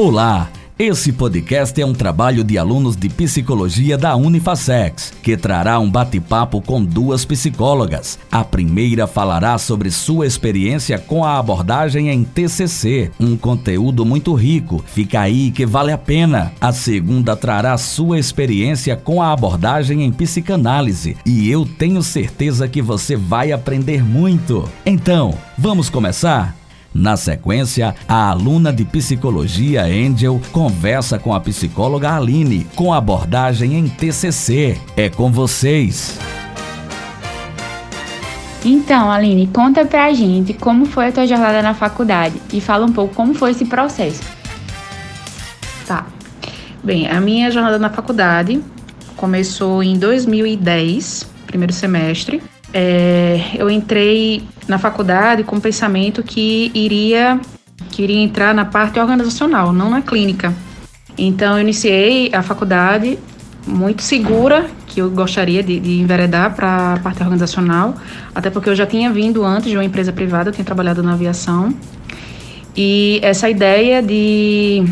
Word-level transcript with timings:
Olá! 0.00 0.48
Esse 0.78 1.12
podcast 1.12 1.78
é 1.78 1.84
um 1.84 1.92
trabalho 1.92 2.42
de 2.42 2.56
alunos 2.56 2.96
de 2.96 3.10
psicologia 3.10 3.98
da 3.98 4.16
Unifacex, 4.16 5.12
que 5.22 5.36
trará 5.36 5.78
um 5.78 5.90
bate-papo 5.90 6.62
com 6.62 6.82
duas 6.82 7.26
psicólogas. 7.26 8.18
A 8.32 8.42
primeira 8.42 9.06
falará 9.06 9.58
sobre 9.58 9.90
sua 9.90 10.26
experiência 10.26 10.98
com 10.98 11.22
a 11.22 11.38
abordagem 11.38 12.08
em 12.08 12.24
TCC, 12.24 13.10
um 13.20 13.36
conteúdo 13.36 14.06
muito 14.06 14.32
rico. 14.32 14.82
Fica 14.86 15.20
aí 15.20 15.50
que 15.50 15.66
vale 15.66 15.92
a 15.92 15.98
pena. 15.98 16.50
A 16.58 16.72
segunda 16.72 17.36
trará 17.36 17.76
sua 17.76 18.18
experiência 18.18 18.96
com 18.96 19.20
a 19.20 19.34
abordagem 19.34 20.02
em 20.02 20.10
psicanálise, 20.10 21.14
e 21.26 21.50
eu 21.50 21.66
tenho 21.66 22.02
certeza 22.02 22.66
que 22.66 22.80
você 22.80 23.16
vai 23.16 23.52
aprender 23.52 24.02
muito. 24.02 24.66
Então, 24.86 25.34
vamos 25.58 25.90
começar? 25.90 26.59
Na 26.92 27.16
sequência, 27.16 27.94
a 28.08 28.30
aluna 28.30 28.72
de 28.72 28.84
psicologia 28.84 29.84
Angel 29.84 30.40
conversa 30.50 31.18
com 31.18 31.32
a 31.32 31.40
psicóloga 31.40 32.14
Aline 32.16 32.66
com 32.74 32.92
abordagem 32.92 33.78
em 33.78 33.88
TCC. 33.88 34.76
É 34.96 35.08
com 35.08 35.30
vocês. 35.30 36.18
Então, 38.64 39.10
Aline, 39.10 39.46
conta 39.46 39.86
pra 39.86 40.12
gente 40.12 40.52
como 40.52 40.84
foi 40.84 41.08
a 41.08 41.12
tua 41.12 41.26
jornada 41.26 41.62
na 41.62 41.72
faculdade 41.72 42.34
e 42.52 42.60
fala 42.60 42.84
um 42.84 42.92
pouco 42.92 43.14
como 43.14 43.34
foi 43.34 43.52
esse 43.52 43.64
processo. 43.64 44.20
Tá. 45.86 46.06
Bem, 46.82 47.08
a 47.08 47.20
minha 47.20 47.50
jornada 47.50 47.78
na 47.78 47.88
faculdade 47.88 48.60
começou 49.16 49.82
em 49.82 49.98
2010, 49.98 51.26
primeiro 51.46 51.72
semestre. 51.72 52.42
É, 52.72 53.50
eu 53.54 53.68
entrei 53.68 54.42
na 54.68 54.78
faculdade 54.78 55.42
com 55.42 55.56
o 55.56 55.60
pensamento 55.60 56.22
que 56.22 56.70
iria, 56.74 57.40
que 57.90 58.02
iria 58.02 58.20
entrar 58.20 58.54
na 58.54 58.64
parte 58.64 58.98
organizacional, 59.00 59.72
não 59.72 59.90
na 59.90 60.02
clínica. 60.02 60.54
Então, 61.18 61.56
eu 61.56 61.62
iniciei 61.62 62.30
a 62.32 62.42
faculdade 62.42 63.18
muito 63.66 64.02
segura 64.02 64.66
que 64.86 65.00
eu 65.00 65.10
gostaria 65.10 65.62
de, 65.62 65.78
de 65.78 66.00
enveredar 66.00 66.54
para 66.54 66.94
a 66.94 66.98
parte 66.98 67.22
organizacional, 67.22 67.94
até 68.34 68.50
porque 68.50 68.68
eu 68.68 68.74
já 68.74 68.86
tinha 68.86 69.10
vindo 69.10 69.44
antes 69.44 69.70
de 69.70 69.76
uma 69.76 69.84
empresa 69.84 70.12
privada, 70.12 70.50
eu 70.50 70.52
tinha 70.52 70.64
trabalhado 70.64 71.02
na 71.02 71.12
aviação. 71.12 71.72
E 72.76 73.20
essa 73.22 73.48
ideia 73.48 74.02
de, 74.02 74.84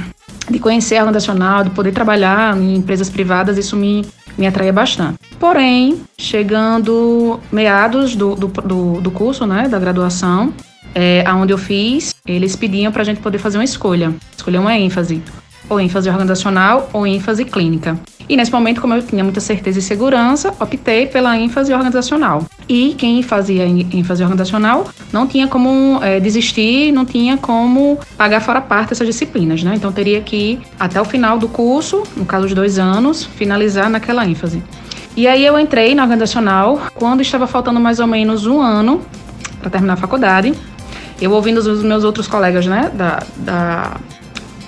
de 0.50 0.58
conhecer 0.58 0.96
a 0.96 1.00
organizacional, 1.00 1.64
de 1.64 1.70
poder 1.70 1.92
trabalhar 1.92 2.56
em 2.56 2.76
empresas 2.76 3.10
privadas, 3.10 3.58
isso 3.58 3.76
me, 3.76 4.04
me 4.38 4.46
atraía 4.46 4.72
bastante. 4.72 5.18
Porém, 5.38 6.00
chegando 6.16 7.40
meados 7.52 8.14
do, 8.14 8.34
do, 8.34 8.46
do, 8.46 9.00
do 9.00 9.10
curso, 9.10 9.46
né, 9.46 9.68
da 9.68 9.78
graduação, 9.78 10.52
é, 10.94 11.22
aonde 11.26 11.52
eu 11.52 11.58
fiz, 11.58 12.14
eles 12.26 12.56
pediam 12.56 12.90
para 12.92 13.02
a 13.02 13.04
gente 13.04 13.20
poder 13.20 13.38
fazer 13.38 13.58
uma 13.58 13.64
escolha, 13.64 14.14
escolher 14.36 14.58
uma 14.58 14.76
ênfase, 14.76 15.22
ou 15.68 15.80
ênfase 15.80 16.08
organizacional 16.08 16.88
ou 16.92 17.06
ênfase 17.06 17.44
clínica. 17.44 17.98
E 18.28 18.36
nesse 18.36 18.52
momento, 18.52 18.80
como 18.80 18.94
eu 18.94 19.02
tinha 19.02 19.24
muita 19.24 19.40
certeza 19.40 19.78
e 19.78 19.82
segurança, 19.82 20.54
optei 20.60 21.06
pela 21.06 21.36
ênfase 21.38 21.72
organizacional. 21.72 22.44
E 22.68 22.94
quem 22.98 23.22
fazia 23.22 23.64
ênfase 23.64 24.22
organizacional 24.22 24.86
não 25.10 25.26
tinha 25.26 25.48
como 25.48 25.98
é, 26.02 26.20
desistir, 26.20 26.92
não 26.92 27.06
tinha 27.06 27.38
como 27.38 27.98
pagar 28.18 28.40
fora 28.40 28.60
parte 28.60 28.92
essas 28.92 29.06
disciplinas, 29.06 29.62
né? 29.62 29.72
Então 29.74 29.90
teria 29.90 30.20
que 30.20 30.60
até 30.78 31.00
o 31.00 31.04
final 31.04 31.38
do 31.38 31.48
curso, 31.48 32.02
no 32.14 32.26
caso 32.26 32.46
de 32.46 32.54
dois 32.54 32.78
anos, 32.78 33.24
finalizar 33.24 33.88
naquela 33.88 34.26
ênfase. 34.26 34.62
E 35.16 35.26
aí 35.26 35.44
eu 35.44 35.58
entrei 35.58 35.94
na 35.94 36.02
organizacional 36.02 36.80
quando 36.94 37.22
estava 37.22 37.46
faltando 37.46 37.80
mais 37.80 37.98
ou 37.98 38.06
menos 38.06 38.46
um 38.46 38.60
ano 38.60 39.02
para 39.58 39.70
terminar 39.70 39.94
a 39.94 39.96
faculdade. 39.96 40.52
Eu 41.20 41.32
ouvindo 41.32 41.58
os 41.58 41.82
meus 41.82 42.04
outros 42.04 42.28
colegas, 42.28 42.66
né, 42.66 42.92
da, 42.94 43.22
da 43.36 43.96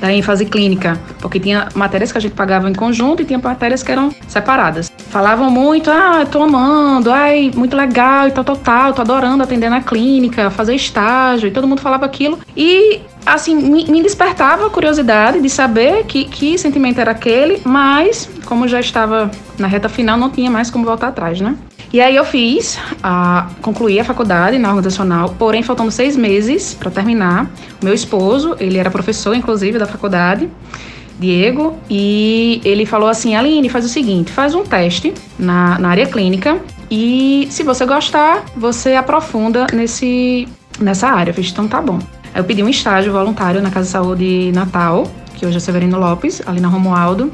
da 0.00 0.12
ênfase 0.12 0.46
clínica, 0.46 0.98
porque 1.20 1.38
tinha 1.38 1.68
matérias 1.74 2.10
que 2.10 2.18
a 2.18 2.20
gente 2.20 2.34
pagava 2.34 2.68
em 2.70 2.74
conjunto 2.74 3.22
e 3.22 3.24
tinha 3.24 3.38
matérias 3.38 3.82
que 3.82 3.92
eram 3.92 4.14
separadas. 4.26 4.90
Falavam 5.10 5.50
muito, 5.50 5.90
ah, 5.90 6.24
tô 6.24 6.40
amando, 6.40 7.10
ai, 7.10 7.50
muito 7.56 7.76
legal 7.76 8.28
e 8.28 8.30
tal, 8.30 8.44
tal, 8.44 8.56
tal, 8.56 8.92
tô 8.94 9.02
adorando 9.02 9.42
atender 9.42 9.68
na 9.68 9.80
clínica, 9.80 10.50
fazer 10.50 10.72
estágio, 10.76 11.48
e 11.48 11.50
todo 11.50 11.66
mundo 11.66 11.80
falava 11.80 12.06
aquilo. 12.06 12.38
E, 12.56 13.00
assim, 13.26 13.56
me, 13.56 14.02
despertava 14.04 14.68
a 14.68 14.70
curiosidade 14.70 15.40
de 15.40 15.50
saber 15.50 16.04
que, 16.04 16.26
que 16.26 16.56
sentimento 16.56 17.00
era 17.00 17.10
aquele, 17.10 17.60
mas, 17.64 18.30
como 18.44 18.68
já 18.68 18.78
estava 18.78 19.28
na 19.58 19.66
reta 19.66 19.88
final, 19.88 20.16
não 20.16 20.30
tinha 20.30 20.48
mais 20.48 20.70
como 20.70 20.84
voltar 20.84 21.08
atrás, 21.08 21.40
né? 21.40 21.56
E 21.92 22.00
aí 22.00 22.14
eu 22.14 22.24
fiz, 22.24 22.78
a, 23.02 23.48
concluí 23.60 23.98
a 23.98 24.04
faculdade 24.04 24.60
na 24.60 24.68
organizacional, 24.68 25.34
porém 25.36 25.64
faltando 25.64 25.90
seis 25.90 26.16
meses 26.16 26.72
para 26.72 26.88
terminar. 26.88 27.50
O 27.82 27.84
meu 27.84 27.94
esposo, 27.94 28.54
ele 28.60 28.78
era 28.78 28.92
professor, 28.92 29.34
inclusive, 29.34 29.76
da 29.76 29.86
faculdade, 29.86 30.48
Diego, 31.20 31.78
e 31.88 32.62
ele 32.64 32.86
falou 32.86 33.08
assim, 33.08 33.36
Aline, 33.36 33.68
faz 33.68 33.84
o 33.84 33.88
seguinte, 33.88 34.32
faz 34.32 34.54
um 34.54 34.62
teste 34.64 35.12
na, 35.38 35.78
na 35.78 35.90
área 35.90 36.06
clínica 36.06 36.58
e 36.90 37.46
se 37.50 37.62
você 37.62 37.86
gostar, 37.86 38.44
você 38.56 38.94
aprofunda 38.94 39.66
nesse, 39.72 40.48
nessa 40.80 41.08
área. 41.08 41.30
Eu 41.30 41.34
fiz, 41.34 41.50
então 41.50 41.68
tá 41.68 41.80
bom. 41.80 41.98
Aí 42.34 42.40
eu 42.40 42.44
pedi 42.44 42.62
um 42.62 42.68
estágio 42.68 43.12
voluntário 43.12 43.62
na 43.62 43.70
Casa 43.70 43.86
de 43.86 43.92
Saúde 43.92 44.52
Natal, 44.52 45.06
que 45.36 45.46
hoje 45.46 45.56
é 45.56 45.60
Severino 45.60 45.98
Lopes, 45.98 46.42
ali 46.46 46.60
na 46.60 46.68
Romualdo. 46.68 47.30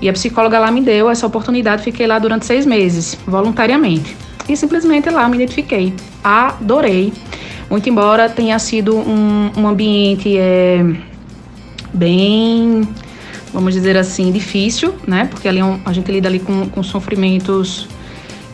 E 0.00 0.08
a 0.08 0.12
psicóloga 0.12 0.58
lá 0.58 0.70
me 0.70 0.80
deu 0.80 1.10
essa 1.10 1.26
oportunidade, 1.26 1.82
fiquei 1.82 2.06
lá 2.06 2.18
durante 2.18 2.46
seis 2.46 2.64
meses, 2.64 3.18
voluntariamente. 3.26 4.16
E 4.48 4.56
simplesmente 4.56 5.10
lá 5.10 5.28
me 5.28 5.36
identifiquei. 5.36 5.92
Adorei. 6.22 7.12
Muito 7.68 7.88
embora 7.90 8.28
tenha 8.28 8.58
sido 8.58 8.96
um, 8.96 9.50
um 9.56 9.66
ambiente 9.66 10.38
é, 10.38 10.84
bem, 11.92 12.88
vamos 13.56 13.72
dizer 13.72 13.96
assim, 13.96 14.30
difícil, 14.30 14.94
né? 15.06 15.24
Porque 15.30 15.48
ali 15.48 15.60
é 15.60 15.80
a 15.86 15.90
gente 15.90 16.12
lida 16.12 16.28
ali 16.28 16.38
com, 16.38 16.68
com 16.68 16.82
sofrimentos 16.82 17.88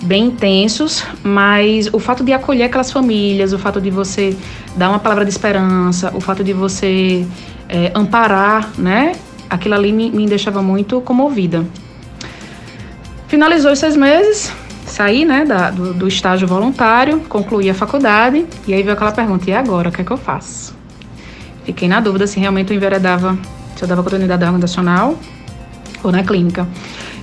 bem 0.02 0.26
intensos, 0.26 1.04
mas 1.24 1.92
o 1.92 1.98
fato 1.98 2.22
de 2.22 2.32
acolher 2.32 2.66
aquelas 2.66 2.92
famílias, 2.92 3.52
o 3.52 3.58
fato 3.58 3.80
de 3.80 3.90
você 3.90 4.36
dar 4.76 4.90
uma 4.90 5.00
palavra 5.00 5.24
de 5.24 5.32
esperança, 5.32 6.12
o 6.14 6.20
fato 6.20 6.44
de 6.44 6.52
você 6.52 7.26
é, 7.68 7.90
amparar, 7.96 8.70
né, 8.78 9.16
aquilo 9.50 9.74
ali 9.74 9.90
me, 9.90 10.08
me 10.08 10.24
deixava 10.24 10.62
muito 10.62 11.00
comovida. 11.00 11.66
Finalizou 13.26 13.72
os 13.72 13.80
seis 13.80 13.96
meses, 13.96 14.52
saí 14.86 15.24
né, 15.24 15.44
da, 15.44 15.72
do, 15.72 15.94
do, 15.94 16.06
estágio 16.06 16.46
voluntário, 16.46 17.18
concluí 17.28 17.68
a 17.68 17.74
faculdade 17.74 18.46
e 18.68 18.72
aí 18.72 18.84
veio 18.84 18.94
aquela 18.94 19.10
pergunta: 19.10 19.50
e 19.50 19.52
agora? 19.52 19.88
O 19.88 19.92
que 19.92 20.00
é 20.00 20.04
que 20.04 20.12
eu 20.12 20.16
faço? 20.16 20.76
Fiquei 21.64 21.88
na 21.88 21.98
dúvida 21.98 22.24
se 22.28 22.38
realmente 22.38 22.70
eu 22.72 22.76
enveredava, 22.76 23.36
se 23.82 23.84
eu 23.84 23.88
dava 23.88 24.02
continuidade 24.04 24.44
organizacional 24.44 25.18
ou 26.04 26.12
na 26.12 26.22
clínica. 26.22 26.68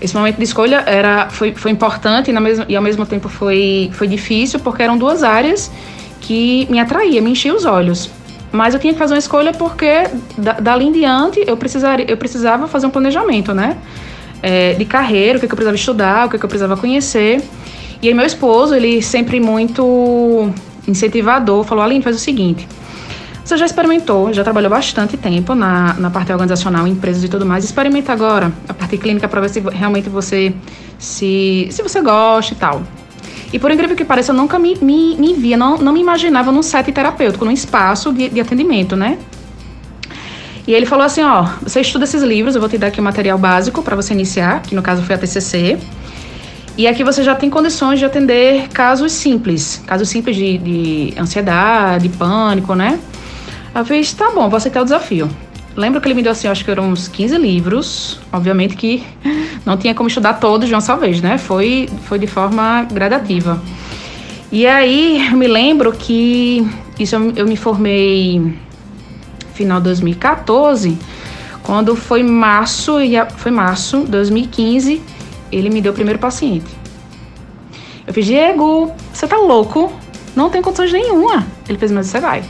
Esse 0.02 0.14
momento 0.16 0.38
de 0.38 0.44
escolha 0.44 0.84
era, 0.86 1.30
foi, 1.30 1.54
foi 1.54 1.72
importante 1.72 2.32
e, 2.32 2.34
e 2.68 2.76
ao 2.76 2.84
mesmo 2.84 3.06
tempo 3.06 3.30
foi, 3.30 3.90
foi 3.94 4.08
difícil, 4.08 4.60
porque 4.60 4.84
eram 4.84 4.98
duas 4.98 5.24
áreas 5.24 5.72
que 6.20 6.68
me 6.70 6.78
atraía, 6.80 7.22
me 7.22 7.32
enchia 7.32 7.56
os 7.56 7.64
olhos. 7.64 8.12
Mas 8.52 8.74
eu 8.74 8.80
tinha 8.80 8.92
que 8.92 9.00
fazer 9.00 9.14
uma 9.14 9.20
escolha 9.20 9.54
porque 9.54 10.04
da, 10.38 10.54
dali 10.54 10.86
em 10.86 10.92
diante 10.92 11.42
eu, 11.48 11.56
precisaria, 11.56 12.06
eu 12.10 12.18
precisava 12.18 12.68
fazer 12.68 12.88
um 12.88 12.90
planejamento, 12.90 13.54
né? 13.54 13.78
É, 14.42 14.74
de 14.74 14.84
carreira, 14.84 15.38
o 15.38 15.42
que, 15.42 15.48
que 15.48 15.54
eu 15.54 15.56
precisava 15.56 15.78
estudar, 15.78 16.28
o 16.28 16.30
que, 16.30 16.38
que 16.38 16.44
eu 16.44 16.50
precisava 16.50 16.76
conhecer. 16.76 17.42
E 18.02 18.08
aí 18.10 18.14
meu 18.14 18.26
esposo, 18.26 18.76
ele 18.76 19.02
sempre 19.02 19.40
muito 19.40 20.50
incentivador, 20.86 21.64
falou, 21.64 21.84
Aline, 21.84 22.02
faz 22.02 22.16
o 22.16 22.20
seguinte, 22.20 22.68
você 23.50 23.58
já 23.58 23.66
experimentou, 23.66 24.32
já 24.32 24.44
trabalhou 24.44 24.70
bastante 24.70 25.18
tempo 25.18 25.56
na, 25.56 25.96
na 25.96 26.12
parte 26.12 26.32
organizacional, 26.32 26.86
em 26.86 26.92
empresas 26.92 27.24
e 27.24 27.28
tudo 27.28 27.48
mais, 27.48 27.66
experimenta 27.66 28.14
agora 28.14 28.54
a 28.68 28.74
parte 28.76 28.96
clínica 28.96 29.28
para 29.28 29.42
ver 29.42 29.50
se 29.50 29.60
realmente 29.60 30.08
você 30.08 30.54
se, 31.00 31.68
se 31.72 31.82
você 31.82 32.00
gosta 32.00 32.54
e 32.54 32.58
tal. 32.58 32.84
E 33.52 33.58
por 33.58 33.72
incrível 33.72 33.96
que 33.96 34.06
pareça, 34.06 34.32
eu 34.32 34.36
nunca 34.36 34.60
me, 34.60 34.76
me, 34.76 35.16
me 35.16 35.34
via, 35.34 35.58
não, 35.58 35.80
não 35.80 35.92
me 35.92 36.00
imaginava 36.00 36.52
num 36.52 36.62
set 36.62 36.92
terapêutico, 36.92 37.44
num 37.44 37.52
espaço 37.52 38.14
de, 38.14 38.30
de 38.30 38.40
atendimento, 38.40 38.96
né? 38.96 39.18
E 40.68 40.74
ele 40.76 40.86
falou 40.86 41.04
assim, 41.04 41.24
ó, 41.24 41.48
você 41.64 41.82
estuda 41.82 42.04
esses 42.04 42.22
livros, 42.22 42.54
eu 42.54 42.62
vou 42.62 42.70
te 42.70 42.78
dar 42.78 42.88
aqui 42.88 43.00
o 43.00 43.04
material 43.04 43.40
básico 43.40 43.82
para 43.82 43.96
você 43.96 44.14
iniciar, 44.14 44.62
que 44.62 44.76
no 44.76 44.84
caso 44.84 45.02
foi 45.02 45.16
a 45.16 45.18
TCC. 45.18 45.80
E 46.78 46.86
aqui 46.86 47.04
você 47.04 47.24
já 47.24 47.34
tem 47.34 47.50
condições 47.50 47.98
de 47.98 48.06
atender 48.06 48.68
casos 48.68 49.12
simples, 49.12 49.82
casos 49.88 50.08
simples 50.08 50.36
de, 50.36 50.60
de 50.60 51.14
ansiedade, 51.20 52.10
pânico, 52.10 52.76
né? 52.76 53.00
Eu 53.80 53.86
fiz, 53.86 54.12
tá 54.12 54.30
bom, 54.32 54.50
vou 54.50 54.58
aceitar 54.58 54.82
o 54.82 54.84
desafio. 54.84 55.30
Lembro 55.74 56.02
que 56.02 56.08
ele 56.10 56.16
me 56.16 56.22
deu 56.22 56.34
assim, 56.34 56.50
acho 56.50 56.66
que 56.66 56.70
eram 56.70 56.90
uns 56.90 57.08
15 57.08 57.38
livros. 57.38 58.20
Obviamente 58.30 58.76
que 58.76 59.02
não 59.66 59.78
tinha 59.78 59.96
como 59.96 60.10
estudar 60.10 60.34
todos 60.34 60.68
de 60.68 60.74
uma 60.74 60.82
só 60.82 60.98
vez, 60.98 61.22
né? 61.22 61.38
Foi, 61.38 61.88
foi 62.04 62.20
de 62.20 62.28
forma 62.28 62.84
gradativa. 62.92 63.62
E 64.52 64.68
aí, 64.68 65.34
me 65.34 65.48
lembro 65.48 65.94
que 65.94 66.70
isso 67.00 67.16
eu, 67.16 67.32
eu 67.38 67.48
me 67.48 67.56
formei 67.56 68.54
final 69.54 69.80
de 69.80 69.86
2014, 69.86 70.98
quando 71.64 71.96
foi 71.96 72.22
março, 72.22 72.98
foi 73.38 73.52
março 73.52 74.02
de 74.02 74.12
2015, 74.12 75.02
ele 75.54 75.70
me 75.70 75.80
deu 75.80 75.94
o 75.94 75.96
primeiro 75.96 76.20
paciente. 76.20 76.68
Eu 78.06 78.14
fiz, 78.14 78.26
Diego, 78.26 78.92
você 79.14 79.26
tá 79.26 79.38
louco? 79.38 79.90
Não 80.36 80.50
tem 80.50 80.62
condições 80.62 80.92
nenhuma. 80.92 81.48
Ele 81.70 81.78
fez, 81.78 81.94
mas 81.94 82.08
você 82.08 82.20
vai. 82.20 82.44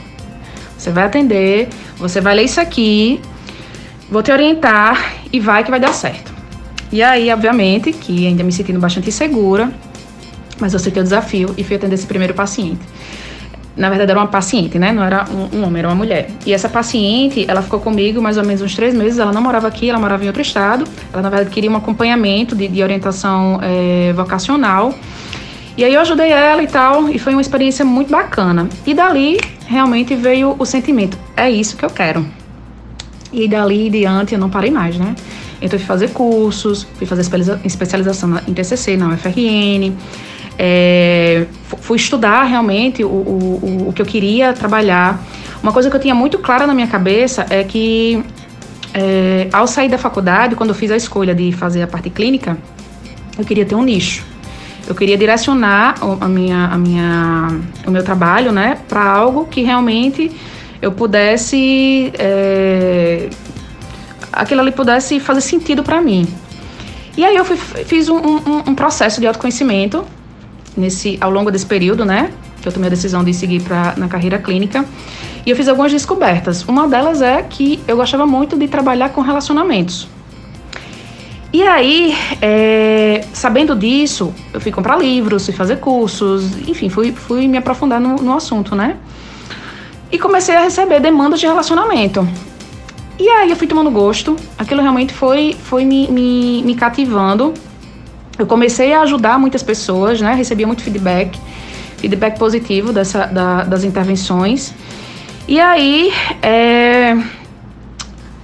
Você 0.80 0.90
vai 0.90 1.04
atender, 1.04 1.68
você 1.98 2.22
vai 2.22 2.34
ler 2.34 2.44
isso 2.44 2.58
aqui. 2.58 3.20
vou 4.10 4.22
te 4.22 4.32
orientar 4.32 5.12
e 5.30 5.38
vai 5.38 5.62
que 5.62 5.70
vai 5.70 5.78
dar 5.78 5.92
certo. 5.92 6.32
E 6.90 7.02
aí, 7.02 7.30
obviamente, 7.30 7.92
que 7.92 8.26
ainda 8.26 8.42
me 8.42 8.50
sentindo 8.50 8.80
bastante 8.80 9.10
insegura, 9.10 9.70
mas 10.58 10.72
eu 10.72 10.78
aceitei 10.78 11.02
o 11.02 11.04
desafio 11.04 11.54
e 11.58 11.62
fui 11.62 11.76
atender 11.76 11.96
esse 11.96 12.06
primeiro 12.06 12.32
paciente. 12.32 12.80
Na 13.76 13.90
verdade, 13.90 14.10
era 14.10 14.18
uma 14.18 14.26
paciente, 14.26 14.78
né? 14.78 14.90
Não 14.90 15.04
era 15.04 15.26
um, 15.30 15.58
um, 15.58 15.64
homem, 15.64 15.80
era 15.80 15.88
uma 15.88 15.94
mulher. 15.94 16.30
E 16.46 16.52
essa 16.54 16.68
paciente, 16.68 17.44
ela 17.46 17.60
ficou 17.60 17.78
comigo 17.78 18.22
mais 18.22 18.38
ou 18.38 18.44
menos 18.44 18.62
uns 18.62 18.74
três 18.74 18.94
meses. 18.94 19.18
Ela 19.18 19.32
não 19.32 19.42
morava 19.42 19.68
aqui, 19.68 19.90
ela 19.90 19.98
morava 19.98 20.24
em 20.24 20.28
outro 20.28 20.40
estado. 20.40 20.86
Ela, 21.12 21.20
na 21.20 21.28
verdade, 21.28 21.50
queria 21.50 21.70
um 21.70 21.76
acompanhamento 21.76 22.56
de, 22.56 22.66
de 22.66 22.82
orientação 22.82 23.60
é, 23.62 24.14
vocacional. 24.14 24.94
E 25.76 25.84
aí 25.84 25.92
eu 25.92 26.00
ajudei 26.00 26.30
ela 26.30 26.62
e 26.62 26.66
tal, 26.66 27.10
e 27.10 27.18
foi 27.18 27.34
uma 27.34 27.42
experiência 27.42 27.84
muito 27.84 28.10
bacana. 28.10 28.66
E 28.86 28.94
dali, 28.94 29.38
realmente, 29.70 30.16
veio 30.16 30.56
o 30.58 30.66
sentimento: 30.66 31.16
é 31.36 31.48
isso 31.48 31.76
que 31.76 31.84
eu 31.84 31.90
quero. 31.90 32.26
E 33.32 33.46
dali 33.46 33.86
em 33.86 33.90
diante, 33.90 34.34
eu 34.34 34.40
não 34.40 34.50
parei 34.50 34.72
mais, 34.72 34.98
né? 34.98 35.14
Então, 35.62 35.78
fui 35.78 35.86
fazer 35.86 36.10
cursos, 36.10 36.86
fui 36.96 37.06
fazer 37.06 37.22
especialização 37.64 38.40
em 38.48 38.52
TCC, 38.52 38.96
na 38.96 39.08
UFRN. 39.08 39.94
É, 40.58 41.46
fui 41.62 41.96
estudar 41.96 42.44
realmente 42.44 43.04
o, 43.04 43.08
o, 43.08 43.88
o 43.88 43.92
que 43.92 44.02
eu 44.02 44.06
queria 44.06 44.52
trabalhar. 44.52 45.22
Uma 45.62 45.72
coisa 45.72 45.88
que 45.88 45.96
eu 45.96 46.00
tinha 46.00 46.14
muito 46.14 46.38
clara 46.38 46.66
na 46.66 46.74
minha 46.74 46.86
cabeça 46.86 47.46
é 47.48 47.62
que 47.62 48.22
é, 48.92 49.48
ao 49.52 49.66
sair 49.66 49.88
da 49.88 49.98
faculdade, 49.98 50.56
quando 50.56 50.70
eu 50.70 50.74
fiz 50.74 50.90
a 50.90 50.96
escolha 50.96 51.34
de 51.34 51.52
fazer 51.52 51.82
a 51.82 51.86
parte 51.86 52.10
clínica, 52.10 52.58
eu 53.38 53.44
queria 53.44 53.64
ter 53.64 53.74
um 53.74 53.82
nicho. 53.82 54.24
Eu 54.86 54.94
queria 54.94 55.16
direcionar 55.16 55.94
a 56.20 56.28
minha, 56.28 56.66
a 56.66 56.78
minha, 56.78 57.60
o 57.86 57.90
meu 57.90 58.02
trabalho, 58.02 58.50
né, 58.50 58.78
para 58.88 59.04
algo 59.04 59.46
que 59.46 59.62
realmente 59.62 60.32
eu 60.82 60.92
pudesse, 60.92 62.12
é, 62.18 63.28
aquilo 64.32 64.60
ali 64.60 64.72
pudesse 64.72 65.20
fazer 65.20 65.40
sentido 65.40 65.82
para 65.82 66.00
mim. 66.00 66.26
E 67.16 67.24
aí 67.24 67.36
eu 67.36 67.44
fui, 67.44 67.56
fiz 67.56 68.08
um, 68.08 68.16
um, 68.16 68.62
um 68.68 68.74
processo 68.74 69.20
de 69.20 69.26
autoconhecimento 69.26 70.04
nesse 70.76 71.18
ao 71.20 71.30
longo 71.30 71.50
desse 71.50 71.66
período, 71.66 72.04
né? 72.04 72.30
Que 72.62 72.68
eu 72.68 72.72
tomei 72.72 72.86
a 72.86 72.90
decisão 72.90 73.22
de 73.24 73.34
seguir 73.34 73.62
para 73.62 73.94
na 73.96 74.08
carreira 74.08 74.38
clínica. 74.38 74.84
E 75.44 75.50
eu 75.50 75.56
fiz 75.56 75.68
algumas 75.68 75.92
descobertas. 75.92 76.64
Uma 76.66 76.86
delas 76.86 77.22
é 77.22 77.42
que 77.42 77.80
eu 77.88 77.96
gostava 77.96 78.26
muito 78.26 78.56
de 78.56 78.68
trabalhar 78.68 79.10
com 79.10 79.20
relacionamentos. 79.20 80.08
E 81.52 81.62
aí, 81.62 82.16
é, 82.40 83.24
sabendo 83.32 83.74
disso, 83.74 84.32
eu 84.52 84.60
fui 84.60 84.70
comprar 84.70 84.96
livros, 84.96 85.44
fui 85.46 85.54
fazer 85.54 85.76
cursos, 85.76 86.44
enfim, 86.68 86.88
fui, 86.88 87.12
fui 87.12 87.48
me 87.48 87.58
aprofundar 87.58 88.00
no, 88.00 88.16
no 88.16 88.34
assunto, 88.34 88.76
né? 88.76 88.96
E 90.12 90.18
comecei 90.18 90.54
a 90.54 90.60
receber 90.60 91.00
demandas 91.00 91.40
de 91.40 91.46
relacionamento. 91.46 92.26
E 93.18 93.28
aí 93.28 93.50
eu 93.50 93.56
fui 93.56 93.66
tomando 93.66 93.90
gosto, 93.90 94.36
aquilo 94.56 94.80
realmente 94.80 95.12
foi, 95.12 95.56
foi 95.64 95.84
me, 95.84 96.08
me, 96.08 96.62
me 96.62 96.74
cativando 96.74 97.52
eu 98.40 98.46
comecei 98.46 98.94
a 98.94 99.02
ajudar 99.02 99.38
muitas 99.38 99.62
pessoas, 99.62 100.18
né? 100.18 100.32
Recebia 100.32 100.66
muito 100.66 100.82
feedback, 100.82 101.38
feedback 101.98 102.38
positivo 102.38 102.90
dessa, 102.90 103.26
da, 103.26 103.64
das 103.64 103.84
intervenções. 103.84 104.72
E 105.46 105.60
aí, 105.60 106.10
é, 106.40 107.18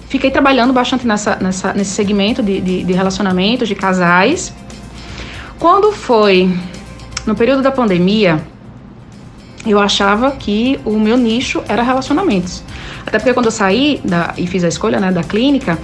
fiquei 0.09 0.31
trabalhando 0.31 0.73
bastante 0.73 1.07
nessa, 1.07 1.37
nessa, 1.37 1.73
nesse 1.73 1.91
segmento 1.91 2.43
de, 2.43 2.61
de, 2.61 2.85
de 2.85 2.93
relacionamentos, 2.93 3.69
de 3.69 3.75
casais. 3.75 4.53
Quando 5.59 5.93
foi 5.93 6.53
no 7.27 7.35
período 7.35 7.63
da 7.63 7.71
pandemia, 7.71 8.41
eu 9.67 9.79
achava 9.81 10.31
que 10.31 10.79
o 10.85 10.93
meu 10.93 11.17
nicho 11.17 11.63
era 11.69 11.83
relacionamentos. 11.83 12.63
Até 13.05 13.19
porque 13.19 13.35
quando 13.35 13.47
eu 13.47 13.53
saí 13.53 14.01
da, 14.05 14.35
e 14.37 14.47
fiz 14.47 14.63
a 14.65 14.69
escolha 14.69 15.01
né, 15.01 15.11
da 15.11 15.23
clínica, 15.23 15.79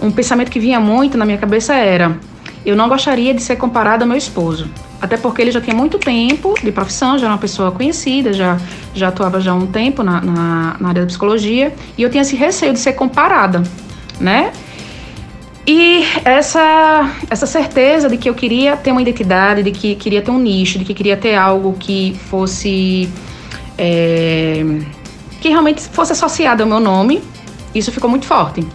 um 0.00 0.10
pensamento 0.10 0.50
que 0.50 0.58
vinha 0.58 0.80
muito 0.80 1.16
na 1.16 1.24
minha 1.24 1.38
cabeça 1.38 1.74
era: 1.74 2.18
eu 2.64 2.76
não 2.76 2.88
gostaria 2.88 3.32
de 3.32 3.42
ser 3.42 3.56
comparada 3.56 4.04
ao 4.04 4.08
meu 4.08 4.16
esposo. 4.16 4.68
Até 5.00 5.16
porque 5.16 5.40
ele 5.40 5.52
já 5.52 5.60
tinha 5.60 5.76
muito 5.76 5.98
tempo 5.98 6.54
de 6.62 6.72
profissão, 6.72 7.18
já 7.18 7.26
era 7.26 7.34
uma 7.34 7.40
pessoa 7.40 7.70
conhecida, 7.70 8.32
já, 8.32 8.58
já 8.94 9.08
atuava 9.08 9.40
já 9.40 9.52
há 9.52 9.54
um 9.54 9.66
tempo 9.66 10.02
na, 10.02 10.20
na, 10.20 10.76
na 10.80 10.88
área 10.88 11.02
da 11.02 11.06
psicologia, 11.06 11.72
e 11.96 12.02
eu 12.02 12.10
tinha 12.10 12.22
esse 12.22 12.34
receio 12.34 12.72
de 12.72 12.80
ser 12.80 12.94
comparada, 12.94 13.62
né? 14.20 14.52
E 15.70 16.02
essa, 16.24 17.14
essa 17.28 17.44
certeza 17.44 18.08
de 18.08 18.16
que 18.16 18.28
eu 18.28 18.34
queria 18.34 18.74
ter 18.74 18.90
uma 18.90 19.02
identidade, 19.02 19.62
de 19.62 19.70
que 19.70 19.94
queria 19.96 20.22
ter 20.22 20.30
um 20.30 20.38
nicho, 20.38 20.78
de 20.78 20.84
que 20.84 20.94
queria 20.94 21.14
ter 21.16 21.34
algo 21.34 21.74
que 21.78 22.18
fosse. 22.30 23.08
É, 23.76 24.64
que 25.42 25.50
realmente 25.50 25.82
fosse 25.82 26.12
associado 26.12 26.62
ao 26.62 26.68
meu 26.68 26.80
nome, 26.80 27.22
isso 27.74 27.92
ficou 27.92 28.08
muito 28.08 28.24
forte. 28.24 28.66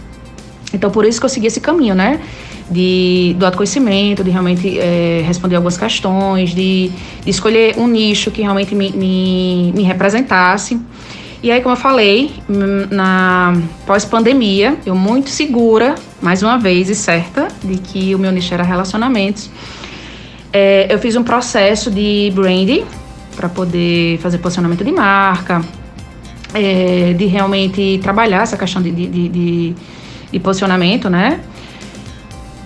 Então, 0.72 0.88
por 0.88 1.04
isso 1.04 1.18
que 1.18 1.26
eu 1.26 1.28
segui 1.28 1.48
esse 1.48 1.60
caminho, 1.60 1.96
né? 1.96 2.20
De, 2.70 3.34
do 3.38 3.44
autoconhecimento, 3.44 4.24
de 4.24 4.30
realmente 4.30 4.78
é, 4.78 5.22
responder 5.26 5.56
algumas 5.56 5.76
questões, 5.76 6.54
de, 6.54 6.90
de, 7.24 7.30
escolher 7.30 7.76
um 7.78 7.86
nicho 7.86 8.30
que 8.30 8.42
realmente 8.42 8.74
me, 8.74 8.90
me, 8.90 9.72
me 9.74 9.82
representasse. 9.82 10.80
E 11.42 11.50
aí, 11.50 11.60
como 11.60 11.74
eu 11.74 11.78
falei, 11.78 12.32
hum, 12.48 12.86
na 12.90 13.54
pós-pandemia, 13.86 14.78
eu 14.86 14.94
muito 14.94 15.28
segura, 15.28 15.94
mais 16.22 16.42
uma 16.42 16.56
vez, 16.56 16.88
e 16.88 16.94
certa, 16.94 17.48
de 17.62 17.76
que 17.76 18.14
o 18.14 18.18
meu 18.18 18.32
nicho 18.32 18.54
era 18.54 18.62
relacionamentos. 18.62 19.50
É, 20.52 20.86
eu 20.88 20.98
fiz 20.98 21.16
um 21.16 21.22
processo 21.22 21.90
de 21.90 22.32
branding 22.34 22.84
para 23.36 23.48
poder 23.48 24.18
fazer 24.18 24.38
posicionamento 24.38 24.84
de 24.84 24.92
marca, 24.92 25.60
é, 26.54 27.12
de 27.12 27.26
realmente 27.26 27.98
trabalhar 28.02 28.44
essa 28.44 28.56
questão 28.56 28.80
de, 28.80 28.90
de, 28.90 29.28
de, 29.28 29.74
de 30.32 30.38
posicionamento, 30.38 31.10
né? 31.10 31.40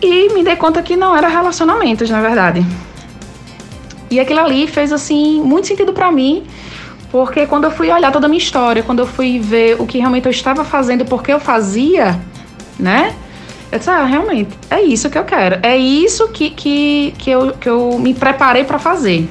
E 0.00 0.32
me 0.32 0.44
dei 0.44 0.56
conta 0.56 0.82
que 0.82 0.96
não 0.96 1.16
era 1.16 1.28
relacionamentos, 1.28 2.08
na 2.08 2.20
verdade. 2.20 2.64
E 4.10 4.18
aquilo 4.18 4.40
ali 4.40 4.66
fez, 4.66 4.92
assim, 4.92 5.40
muito 5.42 5.66
sentido 5.66 5.92
para 5.92 6.10
mim, 6.10 6.44
porque 7.10 7.46
quando 7.46 7.64
eu 7.64 7.70
fui 7.70 7.90
olhar 7.90 8.12
toda 8.12 8.26
a 8.26 8.28
minha 8.28 8.38
história, 8.38 8.82
quando 8.82 9.00
eu 9.00 9.06
fui 9.06 9.38
ver 9.38 9.76
o 9.80 9.86
que 9.86 9.98
realmente 9.98 10.26
eu 10.26 10.30
estava 10.30 10.64
fazendo, 10.64 11.04
porque 11.04 11.32
eu 11.32 11.40
fazia, 11.40 12.18
né? 12.78 13.14
Eu 13.70 13.78
disse, 13.78 13.90
ah, 13.90 14.04
realmente, 14.04 14.50
é 14.70 14.80
isso 14.80 15.10
que 15.10 15.18
eu 15.18 15.24
quero. 15.24 15.58
É 15.62 15.76
isso 15.76 16.28
que, 16.28 16.50
que, 16.50 17.14
que, 17.18 17.30
eu, 17.30 17.52
que 17.52 17.68
eu 17.68 17.98
me 17.98 18.14
preparei 18.14 18.64
para 18.64 18.78
fazer. 18.78 19.28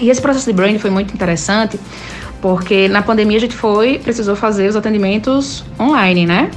E 0.00 0.10
esse 0.10 0.20
processo 0.20 0.46
de 0.46 0.52
branding 0.52 0.78
foi 0.78 0.90
muito 0.90 1.12
interessante, 1.12 1.78
porque 2.40 2.88
na 2.88 3.02
pandemia 3.02 3.38
a 3.38 3.40
gente 3.40 3.54
foi, 3.54 3.98
precisou 3.98 4.36
fazer 4.36 4.68
os 4.68 4.76
atendimentos 4.76 5.64
online, 5.78 6.26
né? 6.26 6.50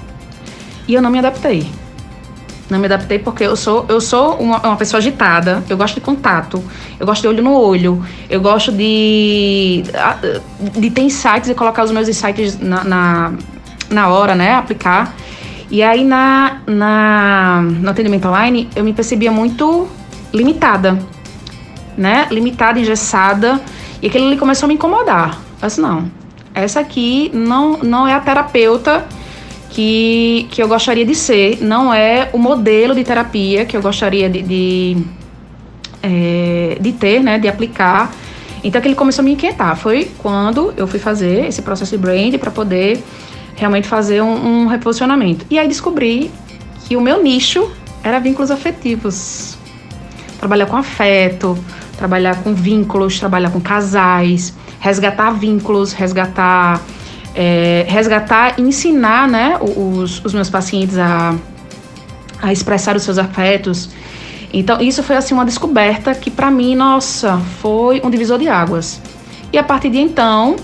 E 0.88 0.94
eu 0.94 1.01
não 1.01 1.10
me 1.10 1.18
adaptei. 1.18 1.68
Não 2.70 2.80
me 2.80 2.86
adaptei 2.86 3.20
porque 3.20 3.44
eu 3.44 3.56
sou, 3.56 3.86
eu 3.88 4.02
sou 4.02 4.36
uma, 4.38 4.58
uma, 4.60 4.76
pessoa 4.76 4.98
agitada, 4.98 5.64
eu 5.70 5.78
gosto 5.78 5.96
de 5.96 6.02
contato, 6.02 6.64
eu 7.00 7.06
gosto 7.06 7.22
de 7.22 7.28
olho 7.28 7.44
no 7.44 7.54
olho, 7.54 8.04
eu 8.28 8.42
gosto 8.42 8.72
de, 8.72 9.84
de 10.76 10.90
ter 10.90 11.02
insights 11.02 11.48
e 11.48 11.54
colocar 11.54 11.84
os 11.84 11.92
meus 11.92 12.10
insights 12.10 12.60
na, 12.60 12.84
na, 12.84 13.34
na 13.90 14.08
hora, 14.08 14.34
né? 14.34 14.56
Aplicar. 14.56 15.14
E 15.70 15.84
aí 15.84 16.04
na, 16.04 16.62
na, 16.66 17.62
no 17.62 17.90
atendimento 17.90 18.28
online 18.28 18.68
eu 18.76 18.84
me 18.84 18.94
percebia 18.94 19.32
muito 19.32 19.88
limitada, 20.34 20.98
né? 21.96 22.28
Limitada, 22.32 22.80
engessada. 22.80 23.62
E 24.02 24.08
aquilo 24.08 24.26
ali 24.26 24.38
começou 24.38 24.66
a 24.66 24.70
me 24.70 24.74
incomodar. 24.74 25.38
Eu 25.62 25.68
disse, 25.68 25.80
não, 25.80 26.12
essa 26.56 26.80
aqui 26.80 27.30
não, 27.32 27.78
não 27.78 28.08
é 28.08 28.14
a 28.16 28.20
terapeuta 28.20 29.06
que, 29.70 30.48
que 30.52 30.62
eu 30.62 30.68
gostaria 30.68 31.06
de 31.06 31.16
ser, 31.16 31.62
não 31.62 31.94
é 31.94 32.30
o 32.34 32.38
modelo 32.38 32.96
de 32.96 33.04
terapia 33.04 33.66
que 33.66 33.76
eu 33.76 33.82
gostaria 33.82 34.30
de, 34.30 34.42
de, 34.42 34.98
é, 36.02 36.78
de 36.80 36.92
ter, 36.94 37.22
né, 37.22 37.38
de 37.38 37.48
aplicar. 37.48 38.14
Então, 38.64 38.82
que 38.82 38.88
ele 38.88 38.96
começou 38.96 39.22
a 39.22 39.26
me 39.26 39.34
inquietar 39.34 39.76
foi 39.78 40.12
quando 40.18 40.74
eu 40.76 40.88
fui 40.88 41.00
fazer 41.00 41.46
esse 41.46 41.62
processo 41.62 41.92
de 41.92 41.98
brand 41.98 42.36
para 42.38 42.50
poder 42.50 43.04
realmente 43.56 43.88
fazer 43.88 44.22
um, 44.22 44.64
um 44.64 44.68
reposicionamento. 44.68 45.46
E 45.50 45.60
aí 45.60 45.68
descobri 45.68 46.32
que 46.86 46.96
o 46.96 47.02
meu 47.02 47.22
nicho 47.22 47.72
era 48.04 48.20
vínculos 48.20 48.52
afetivos. 48.52 49.58
Trabalhar 50.40 50.66
com 50.68 50.78
afeto, 50.78 51.58
trabalhar 51.98 52.44
com 52.44 52.54
vínculos, 52.54 53.20
trabalhar 53.20 53.50
com 53.50 53.60
casais, 53.60 54.54
resgatar 54.80 55.32
vínculos, 55.32 55.94
resgatar 55.94 56.82
é, 57.36 57.86
resgatar, 57.88 58.60
ensinar 58.60 59.27
né, 59.27 59.58
os, 59.60 60.24
os 60.24 60.34
meus 60.34 60.50
pacientes 60.50 60.98
a, 60.98 61.36
a 62.42 62.54
expressar 62.54 62.96
os 62.96 63.04
seus 63.04 63.18
afetos. 63.18 63.89
Então, 64.54 64.80
isso 64.80 65.04
foi 65.04 65.18
assim 65.18 65.34
uma 65.34 65.44
descoberta 65.44 66.15
que 66.15 66.32
para 66.32 66.50
mim, 66.50 66.75
nossa, 66.75 67.38
foi 67.62 68.01
um 68.04 68.10
divisor 68.10 68.39
de 68.39 68.48
águas. 68.48 69.01
E 69.51 69.58
a 69.58 69.63
partir 69.63 69.89
de 69.89 70.00
então, 70.00 70.56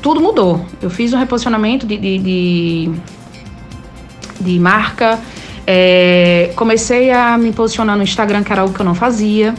tudo 0.00 0.20
mudou. 0.20 0.64
Eu 0.80 0.88
fiz 0.88 1.12
um 1.12 1.18
reposicionamento 1.18 1.86
de, 1.86 1.96
de, 1.96 2.18
de, 2.18 2.90
de 4.40 4.58
marca, 4.60 5.18
é, 5.66 6.52
comecei 6.54 7.10
a 7.10 7.36
me 7.36 7.52
posicionar 7.52 7.96
no 7.96 8.04
Instagram, 8.04 8.44
que 8.44 8.52
era 8.52 8.62
algo 8.62 8.72
que 8.72 8.80
eu 8.80 8.86
não 8.86 8.94
fazia, 8.94 9.52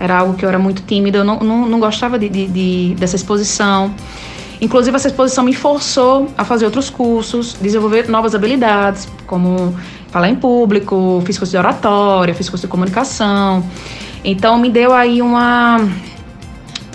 era 0.00 0.18
algo 0.18 0.34
que 0.34 0.44
eu 0.44 0.48
era 0.48 0.58
muito 0.58 0.82
tímida, 0.82 1.18
eu 1.18 1.24
não, 1.24 1.38
não, 1.38 1.66
não 1.66 1.78
gostava 1.78 2.18
de, 2.18 2.28
de, 2.28 2.46
de, 2.48 2.94
dessa 2.98 3.14
exposição. 3.14 3.94
Inclusive, 4.64 4.96
essa 4.96 5.08
exposição 5.08 5.44
me 5.44 5.52
forçou 5.52 6.26
a 6.38 6.42
fazer 6.42 6.64
outros 6.64 6.88
cursos, 6.88 7.54
desenvolver 7.60 8.08
novas 8.08 8.34
habilidades, 8.34 9.06
como 9.26 9.76
falar 10.10 10.30
em 10.30 10.34
público, 10.34 11.22
fiz 11.26 11.36
curso 11.36 11.50
de 11.50 11.58
oratória, 11.58 12.34
fiz 12.34 12.48
curso 12.48 12.66
de 12.66 12.70
comunicação. 12.70 13.62
Então, 14.24 14.56
me 14.56 14.70
deu 14.70 14.94
aí 14.94 15.20
uma, 15.20 15.86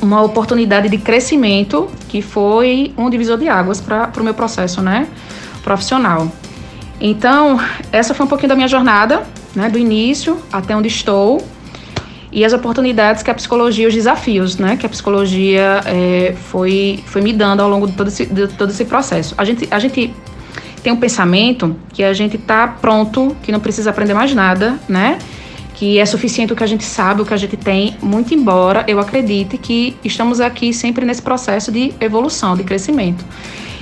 uma 0.01 0.23
oportunidade 0.23 0.89
de 0.89 0.97
crescimento 0.97 1.87
que 2.07 2.23
foi 2.23 2.91
um 2.97 3.07
divisor 3.07 3.37
de 3.37 3.47
águas 3.47 3.79
para 3.79 4.11
o 4.19 4.23
meu 4.23 4.33
processo 4.33 4.81
né, 4.81 5.07
profissional. 5.63 6.27
Então, 6.99 7.59
essa 7.91 8.15
foi 8.15 8.25
um 8.25 8.29
pouquinho 8.29 8.49
da 8.49 8.55
minha 8.55 8.67
jornada, 8.67 9.27
né, 9.55 9.69
do 9.69 9.77
início 9.77 10.39
até 10.51 10.75
onde 10.75 10.87
estou 10.87 11.39
e 12.31 12.45
as 12.45 12.53
oportunidades 12.53 13.23
que 13.23 13.31
a 13.31 13.33
psicologia, 13.33 13.87
os 13.87 13.93
desafios, 13.93 14.57
né, 14.57 14.77
que 14.77 14.85
a 14.85 14.89
psicologia 14.89 15.81
é, 15.85 16.35
foi, 16.49 17.03
foi 17.05 17.21
me 17.21 17.33
dando 17.33 17.61
ao 17.61 17.69
longo 17.69 17.87
de 17.87 17.93
todo 17.93 18.07
esse, 18.07 18.25
de 18.25 18.47
todo 18.47 18.69
esse 18.69 18.85
processo. 18.85 19.33
A 19.37 19.43
gente, 19.43 19.67
a 19.71 19.79
gente 19.79 20.13
tem 20.83 20.93
um 20.93 20.97
pensamento 20.97 21.75
que 21.93 22.03
a 22.03 22.13
gente 22.13 22.35
está 22.35 22.67
pronto, 22.67 23.35
que 23.43 23.51
não 23.51 23.59
precisa 23.59 23.89
aprender 23.89 24.13
mais 24.13 24.33
nada, 24.33 24.79
né? 24.87 25.17
Que 25.73 25.97
é 25.97 26.05
suficiente 26.05 26.53
o 26.53 26.55
que 26.55 26.63
a 26.63 26.67
gente 26.67 26.83
sabe, 26.83 27.21
o 27.21 27.25
que 27.25 27.33
a 27.33 27.37
gente 27.37 27.57
tem, 27.57 27.95
muito 28.01 28.33
embora 28.33 28.83
eu 28.87 28.99
acredite 28.99 29.57
que 29.57 29.95
estamos 30.03 30.39
aqui 30.39 30.73
sempre 30.73 31.05
nesse 31.05 31.21
processo 31.21 31.71
de 31.71 31.93
evolução, 31.99 32.55
de 32.55 32.63
crescimento. 32.63 33.25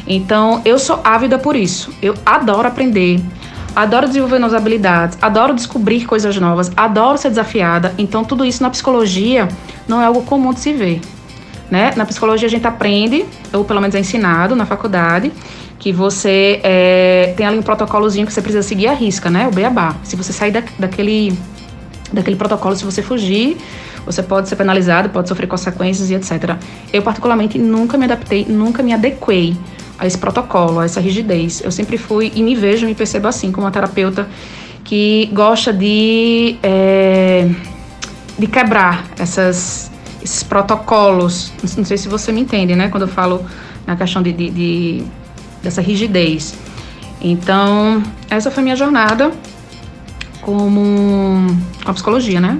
Então, 0.07 0.61
eu 0.63 0.79
sou 0.79 1.01
ávida 1.03 1.37
por 1.37 1.55
isso. 1.55 1.91
Eu 2.01 2.15
adoro 2.25 2.67
aprender, 2.67 3.19
adoro 3.77 4.07
desenvolver 4.07 4.39
novas 4.39 4.55
habilidades, 4.55 5.19
adoro 5.21 5.53
descobrir 5.53 6.03
coisas 6.05 6.35
novas, 6.37 6.71
adoro 6.75 7.15
ser 7.15 7.29
desafiada. 7.29 7.93
Então, 7.95 8.23
tudo 8.23 8.43
isso 8.43 8.63
na 8.63 8.71
psicologia 8.71 9.47
não 9.87 10.01
é 10.01 10.05
algo 10.05 10.23
comum 10.23 10.51
de 10.51 10.59
se 10.59 10.73
ver. 10.73 10.99
Né? 11.69 11.93
Na 11.95 12.03
psicologia 12.03 12.47
a 12.47 12.49
gente 12.49 12.65
aprende, 12.65 13.23
ou 13.53 13.63
pelo 13.63 13.79
menos 13.79 13.95
é 13.95 13.99
ensinado 13.99 14.55
na 14.55 14.65
faculdade, 14.65 15.31
que 15.77 15.93
você 15.93 16.59
é, 16.63 17.35
tem 17.37 17.45
ali 17.45 17.59
um 17.59 17.61
protocolozinho 17.61 18.25
que 18.25 18.33
você 18.33 18.41
precisa 18.41 18.63
seguir 18.63 18.87
a 18.87 18.93
risca, 18.93 19.29
né? 19.29 19.47
O 19.47 19.51
beabá. 19.51 19.95
Se 20.03 20.15
você 20.15 20.33
sair 20.33 20.51
da, 20.51 20.63
daquele, 20.79 21.37
daquele 22.11 22.35
protocolo, 22.35 22.75
se 22.75 22.83
você 22.83 23.03
fugir, 23.03 23.57
você 24.03 24.23
pode 24.23 24.49
ser 24.49 24.55
penalizado, 24.55 25.09
pode 25.09 25.29
sofrer 25.29 25.45
consequências 25.45 26.09
e 26.09 26.15
etc. 26.15 26.55
Eu, 26.91 27.03
particularmente, 27.03 27.59
nunca 27.59 27.95
me 27.95 28.05
adaptei, 28.05 28.43
nunca 28.49 28.81
me 28.81 28.91
adequei 28.91 29.55
a 29.97 30.05
esse 30.05 30.17
protocolo, 30.17 30.79
a 30.79 30.85
essa 30.85 30.99
rigidez. 30.99 31.61
Eu 31.63 31.71
sempre 31.71 31.97
fui 31.97 32.31
e 32.35 32.43
me 32.43 32.55
vejo, 32.55 32.85
me 32.85 32.95
percebo 32.95 33.27
assim, 33.27 33.51
como 33.51 33.65
uma 33.65 33.71
terapeuta 33.71 34.27
que 34.83 35.29
gosta 35.33 35.73
de, 35.73 36.57
é, 36.63 37.49
de 38.37 38.47
quebrar 38.47 39.05
essas, 39.17 39.91
esses 40.23 40.43
protocolos. 40.43 41.51
Não 41.77 41.85
sei 41.85 41.97
se 41.97 42.07
você 42.07 42.31
me 42.31 42.41
entende, 42.41 42.75
né? 42.75 42.89
Quando 42.89 43.03
eu 43.03 43.09
falo 43.09 43.45
na 43.85 43.95
questão 43.95 44.21
de, 44.21 44.31
de, 44.31 44.49
de 44.49 45.03
dessa 45.61 45.81
rigidez. 45.81 46.55
Então, 47.19 48.03
essa 48.29 48.51
foi 48.51 48.63
minha 48.63 48.75
jornada 48.75 49.31
como 50.41 51.47
a 51.83 51.93
psicologia, 51.93 52.39
né? 52.39 52.59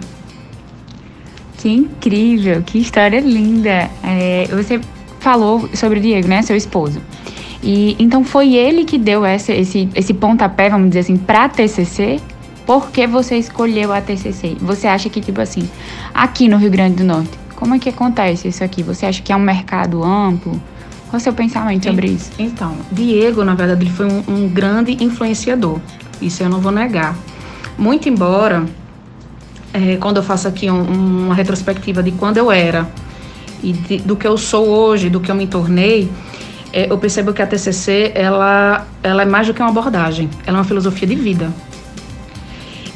Que 1.57 1.69
incrível, 1.69 2.61
que 2.63 2.79
história 2.79 3.19
linda. 3.19 3.89
É, 4.03 4.47
você 4.51 4.81
falou 5.19 5.69
sobre 5.73 5.99
o 5.99 6.01
Diego, 6.01 6.27
né, 6.27 6.41
seu 6.41 6.55
esposo. 6.55 7.01
E 7.63 7.95
então 7.99 8.23
foi 8.23 8.53
ele 8.53 8.85
que 8.85 8.97
deu 8.97 9.25
essa, 9.25 9.51
esse, 9.51 9.89
esse 9.95 10.13
pontapé, 10.13 10.69
vamos 10.69 10.89
dizer 10.89 10.99
assim, 10.99 11.17
para 11.17 11.45
a 11.45 11.49
TCC. 11.49 12.19
Por 12.65 12.91
que 12.91 13.07
você 13.07 13.37
escolheu 13.37 13.93
a 13.93 14.01
TCC? 14.01 14.57
Você 14.59 14.87
acha 14.87 15.09
que 15.09 15.21
tipo 15.21 15.39
assim, 15.39 15.69
aqui 16.13 16.49
no 16.49 16.57
Rio 16.57 16.69
Grande 16.69 16.97
do 16.97 17.03
Norte, 17.05 17.31
como 17.55 17.73
é 17.73 17.79
que 17.79 17.89
acontece 17.89 18.49
isso 18.49 18.63
aqui? 18.63 18.83
Você 18.83 19.05
acha 19.05 19.21
que 19.21 19.31
é 19.31 19.35
um 19.35 19.39
mercado 19.39 20.03
amplo? 20.03 20.61
Qual 21.09 21.13
é 21.13 21.17
o 21.17 21.19
seu 21.19 21.33
pensamento 21.33 21.85
sobre 21.85 22.07
isso? 22.07 22.29
Então, 22.37 22.75
Diego, 22.91 23.43
na 23.43 23.55
verdade, 23.55 23.83
ele 23.83 23.89
foi 23.89 24.05
um, 24.05 24.23
um 24.27 24.49
grande 24.49 25.01
influenciador. 25.01 25.79
Isso 26.21 26.43
eu 26.43 26.49
não 26.49 26.59
vou 26.59 26.71
negar. 26.71 27.15
Muito 27.77 28.09
embora, 28.09 28.65
é, 29.73 29.95
quando 29.97 30.17
eu 30.17 30.23
faço 30.23 30.47
aqui 30.47 30.69
um, 30.69 31.25
uma 31.25 31.35
retrospectiva 31.35 32.03
de 32.03 32.11
quando 32.11 32.37
eu 32.37 32.51
era 32.51 32.89
e 33.63 33.71
de, 33.71 33.97
do 33.99 34.15
que 34.15 34.27
eu 34.27 34.37
sou 34.37 34.67
hoje, 34.67 35.09
do 35.09 35.19
que 35.19 35.31
eu 35.31 35.35
me 35.35 35.47
tornei, 35.47 36.09
é, 36.73 36.91
eu 36.91 36.97
percebo 36.97 37.33
que 37.33 37.41
a 37.41 37.47
TCC 37.47 38.11
ela, 38.15 38.85
ela 39.01 39.21
é 39.23 39.25
mais 39.25 39.47
do 39.47 39.53
que 39.53 39.61
uma 39.61 39.69
abordagem, 39.69 40.29
ela 40.45 40.57
é 40.57 40.59
uma 40.59 40.65
filosofia 40.65 41.07
de 41.07 41.15
vida. 41.15 41.51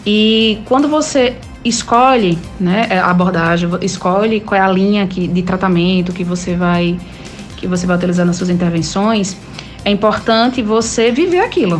E 0.06 0.62
quando 0.66 0.88
você 0.88 1.36
escolhe 1.64 2.38
né, 2.60 2.88
a 2.92 3.10
abordagem, 3.10 3.70
escolhe 3.82 4.40
qual 4.40 4.60
é 4.60 4.64
a 4.64 4.68
linha 4.68 5.06
que, 5.08 5.28
de 5.28 5.44
tratamento 5.44 6.12
que 6.12 6.24
você 6.24 6.56
vai 6.56 7.00
que 7.58 7.68
você 7.68 7.86
vai 7.86 7.96
utilizar 7.96 8.26
nas 8.26 8.38
suas 8.38 8.50
intervenções, 8.50 9.38
é 9.86 9.92
importante 9.92 10.64
você 10.64 11.12
viver 11.12 11.42
aquilo, 11.42 11.80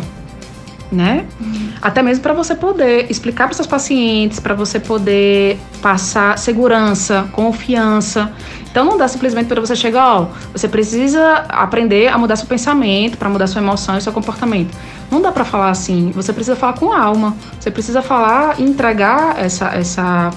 né? 0.92 1.24
Uhum. 1.40 1.70
Até 1.80 2.02
mesmo 2.02 2.22
para 2.22 2.34
você 2.34 2.54
poder 2.54 3.10
explicar 3.10 3.46
para 3.46 3.54
seus 3.54 3.66
pacientes, 3.66 4.38
para 4.38 4.54
você 4.54 4.78
poder 4.78 5.58
passar 5.80 6.38
segurança, 6.38 7.26
confiança. 7.32 8.30
Então 8.70 8.84
não 8.84 8.96
dá 8.96 9.08
simplesmente 9.08 9.46
para 9.46 9.60
você 9.60 9.74
chegar, 9.74 10.20
ó, 10.20 10.26
você 10.52 10.68
precisa 10.68 11.44
aprender 11.48 12.08
a 12.08 12.18
mudar 12.18 12.36
seu 12.36 12.46
pensamento, 12.46 13.16
para 13.16 13.28
mudar 13.28 13.46
sua 13.46 13.60
emoção 13.60 13.96
e 13.96 14.00
seu 14.00 14.12
comportamento. 14.12 14.76
Não 15.10 15.20
dá 15.20 15.32
para 15.32 15.44
falar 15.44 15.70
assim. 15.70 16.10
Você 16.14 16.32
precisa 16.32 16.56
falar 16.56 16.74
com 16.74 16.92
alma. 16.92 17.36
Você 17.58 17.70
precisa 17.70 18.00
falar 18.02 18.60
e 18.60 18.62
entregar 18.62 19.38
essa 19.38 19.66
essa 19.68 20.30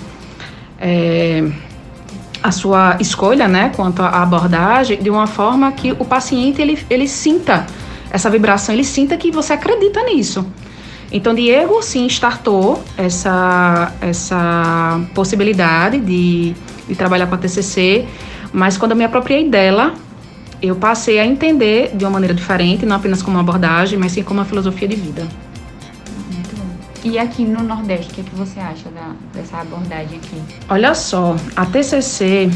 é, 0.80 1.50
a 2.44 2.52
sua 2.52 2.98
escolha, 3.00 3.48
né, 3.48 3.72
quanto 3.76 4.04
à 4.04 4.22
abordagem, 4.22 5.02
de 5.02 5.10
uma 5.10 5.26
forma 5.26 5.72
que 5.72 5.94
o 5.94 6.06
paciente 6.06 6.62
ele, 6.62 6.78
ele 6.90 7.08
sinta 7.08 7.66
essa 8.10 8.30
vibração, 8.30 8.74
ele 8.74 8.84
sinta 8.84 9.18
que 9.18 9.32
você 9.32 9.54
acredita 9.54 10.04
nisso. 10.04 10.46
Então, 11.12 11.34
Diego 11.34 11.82
sim 11.82 12.06
startou 12.08 12.84
essa, 12.98 13.94
essa 14.02 15.02
possibilidade 15.14 16.00
de, 16.00 16.56
de 16.88 16.96
trabalhar 16.96 17.28
com 17.28 17.36
a 17.36 17.38
TCC, 17.38 18.06
mas 18.52 18.78
quando 18.78 18.92
eu 18.92 18.98
me 18.98 19.04
apropriei 19.04 19.48
dela, 19.48 19.94
eu 20.62 20.76
passei 20.76 21.20
a 21.20 21.26
entender 21.26 21.96
de 21.96 22.04
uma 22.04 22.12
maneira 22.12 22.34
diferente, 22.34 22.86
não 22.86 22.96
apenas 22.96 23.22
como 23.22 23.38
uma 23.38 23.42
abordagem, 23.42 24.00
mas 24.00 24.14
sim 24.14 24.24
como 24.24 24.40
uma 24.40 24.46
filosofia 24.46 24.88
de 24.88 24.96
vida. 24.96 25.28
Muito 26.32 26.56
bom. 26.56 26.66
E 27.04 27.20
aqui 27.20 27.46
no 27.46 27.64
Nordeste, 27.64 28.12
o 28.12 28.16
que, 28.16 28.22
é 28.22 28.24
que 28.24 28.36
você 28.36 28.60
acha 28.60 28.90
da, 28.90 29.14
dessa 29.34 29.60
abordagem 29.60 30.18
aqui? 30.18 30.42
Olha 30.70 30.94
só, 30.96 31.36
a 31.56 31.66
TCC, 31.66 32.50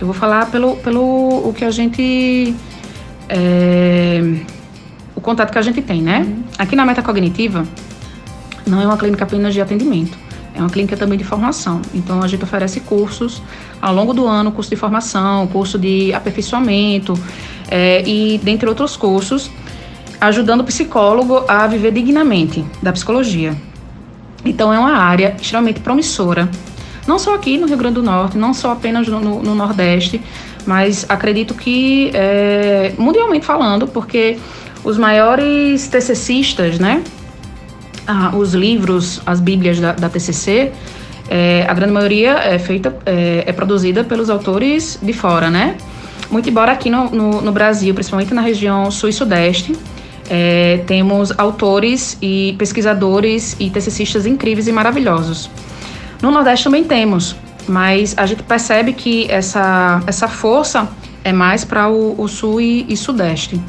eu 0.00 0.06
vou 0.06 0.14
falar 0.14 0.50
pelo, 0.50 0.76
pelo 0.76 1.48
o 1.48 1.52
que 1.52 1.64
a 1.64 1.70
gente. 1.70 2.54
É, 3.28 4.20
contato 5.26 5.50
que 5.50 5.58
a 5.58 5.62
gente 5.62 5.82
tem, 5.82 6.00
né? 6.00 6.20
Uhum. 6.20 6.44
Aqui 6.56 6.76
na 6.76 6.86
metacognitiva, 6.86 7.66
não 8.64 8.80
é 8.80 8.86
uma 8.86 8.96
clínica 8.96 9.24
apenas 9.24 9.52
de 9.52 9.60
atendimento, 9.60 10.16
é 10.54 10.60
uma 10.60 10.70
clínica 10.70 10.96
também 10.96 11.18
de 11.18 11.24
formação. 11.24 11.82
Então 11.92 12.22
a 12.22 12.28
gente 12.28 12.44
oferece 12.44 12.80
cursos 12.80 13.42
ao 13.82 13.92
longo 13.92 14.14
do 14.14 14.26
ano, 14.26 14.52
curso 14.52 14.70
de 14.70 14.76
formação, 14.76 15.48
curso 15.48 15.78
de 15.78 16.14
aperfeiçoamento 16.14 17.18
é, 17.68 18.08
e 18.08 18.38
dentre 18.38 18.68
outros 18.68 18.96
cursos, 18.96 19.50
ajudando 20.20 20.60
o 20.60 20.64
psicólogo 20.64 21.44
a 21.48 21.66
viver 21.66 21.90
dignamente 21.90 22.64
da 22.80 22.92
psicologia. 22.92 23.54
Então 24.44 24.72
é 24.72 24.78
uma 24.78 24.96
área 24.96 25.36
extremamente 25.40 25.80
promissora, 25.80 26.48
não 27.04 27.18
só 27.18 27.34
aqui 27.34 27.58
no 27.58 27.66
Rio 27.66 27.76
Grande 27.76 27.96
do 27.96 28.02
Norte, 28.02 28.38
não 28.38 28.54
só 28.54 28.72
apenas 28.72 29.08
no, 29.08 29.20
no, 29.20 29.42
no 29.42 29.54
Nordeste, 29.56 30.20
mas 30.64 31.04
acredito 31.08 31.54
que 31.54 32.10
é, 32.14 32.92
mundialmente 32.98 33.44
falando, 33.44 33.86
porque 33.86 34.38
os 34.86 34.96
maiores 34.96 35.88
TCCistas, 35.88 36.78
né, 36.78 37.02
ah, 38.06 38.30
os 38.36 38.54
livros, 38.54 39.20
as 39.26 39.40
bíblias 39.40 39.80
da, 39.80 39.92
da 39.92 40.08
TCC, 40.08 40.72
é, 41.28 41.66
a 41.68 41.74
grande 41.74 41.92
maioria 41.92 42.34
é 42.34 42.56
feita, 42.56 42.96
é, 43.04 43.42
é, 43.46 43.52
produzida 43.52 44.04
pelos 44.04 44.30
autores 44.30 44.96
de 45.02 45.12
fora, 45.12 45.50
né? 45.50 45.76
Muito 46.30 46.48
embora 46.48 46.70
aqui 46.70 46.88
no, 46.88 47.10
no, 47.10 47.40
no 47.40 47.50
Brasil, 47.50 47.92
principalmente 47.94 48.32
na 48.32 48.40
região 48.40 48.88
sul 48.92 49.08
e 49.08 49.12
sudeste, 49.12 49.74
é, 50.30 50.84
temos 50.86 51.36
autores 51.36 52.16
e 52.22 52.54
pesquisadores 52.56 53.56
e 53.58 53.70
TCCistas 53.70 54.24
incríveis 54.24 54.68
e 54.68 54.72
maravilhosos. 54.72 55.50
No 56.22 56.30
Nordeste 56.30 56.62
também 56.62 56.84
temos, 56.84 57.34
mas 57.66 58.14
a 58.16 58.24
gente 58.24 58.44
percebe 58.44 58.92
que 58.92 59.28
essa, 59.28 60.00
essa 60.06 60.28
força 60.28 60.88
é 61.24 61.32
mais 61.32 61.64
para 61.64 61.88
o, 61.88 62.20
o, 62.20 62.28
Sul 62.28 62.60
e, 62.60 62.86
e 62.88 62.96
Sudeste. 62.96 63.60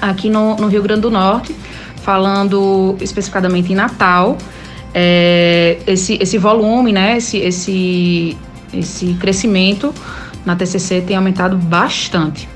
Aqui 0.00 0.28
no, 0.28 0.56
no 0.56 0.68
Rio 0.68 0.82
Grande 0.82 1.02
do 1.02 1.10
Norte, 1.10 1.54
falando 2.02 2.96
especificadamente 3.00 3.72
em 3.72 3.74
Natal, 3.74 4.36
é, 4.92 5.78
esse, 5.86 6.18
esse 6.20 6.38
volume, 6.38 6.92
né, 6.92 7.16
esse, 7.16 7.38
esse, 7.38 8.36
esse 8.72 9.14
crescimento 9.14 9.92
na 10.44 10.54
TCC 10.54 11.00
tem 11.00 11.16
aumentado 11.16 11.56
bastante. 11.56 12.48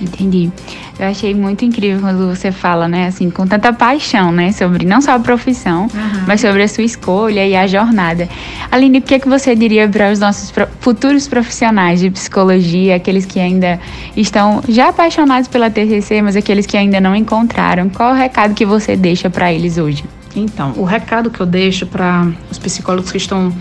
Entendi. 0.00 0.52
Eu 0.98 1.08
achei 1.08 1.34
muito 1.34 1.64
incrível 1.64 2.00
quando 2.00 2.28
você 2.28 2.52
fala, 2.52 2.86
né, 2.86 3.08
assim, 3.08 3.28
com 3.28 3.46
tanta 3.46 3.72
paixão, 3.72 4.30
né, 4.30 4.52
sobre 4.52 4.86
não 4.86 5.00
só 5.00 5.12
a 5.12 5.18
profissão, 5.18 5.82
uhum. 5.82 6.24
mas 6.26 6.40
sobre 6.40 6.62
a 6.62 6.68
sua 6.68 6.84
escolha 6.84 7.44
e 7.44 7.56
a 7.56 7.66
jornada. 7.66 8.28
Aline, 8.70 8.98
o 8.98 9.02
que, 9.02 9.14
é 9.14 9.18
que 9.18 9.28
você 9.28 9.56
diria 9.56 9.88
para 9.88 10.12
os 10.12 10.20
nossos 10.20 10.52
futuros 10.78 11.26
profissionais 11.26 11.98
de 11.98 12.10
psicologia, 12.10 12.94
aqueles 12.94 13.26
que 13.26 13.40
ainda 13.40 13.80
estão 14.16 14.62
já 14.68 14.90
apaixonados 14.90 15.48
pela 15.48 15.68
TCC, 15.68 16.22
mas 16.22 16.36
aqueles 16.36 16.64
que 16.64 16.76
ainda 16.76 17.00
não 17.00 17.16
encontraram? 17.16 17.88
Qual 17.88 18.12
o 18.12 18.14
recado 18.14 18.54
que 18.54 18.64
você 18.64 18.96
deixa 18.96 19.28
para 19.28 19.52
eles 19.52 19.78
hoje? 19.78 20.04
Então, 20.36 20.74
o 20.76 20.84
recado 20.84 21.28
que 21.28 21.40
eu 21.40 21.46
deixo 21.46 21.86
para 21.86 22.28
os 22.50 22.58
psicólogos 22.58 23.10
que 23.10 23.18
estão 23.18 23.52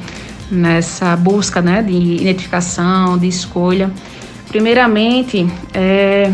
nessa 0.52 1.16
busca 1.16 1.62
né, 1.62 1.82
de 1.82 1.94
identificação, 1.94 3.18
de 3.18 3.28
escolha, 3.28 3.90
primeiramente 4.50 5.48
é, 5.74 6.32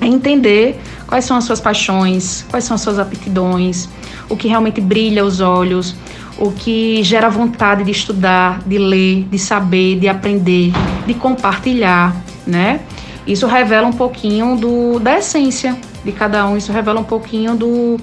é 0.00 0.06
entender 0.06 0.80
quais 1.06 1.24
são 1.24 1.36
as 1.36 1.44
suas 1.44 1.60
paixões, 1.60 2.44
quais 2.48 2.64
são 2.64 2.74
as 2.74 2.80
suas 2.80 2.98
aptidões, 2.98 3.88
o 4.28 4.36
que 4.36 4.48
realmente 4.48 4.80
brilha 4.80 5.24
os 5.24 5.40
olhos, 5.40 5.94
o 6.38 6.50
que 6.50 7.02
gera 7.02 7.28
vontade 7.28 7.84
de 7.84 7.90
estudar, 7.90 8.60
de 8.64 8.78
ler, 8.78 9.26
de 9.30 9.38
saber, 9.38 9.98
de 9.98 10.08
aprender, 10.08 10.72
de 11.06 11.14
compartilhar, 11.14 12.16
né? 12.46 12.80
Isso 13.26 13.46
revela 13.46 13.86
um 13.86 13.92
pouquinho 13.92 14.56
do, 14.56 14.98
da 14.98 15.18
essência 15.18 15.76
de 16.04 16.12
cada 16.12 16.46
um, 16.46 16.56
isso 16.56 16.72
revela 16.72 16.98
um 16.98 17.04
pouquinho 17.04 17.54
do, 17.54 17.98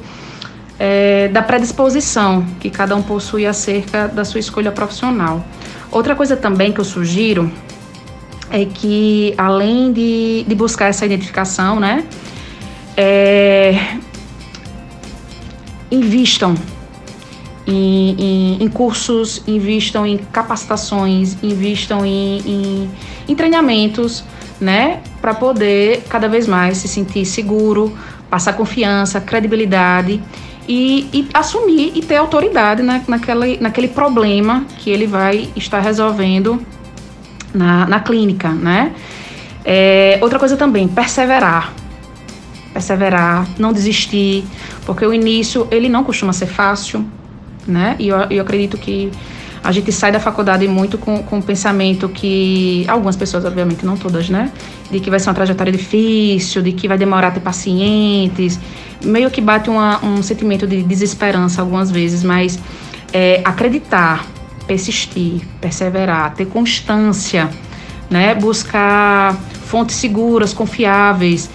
é, 0.79 1.27
da 1.29 1.41
predisposição 1.41 2.45
que 2.59 2.69
cada 2.69 2.95
um 2.95 3.01
possui 3.01 3.45
acerca 3.45 4.07
da 4.07 4.23
sua 4.23 4.39
escolha 4.39 4.71
profissional. 4.71 5.43
Outra 5.91 6.15
coisa 6.15 6.35
também 6.35 6.71
que 6.71 6.79
eu 6.79 6.85
sugiro 6.85 7.51
é 8.49 8.65
que, 8.65 9.33
além 9.37 9.91
de, 9.91 10.45
de 10.47 10.55
buscar 10.55 10.87
essa 10.87 11.05
identificação, 11.05 11.79
né, 11.79 12.05
é, 12.95 13.97
invistam 15.91 16.55
em, 17.65 18.15
em, 18.17 18.63
em, 18.63 18.69
cursos, 18.69 19.43
invistam 19.45 20.05
em 20.05 20.17
capacitações, 20.17 21.37
invistam 21.43 22.05
em, 22.05 22.89
em, 23.27 23.35
treinamentos, 23.35 24.23
né, 24.59 25.01
para 25.21 25.33
poder 25.33 26.03
cada 26.09 26.27
vez 26.27 26.47
mais 26.47 26.77
se 26.77 26.87
sentir 26.87 27.25
seguro, 27.25 27.95
passar 28.29 28.53
confiança, 28.53 29.19
credibilidade 29.19 30.21
e, 30.67 31.07
e 31.13 31.27
assumir 31.33 31.91
e 31.95 32.01
ter 32.01 32.15
autoridade 32.15 32.81
na, 32.81 33.01
naquele, 33.07 33.57
naquele 33.59 33.87
problema 33.89 34.65
que 34.79 34.89
ele 34.89 35.05
vai 35.05 35.49
estar 35.55 35.79
resolvendo 35.79 36.65
na, 37.57 37.85
na 37.87 37.99
clínica, 37.99 38.49
né? 38.49 38.93
É, 39.65 40.17
outra 40.21 40.39
coisa 40.39 40.55
também, 40.55 40.87
perseverar. 40.87 41.73
Perseverar, 42.71 43.47
não 43.57 43.73
desistir, 43.73 44.45
porque 44.85 45.05
o 45.05 45.13
início, 45.13 45.67
ele 45.71 45.89
não 45.89 46.03
costuma 46.03 46.31
ser 46.31 46.45
fácil, 46.45 47.05
né? 47.67 47.95
E 47.99 48.07
eu, 48.07 48.17
eu 48.29 48.41
acredito 48.41 48.77
que 48.77 49.11
a 49.63 49.71
gente 49.71 49.91
sai 49.91 50.11
da 50.11 50.19
faculdade 50.19 50.65
muito 50.67 50.97
com, 50.97 51.21
com 51.23 51.39
o 51.39 51.43
pensamento 51.43 52.07
que, 52.07 52.85
algumas 52.87 53.15
pessoas, 53.15 53.43
obviamente, 53.43 53.85
não 53.85 53.97
todas, 53.97 54.29
né? 54.29 54.51
De 54.89 54.99
que 54.99 55.09
vai 55.09 55.19
ser 55.19 55.27
uma 55.27 55.35
trajetória 55.35 55.73
difícil, 55.73 56.61
de 56.61 56.71
que 56.71 56.87
vai 56.87 56.97
demorar 56.97 57.29
a 57.29 57.31
ter 57.31 57.41
pacientes. 57.41 58.59
Meio 59.03 59.29
que 59.29 59.41
bate 59.41 59.69
uma, 59.69 60.03
um 60.05 60.23
sentimento 60.23 60.65
de 60.65 60.81
desesperança 60.83 61.61
algumas 61.61 61.91
vezes, 61.91 62.23
mas 62.23 62.57
é, 63.11 63.41
acreditar, 63.43 64.25
persistir, 64.67 65.41
perseverar, 65.61 66.33
ter 66.35 66.45
constância, 66.45 67.49
né? 68.09 68.35
Buscar 68.35 69.33
fontes 69.65 69.95
seguras, 69.95 70.53
confiáveis. 70.53 71.49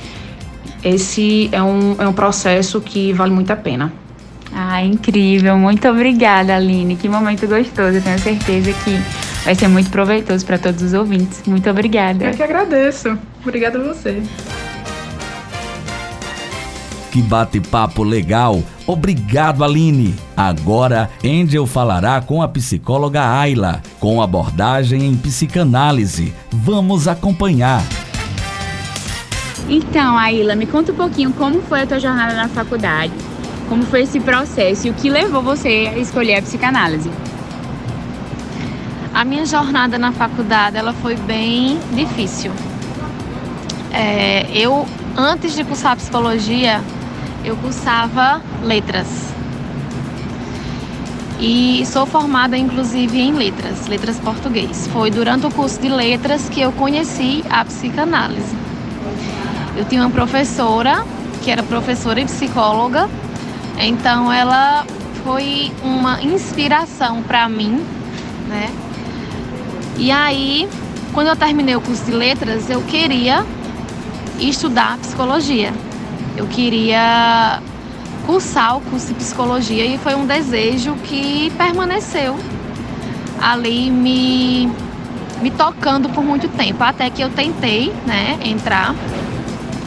Esse 0.83 1.49
é 1.52 1.62
um, 1.62 1.95
é 1.99 2.09
um 2.09 2.12
processo 2.12 2.81
que 2.81 3.12
vale 3.12 3.33
muito 3.33 3.52
a 3.52 3.57
pena. 3.57 3.92
Ah, 4.54 4.83
incrível. 4.83 5.57
Muito 5.57 5.88
obrigada, 5.88 6.57
Aline. 6.57 6.97
Que 6.97 7.09
momento 7.09 7.47
gostoso. 7.47 7.97
Eu 7.97 8.02
tenho 8.02 8.19
certeza 8.19 8.73
que 8.73 9.00
vai 9.45 9.54
ser 9.54 9.69
muito 9.69 9.90
proveitoso 9.90 10.45
para 10.45 10.59
todos 10.59 10.83
os 10.83 10.92
ouvintes. 10.92 11.42
Muito 11.47 11.69
obrigada. 11.71 12.25
Eu 12.25 12.34
que 12.34 12.43
agradeço. 12.43 13.17
Obrigada 13.43 13.78
a 13.78 13.82
você. 13.82 14.23
Que 17.10 17.23
bate-papo 17.23 18.02
legal. 18.02 18.63
Obrigado, 18.86 19.64
Aline. 19.64 20.14
Agora, 20.36 21.10
Angel 21.25 21.66
falará 21.66 22.21
com 22.21 22.42
a 22.42 22.49
psicóloga 22.49 23.23
Ayla, 23.23 23.82
com 24.00 24.21
abordagem 24.21 25.06
em 25.06 25.16
psicanálise. 25.16 26.34
Vamos 26.50 27.06
acompanhar. 27.08 27.82
Então, 29.68 30.16
Ayla, 30.16 30.54
me 30.54 30.66
conta 30.66 30.92
um 30.92 30.97
pouquinho 30.97 31.32
como 31.32 31.62
foi 31.62 31.82
a 31.82 31.86
tua 31.86 32.00
jornada 32.00 32.34
na 32.34 32.49
faculdade 32.49 33.12
como 33.73 33.84
foi 33.84 34.02
esse 34.02 34.21
processo 34.21 34.86
e 34.86 34.90
o 34.90 34.95
que 34.95 35.08
levou 35.08 35.40
você 35.40 35.90
a 35.95 35.99
escolher 35.99 36.36
a 36.36 36.42
psicanálise? 36.42 37.10
A 39.14 39.25
minha 39.25 39.47
jornada 39.47 39.97
na 39.97 40.12
faculdade 40.12 40.76
ela 40.76 40.92
foi 40.92 41.16
bem 41.16 41.78
difícil. 41.95 42.52
É, 43.90 44.47
eu, 44.52 44.86
antes 45.16 45.54
de 45.54 45.64
cursar 45.64 45.97
psicologia, 45.97 46.82
eu 47.45 47.57
cursava 47.57 48.41
letras. 48.63 49.09
E 51.41 51.85
sou 51.87 52.07
formada 52.07 52.57
inclusive 52.57 53.21
em 53.21 53.33
letras, 53.33 53.87
letras 53.87 54.19
português. 54.19 54.89
Foi 54.93 55.11
durante 55.11 55.47
o 55.47 55.50
curso 55.50 55.81
de 55.81 55.89
letras 55.89 56.49
que 56.49 56.61
eu 56.61 56.73
conheci 56.73 57.45
a 57.50 57.65
psicanálise. 57.65 58.55
Eu 59.76 59.85
tinha 59.85 60.02
uma 60.02 60.11
professora 60.11 61.05
que 61.43 61.50
era 61.50 61.63
professora 61.63 62.21
e 62.21 62.25
psicóloga 62.25 63.09
então 63.78 64.33
ela 64.33 64.87
foi 65.25 65.73
uma 65.83 66.23
inspiração 66.23 67.23
para 67.23 67.49
mim, 67.49 67.85
né? 68.49 68.71
E 69.99 70.11
aí, 70.11 70.69
quando 71.13 71.28
eu 71.28 71.37
terminei 71.37 71.76
o 71.76 71.81
curso 71.81 72.05
de 72.05 72.13
letras, 72.13 72.69
eu 72.71 72.83
queria 72.83 73.45
estudar 74.39 74.99
psicologia. 74.99 75.73
Eu 76.36 76.47
queria 76.47 77.60
cursar 78.26 78.76
o 78.76 78.80
curso 78.80 79.08
de 79.08 79.14
psicologia 79.14 79.84
e 79.84 79.99
foi 79.99 80.14
um 80.14 80.26
desejo 80.26 80.95
que 81.04 81.50
permaneceu 81.56 82.36
ali 83.40 83.90
me 83.90 84.71
me 85.40 85.50
tocando 85.50 86.08
por 86.08 86.23
muito 86.23 86.47
tempo, 86.49 86.84
até 86.84 87.10
que 87.10 87.21
eu 87.21 87.28
tentei, 87.28 87.92
né, 88.06 88.38
entrar 88.45 88.95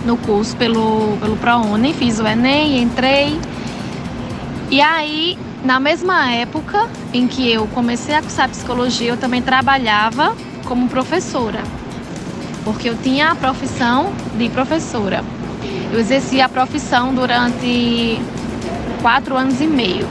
no 0.05 0.17
curso 0.17 0.55
pelo 0.57 1.17
pelo 1.21 1.37
ProUni, 1.37 1.93
fiz 1.93 2.19
o 2.19 2.27
ENEM, 2.27 2.81
entrei 2.81 3.39
e 4.69 4.81
aí, 4.81 5.37
na 5.63 5.79
mesma 5.79 6.31
época 6.31 6.89
em 7.13 7.27
que 7.27 7.49
eu 7.49 7.67
comecei 7.67 8.15
a 8.15 8.21
cursar 8.21 8.49
psicologia, 8.49 9.11
eu 9.11 9.17
também 9.17 9.41
trabalhava 9.41 10.35
como 10.65 10.89
professora, 10.89 11.61
porque 12.63 12.89
eu 12.89 12.97
tinha 12.97 13.31
a 13.31 13.35
profissão 13.35 14.11
de 14.37 14.49
professora. 14.49 15.23
Eu 15.95 16.01
exerci 16.01 16.41
a 16.41 16.49
profissão 16.49 17.15
durante 17.15 18.19
quatro 19.01 19.33
anos 19.37 19.61
e 19.61 19.65
meio. 19.65 20.05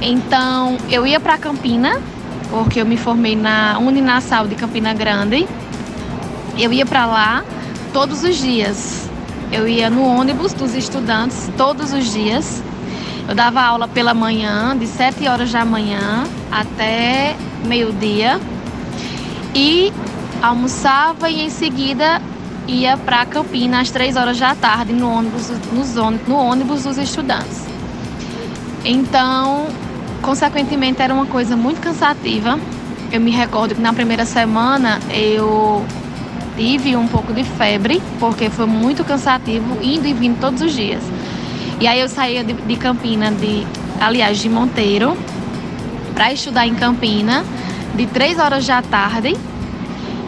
Então, 0.00 0.76
eu 0.90 1.06
ia 1.06 1.20
para 1.20 1.38
Campina, 1.38 2.02
porque 2.50 2.80
eu 2.80 2.84
me 2.84 2.96
formei 2.96 3.36
na 3.36 3.78
Uninasal 3.78 4.48
de 4.48 4.56
Campina 4.56 4.92
Grande. 4.92 5.46
Eu 6.58 6.72
ia 6.72 6.84
para 6.84 7.06
lá 7.06 7.44
todos 7.92 8.24
os 8.24 8.34
dias. 8.38 9.08
Eu 9.52 9.68
ia 9.68 9.88
no 9.88 10.04
ônibus 10.04 10.52
dos 10.52 10.74
estudantes 10.74 11.48
todos 11.56 11.92
os 11.92 12.12
dias 12.12 12.60
eu 13.28 13.36
dava 13.36 13.62
aula 13.62 13.86
pela 13.86 14.12
manhã, 14.12 14.76
de 14.76 14.84
7 14.84 15.28
horas 15.28 15.52
da 15.52 15.64
manhã 15.64 16.24
até 16.50 17.36
meio-dia. 17.64 18.40
E 19.54 19.92
almoçava 20.42 21.30
e 21.30 21.42
em 21.42 21.48
seguida 21.48 22.20
ia 22.66 22.96
para 22.96 23.24
Campina 23.26 23.80
às 23.80 23.90
3 23.90 24.16
horas 24.16 24.38
da 24.38 24.54
tarde 24.54 24.92
no 24.92 25.10
ônibus, 25.10 25.50
no 26.26 26.36
ônibus 26.36 26.84
dos 26.84 26.98
estudantes. 26.98 27.66
Então, 28.84 29.66
consequentemente, 30.20 31.00
era 31.00 31.12
uma 31.12 31.26
coisa 31.26 31.56
muito 31.56 31.80
cansativa. 31.80 32.58
Eu 33.10 33.20
me 33.20 33.30
recordo 33.30 33.74
que 33.74 33.80
na 33.80 33.92
primeira 33.92 34.24
semana 34.24 34.98
eu 35.10 35.84
tive 36.56 36.96
um 36.96 37.06
pouco 37.06 37.32
de 37.32 37.44
febre, 37.44 38.02
porque 38.18 38.50
foi 38.50 38.66
muito 38.66 39.04
cansativo, 39.04 39.78
indo 39.82 40.06
e 40.06 40.12
vindo 40.12 40.40
todos 40.40 40.62
os 40.62 40.72
dias. 40.72 41.02
E 41.80 41.86
aí 41.86 42.00
eu 42.00 42.08
saía 42.08 42.44
de, 42.44 42.52
de 42.52 42.76
Campina, 42.76 43.30
de, 43.30 43.66
aliás, 44.00 44.38
de 44.38 44.48
Monteiro, 44.48 45.16
para 46.14 46.32
estudar 46.32 46.66
em 46.66 46.74
Campina, 46.74 47.44
de 47.94 48.06
3 48.06 48.38
horas 48.38 48.66
da 48.66 48.82
tarde. 48.82 49.36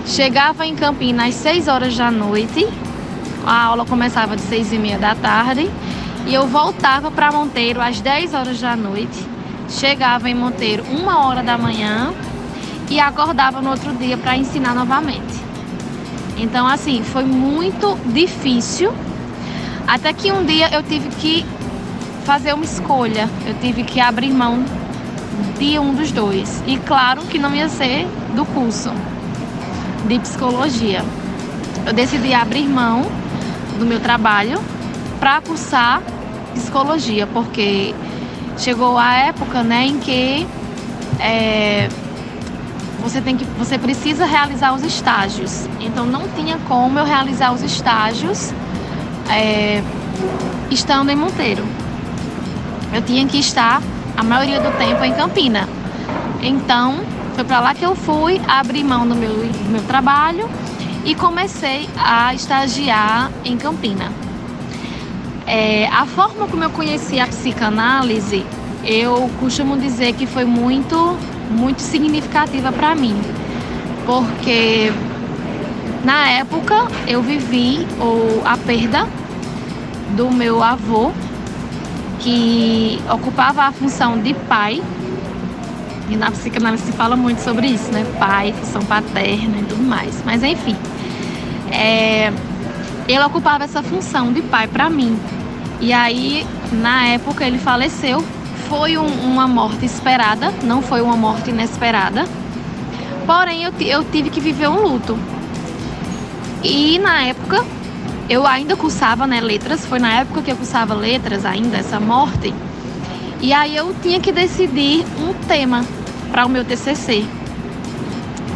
Chegava 0.06 0.66
em 0.66 0.76
Campina 0.76 1.26
às 1.26 1.34
6 1.34 1.66
horas 1.66 1.96
da 1.96 2.10
noite. 2.10 2.68
A 3.44 3.64
aula 3.64 3.86
começava 3.86 4.36
de 4.36 4.42
6 4.42 4.72
e 4.74 4.78
meia 4.78 4.98
da 4.98 5.14
tarde. 5.14 5.70
E 6.26 6.34
eu 6.34 6.46
voltava 6.46 7.10
para 7.10 7.32
Monteiro 7.32 7.80
às 7.80 8.00
10 8.00 8.34
horas 8.34 8.60
da 8.60 8.76
noite. 8.76 9.26
Chegava 9.68 10.28
em 10.28 10.34
Monteiro 10.34 10.84
uma 10.90 11.26
hora 11.26 11.42
da 11.42 11.56
manhã 11.56 12.12
e 12.90 13.00
acordava 13.00 13.62
no 13.62 13.70
outro 13.70 13.94
dia 13.94 14.16
para 14.18 14.36
ensinar 14.36 14.74
novamente. 14.74 15.42
Então, 16.36 16.66
assim, 16.66 17.02
foi 17.02 17.24
muito 17.24 17.98
difícil. 18.12 18.92
Até 19.88 20.12
que 20.12 20.30
um 20.30 20.44
dia 20.44 20.68
eu 20.70 20.82
tive 20.82 21.08
que 21.16 21.46
fazer 22.24 22.52
uma 22.52 22.64
escolha. 22.64 23.28
Eu 23.46 23.54
tive 23.54 23.84
que 23.84 24.00
abrir 24.00 24.30
mão 24.30 24.62
de 25.58 25.78
um 25.78 25.94
dos 25.94 26.12
dois. 26.12 26.62
E 26.66 26.76
claro 26.76 27.22
que 27.22 27.38
não 27.38 27.54
ia 27.54 27.70
ser 27.70 28.06
do 28.34 28.44
curso 28.44 28.90
de 30.06 30.18
psicologia. 30.18 31.04
Eu 31.86 31.92
decidi 31.92 32.32
abrir 32.32 32.66
mão 32.66 33.02
do 33.78 33.84
meu 33.84 34.00
trabalho 34.00 34.60
para 35.18 35.40
cursar 35.40 36.02
psicologia, 36.54 37.26
porque 37.26 37.94
chegou 38.58 38.96
a 38.96 39.14
época, 39.14 39.62
né, 39.62 39.86
em 39.86 39.98
que 39.98 40.46
é, 41.18 41.88
você 43.02 43.20
tem 43.20 43.36
que, 43.36 43.44
você 43.58 43.78
precisa 43.78 44.24
realizar 44.24 44.74
os 44.74 44.82
estágios. 44.82 45.68
Então 45.80 46.06
não 46.06 46.28
tinha 46.28 46.58
como 46.68 46.98
eu 46.98 47.04
realizar 47.04 47.52
os 47.52 47.62
estágios 47.62 48.52
é, 49.30 49.82
estando 50.70 51.10
em 51.10 51.16
Monteiro. 51.16 51.64
Eu 52.92 53.02
tinha 53.02 53.26
que 53.26 53.38
estar 53.38 53.82
a 54.16 54.22
maioria 54.22 54.60
do 54.60 54.70
tempo 54.78 55.04
em 55.04 55.12
Campina. 55.12 55.68
Então 56.42 57.00
foi 57.34 57.44
para 57.44 57.60
lá 57.60 57.74
que 57.74 57.84
eu 57.84 57.96
fui, 57.96 58.40
abri 58.46 58.84
mão 58.84 59.06
do 59.06 59.14
meu, 59.14 59.30
do 59.30 59.70
meu 59.70 59.82
trabalho 59.82 60.48
e 61.04 61.14
comecei 61.14 61.88
a 61.96 62.32
estagiar 62.32 63.30
em 63.44 63.56
Campina. 63.56 64.12
É, 65.46 65.88
a 65.88 66.06
forma 66.06 66.46
como 66.46 66.62
eu 66.62 66.70
conheci 66.70 67.18
a 67.18 67.26
psicanálise, 67.26 68.46
eu 68.84 69.28
costumo 69.40 69.76
dizer 69.76 70.14
que 70.14 70.26
foi 70.26 70.44
muito, 70.44 71.18
muito 71.50 71.82
significativa 71.82 72.70
para 72.70 72.94
mim, 72.94 73.20
porque 74.06 74.92
na 76.04 76.30
época 76.30 76.86
eu 77.06 77.20
vivi 77.20 77.86
ou, 78.00 78.42
a 78.44 78.56
perda 78.56 79.08
do 80.16 80.30
meu 80.30 80.62
avô, 80.62 81.10
que 82.20 83.02
ocupava 83.10 83.64
a 83.64 83.72
função 83.72 84.18
de 84.18 84.32
pai, 84.32 84.80
e 86.08 86.16
na 86.16 86.30
psicanálise 86.30 86.84
se 86.84 86.92
fala 86.92 87.16
muito 87.16 87.38
sobre 87.38 87.66
isso, 87.66 87.90
né? 87.92 88.04
Pai, 88.18 88.52
função 88.52 88.82
paterna 88.84 89.58
e 89.58 89.64
tudo 89.64 89.82
mais. 89.82 90.22
Mas 90.24 90.42
enfim, 90.42 90.76
é, 91.70 92.32
ele 93.08 93.24
ocupava 93.24 93.64
essa 93.64 93.82
função 93.82 94.32
de 94.32 94.42
pai 94.42 94.66
para 94.68 94.88
mim. 94.90 95.18
E 95.80 95.92
aí, 95.92 96.46
na 96.72 97.06
época, 97.06 97.44
ele 97.44 97.58
faleceu. 97.58 98.24
Foi 98.68 98.96
um, 98.96 99.06
uma 99.06 99.46
morte 99.46 99.84
esperada, 99.84 100.52
não 100.62 100.80
foi 100.80 101.02
uma 101.02 101.16
morte 101.16 101.50
inesperada. 101.50 102.24
Porém, 103.26 103.64
eu, 103.64 103.72
eu 103.80 104.04
tive 104.04 104.30
que 104.30 104.40
viver 104.40 104.68
um 104.68 104.80
luto. 104.80 105.18
E 106.62 106.98
na 106.98 107.24
época, 107.24 107.64
eu 108.28 108.46
ainda 108.46 108.74
cursava 108.74 109.26
né, 109.26 109.40
letras, 109.40 109.84
foi 109.84 109.98
na 109.98 110.20
época 110.20 110.40
que 110.40 110.50
eu 110.50 110.56
cursava 110.56 110.94
letras 110.94 111.44
ainda, 111.44 111.76
essa 111.76 112.00
morte. 112.00 112.54
E 113.44 113.52
aí 113.52 113.76
eu 113.76 113.94
tinha 114.00 114.18
que 114.18 114.32
decidir 114.32 115.04
um 115.20 115.34
tema 115.46 115.84
para 116.32 116.46
o 116.46 116.48
meu 116.48 116.64
TCC. 116.64 117.26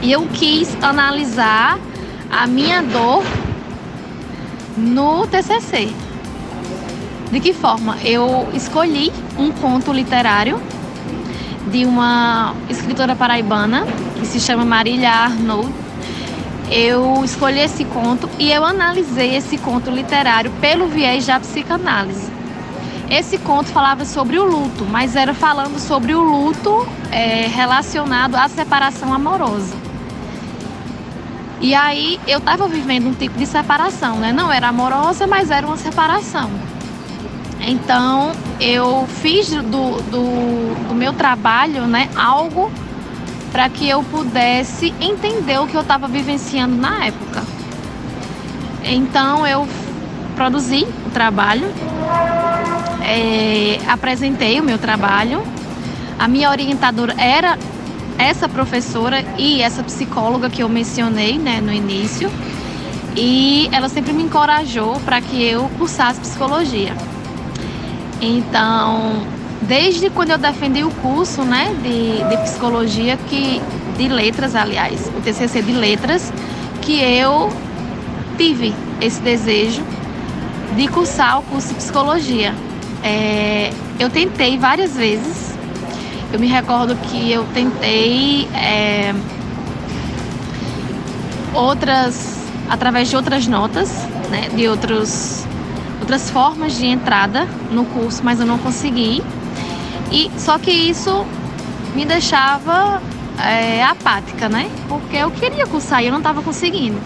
E 0.01 0.11
eu 0.11 0.27
quis 0.33 0.75
analisar 0.83 1.79
a 2.31 2.47
minha 2.47 2.81
dor 2.81 3.23
no 4.79 5.27
TCC. 5.27 5.91
De 7.31 7.39
que 7.39 7.53
forma? 7.53 7.99
Eu 8.03 8.49
escolhi 8.55 9.13
um 9.39 9.53
conto 9.53 9.93
literário 9.93 10.59
de 11.71 11.85
uma 11.85 12.55
escritora 12.71 13.15
paraibana 13.15 13.87
que 14.19 14.25
se 14.25 14.41
chama 14.41 14.65
Marília 14.65 15.11
Arnold. 15.11 15.71
Eu 16.71 17.23
escolhi 17.27 17.61
esse 17.61 17.85
conto 17.85 18.27
e 18.39 18.51
eu 18.51 18.65
analisei 18.65 19.37
esse 19.37 19.59
conto 19.59 19.91
literário 19.91 20.51
pelo 20.63 20.89
viés 20.89 21.27
da 21.27 21.39
psicanálise. 21.39 22.38
Esse 23.11 23.39
conto 23.39 23.71
falava 23.71 24.05
sobre 24.05 24.39
o 24.39 24.45
luto, 24.45 24.85
mas 24.85 25.17
era 25.17 25.33
falando 25.33 25.79
sobre 25.79 26.15
o 26.15 26.23
luto 26.23 26.87
é, 27.11 27.47
relacionado 27.47 28.35
à 28.37 28.49
separação 28.49 29.15
amorosa. 29.15 29.75
E 31.61 31.75
aí 31.75 32.21
eu 32.27 32.39
estava 32.39 32.69
vivendo 32.69 33.09
um 33.09 33.15
tipo 33.15 33.37
de 33.39 33.47
separação, 33.47 34.17
né? 34.17 34.33
Não 34.33 34.53
era 34.53 34.69
amorosa, 34.69 35.27
mas 35.27 35.51
era 35.51 35.67
uma 35.67 35.77
separação. 35.77 36.51
Então 37.61 38.33
eu 38.61 39.07
fiz 39.21 39.51
do, 39.51 39.63
do, 39.63 40.89
do 40.89 40.95
meu 40.95 41.13
trabalho, 41.13 41.87
né, 41.87 42.09
algo 42.17 42.71
para 43.51 43.69
que 43.69 43.89
eu 43.89 44.03
pudesse 44.05 44.95
entender 45.01 45.59
o 45.59 45.67
que 45.67 45.75
eu 45.75 45.81
estava 45.81 46.07
vivenciando 46.07 46.77
na 46.77 47.07
época. 47.07 47.43
Então 48.85 49.47
eu 49.47 49.67
produzi 50.37 50.87
o 51.07 51.11
trabalho, 51.11 51.67
é, 53.03 53.79
apresentei 53.87 54.61
o 54.61 54.65
meu 54.65 54.79
trabalho. 54.79 55.43
A 56.19 56.27
minha 56.27 56.51
orientadora 56.51 57.15
era 57.19 57.59
essa 58.19 58.49
professora 58.49 59.25
e 59.39 59.63
essa 59.63 59.83
psicóloga 59.83 60.51
que 60.51 60.63
eu 60.63 60.69
mencionei 60.69 61.39
né, 61.39 61.61
no 61.61 61.73
início. 61.73 62.31
E 63.17 63.69
ela 63.73 63.89
sempre 63.89 64.13
me 64.13 64.25
encorajou 64.25 65.01
para 65.01 65.21
que 65.21 65.43
eu 65.43 65.69
cursasse 65.79 66.21
psicologia. 66.21 66.95
Então, 68.21 69.27
desde 69.63 70.11
quando 70.11 70.31
eu 70.31 70.39
defendi 70.39 70.83
o 70.83 70.91
curso 70.91 71.43
né, 71.43 71.75
de, 71.83 72.29
de 72.29 72.43
psicologia, 72.43 73.17
que, 73.29 73.61
de 73.97 74.09
letras, 74.09 74.55
aliás, 74.55 75.11
o 75.17 75.21
TCC 75.21 75.63
de 75.63 75.73
letras, 75.73 76.33
que 76.83 77.01
eu 77.01 77.51
tive 78.37 78.75
esse 79.01 79.21
desejo 79.21 79.83
de 80.77 80.89
cursar 80.89 81.39
o 81.41 81.43
curso 81.43 81.69
de 81.69 81.75
psicologia. 81.75 82.55
É, 83.03 83.71
eu 83.99 84.11
tentei 84.11 84.59
várias 84.59 84.97
vezes, 84.97 85.55
eu 86.33 86.39
me 86.39 86.47
recordo 86.47 86.95
que 86.97 87.31
eu 87.31 87.45
tentei 87.55 88.49
é, 88.55 89.15
outras, 91.55 92.39
através 92.69 93.09
de 93.09 93.17
outras 93.17 93.47
notas, 93.47 93.91
né, 94.31 94.49
de 94.55 94.69
outros, 94.69 95.47
outras 96.01 96.31
formas 96.31 96.77
de 96.77 96.87
entrada 96.87 97.49
no 97.71 97.85
curso, 97.85 98.21
mas 98.23 98.41
eu 98.41 98.47
não 98.47 98.59
consegui. 98.59 99.23
E 100.11 100.31
só 100.37 100.59
que 100.59 100.71
isso 100.71 101.27
me 101.95 102.05
deixava 102.05 103.01
é, 103.39 103.83
apática, 103.85 104.49
né? 104.49 104.71
Porque 104.89 105.17
eu 105.17 105.31
queria 105.31 105.67
cursar 105.67 106.03
e 106.03 106.07
eu 106.07 106.13
não 106.13 106.19
estava 106.19 106.43
conseguindo. 106.43 106.99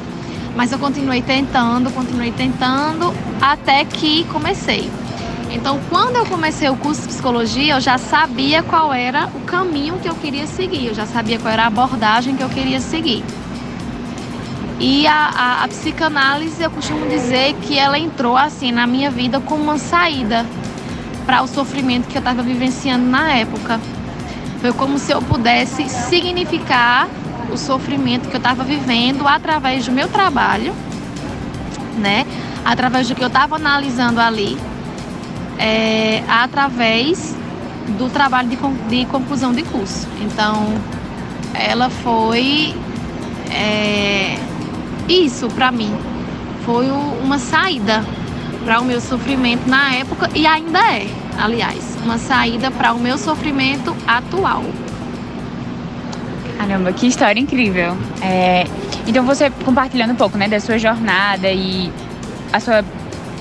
Mas 0.55 0.71
eu 0.71 0.79
continuei 0.79 1.23
tentando, 1.23 1.91
continuei 1.93 2.31
tentando, 2.31 3.13
até 3.41 3.85
que 3.85 4.25
comecei. 4.25 4.91
Então, 5.53 5.79
quando 5.91 6.17
eu 6.17 6.25
comecei 6.25 6.69
o 6.71 6.77
curso 6.77 7.03
de 7.03 7.09
psicologia, 7.09 7.75
eu 7.75 7.81
já 7.81 7.99
sabia 7.99 8.63
qual 8.63 8.91
era 8.93 9.27
o 9.35 9.41
caminho 9.41 9.99
que 9.99 10.09
eu 10.09 10.15
queria 10.15 10.47
seguir, 10.47 10.87
eu 10.87 10.95
já 10.95 11.05
sabia 11.05 11.39
qual 11.39 11.53
era 11.53 11.65
a 11.65 11.67
abordagem 11.67 12.35
que 12.35 12.43
eu 12.43 12.49
queria 12.49 12.81
seguir. 12.81 13.23
E 14.81 15.07
a, 15.07 15.13
a, 15.13 15.65
a 15.65 15.69
psicanálise, 15.69 16.63
eu 16.63 16.71
costumo 16.71 17.07
dizer 17.07 17.55
que 17.63 17.79
ela 17.79 17.99
entrou 17.99 18.35
assim 18.37 18.73
na 18.73 18.87
minha 18.87 19.11
vida 19.11 19.41
como 19.41 19.63
uma 19.63 19.79
saída 19.79 20.47
para 21.27 21.43
o 21.43 21.47
sofrimento 21.47 22.09
que 22.09 22.17
eu 22.17 22.21
estava 22.21 22.43
vivenciando 22.43 23.05
na 23.05 23.35
época. 23.35 23.79
Foi 24.61 24.73
como 24.73 24.99
se 24.99 25.13
eu 25.13 25.21
pudesse 25.21 25.87
significar 25.89 27.07
o 27.53 27.59
sofrimento 27.59 28.29
que 28.29 28.35
eu 28.35 28.39
estava 28.39 28.65
vivendo 28.65 29.29
através 29.29 29.85
do 29.85 29.93
meu 29.93 30.09
trabalho, 30.09 30.75
né? 31.99 32.27
Através 32.65 33.07
do 33.07 33.15
que 33.15 33.23
eu 33.23 33.29
estava 33.29 33.57
analisando 33.57 34.19
ali 34.19 34.57
é, 35.59 36.23
através 36.29 37.37
do 37.99 38.09
trabalho 38.09 38.49
de, 38.49 38.57
de, 38.89 39.07
conclusão 39.07 39.53
de 39.53 39.63
curso. 39.63 40.07
Então, 40.21 40.75
ela 41.55 41.91
foi 41.91 42.75
é, 43.51 44.37
isso 45.09 45.49
para 45.49 45.71
mim. 45.71 45.95
Foi 46.65 46.89
uma 46.91 47.39
saída 47.39 48.05
para 48.65 48.81
o 48.81 48.85
meu 48.85 49.01
sofrimento 49.01 49.69
na 49.69 49.95
época 49.95 50.31
e 50.35 50.47
ainda 50.47 50.79
é, 50.79 51.07
aliás, 51.39 51.99
uma 52.05 52.19
saída 52.19 52.71
para 52.71 52.93
o 52.93 52.99
meu 52.99 53.19
sofrimento 53.19 53.95
atual. 54.07 54.65
Caramba, 56.57 56.93
que 56.93 57.09
história 57.09 57.41
incrível. 57.41 57.97
É, 58.21 58.65
então 59.07 59.25
você 59.25 59.51
compartilhando 59.65 60.13
um 60.13 60.17
pouco, 60.17 60.39
né, 60.39 60.49
da 60.49 60.61
sua 60.61 60.79
jornada 60.79 61.51
e 61.51 61.93
a 62.53 62.61
sua 62.61 62.85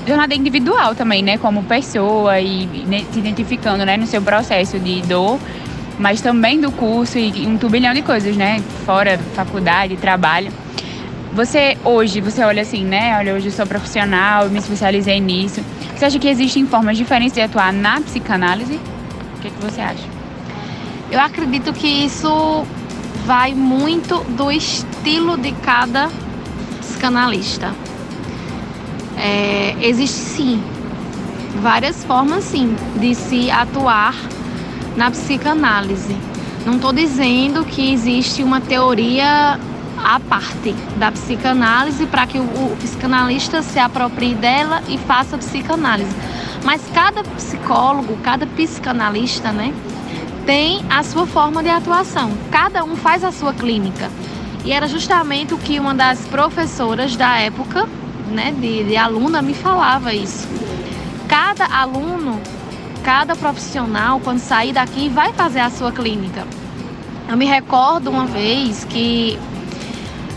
jornada 0.08 0.34
individual 0.34 0.96
também, 0.96 1.22
né? 1.22 1.38
Como 1.38 1.64
pessoa 1.64 2.40
e 2.40 2.68
se 3.12 3.20
identificando, 3.20 3.86
né? 3.86 3.98
No 3.98 4.08
seu 4.08 4.22
processo 4.22 4.80
de 4.80 5.02
dor, 5.02 5.40
mas 6.00 6.22
também 6.22 6.60
do 6.60 6.72
curso 6.72 7.18
e 7.18 7.46
um 7.46 7.58
turbilhão 7.58 7.94
de 7.94 8.02
coisas, 8.02 8.36
né? 8.36 8.62
Fora 8.86 9.18
faculdade, 9.36 9.96
trabalho. 9.98 10.52
Você 11.34 11.78
hoje, 11.86 12.20
você 12.20 12.44
olha 12.44 12.62
assim, 12.62 12.84
né? 12.84 13.18
Olha, 13.18 13.34
hoje 13.34 13.48
eu 13.48 13.52
sou 13.52 13.66
profissional, 13.66 14.50
me 14.50 14.60
especializei 14.60 15.20
nisso. 15.20 15.64
Você 15.96 16.06
acha 16.06 16.20
que 16.20 16.28
existem 16.28 16.66
formas 16.66 16.98
diferentes 16.98 17.36
de 17.36 17.42
atuar 17.42 17.72
na 17.72 18.02
psicanálise? 18.02 18.80
O 19.38 19.42
que, 19.42 19.48
é 19.48 19.52
que 19.52 19.62
você 19.62 19.80
acha? 19.80 20.04
Eu 21.10 21.20
acredito 21.20 21.72
que 21.74 21.88
isso 21.88 22.66
vai 23.26 23.54
muito 23.54 24.24
do 24.32 24.52
estilo 24.52 25.38
de 25.38 25.52
cada 25.54 26.10
psicanalista? 26.80 27.74
É, 29.24 29.76
existe 29.80 30.18
sim 30.18 30.64
várias 31.62 32.04
formas 32.04 32.44
sim 32.44 32.76
de 33.00 33.14
se 33.14 33.52
atuar 33.52 34.16
na 34.98 35.12
psicanálise. 35.12 36.18
Não 36.66 36.76
estou 36.76 36.92
dizendo 36.92 37.64
que 37.64 37.94
existe 37.94 38.44
uma 38.44 38.60
teoria 38.60 39.60
à 40.04 40.20
parte 40.20 40.74
da 40.98 41.12
psicanálise 41.12 42.06
para 42.08 42.26
que 42.26 42.40
o, 42.40 42.44
o 42.44 42.76
psicanalista 42.80 43.62
se 43.62 43.78
aproprie 43.78 44.34
dela 44.34 44.82
e 44.88 44.98
faça 44.98 45.38
psicanálise. 45.38 46.16
Mas 46.64 46.82
cada 46.94 47.24
psicólogo, 47.24 48.18
cada 48.24 48.46
psicanalista, 48.48 49.52
né, 49.52 49.74
tem 50.46 50.84
a 50.90 51.04
sua 51.04 51.26
forma 51.26 51.62
de 51.62 51.70
atuação. 51.70 52.32
Cada 52.52 52.84
um 52.84 52.96
faz 52.96 53.24
a 53.24 53.32
sua 53.32 53.54
clínica. 53.54 54.10
E 54.64 54.72
era 54.72 54.88
justamente 54.88 55.54
o 55.54 55.58
que 55.58 55.80
uma 55.80 55.94
das 55.94 56.20
professoras 56.28 57.16
da 57.16 57.38
época, 57.40 57.88
né, 58.32 58.52
de, 58.52 58.84
de 58.84 58.98
aluna, 58.98 59.42
me 59.42 59.54
falava 59.54 60.14
isso. 60.14 60.48
Cada 61.28 61.66
aluno, 61.66 62.40
cada 63.04 63.36
profissional, 63.36 64.20
quando 64.20 64.40
sair 64.40 64.74
daqui, 64.74 65.10
vai 65.10 65.32
fazer 65.34 65.60
a 65.60 65.70
sua 65.70 65.92
clínica. 65.92 66.46
Eu 67.30 67.38
me 67.38 67.46
recordo 67.46 68.10
uma 68.10 68.26
vez 68.26 68.84
que 68.86 69.38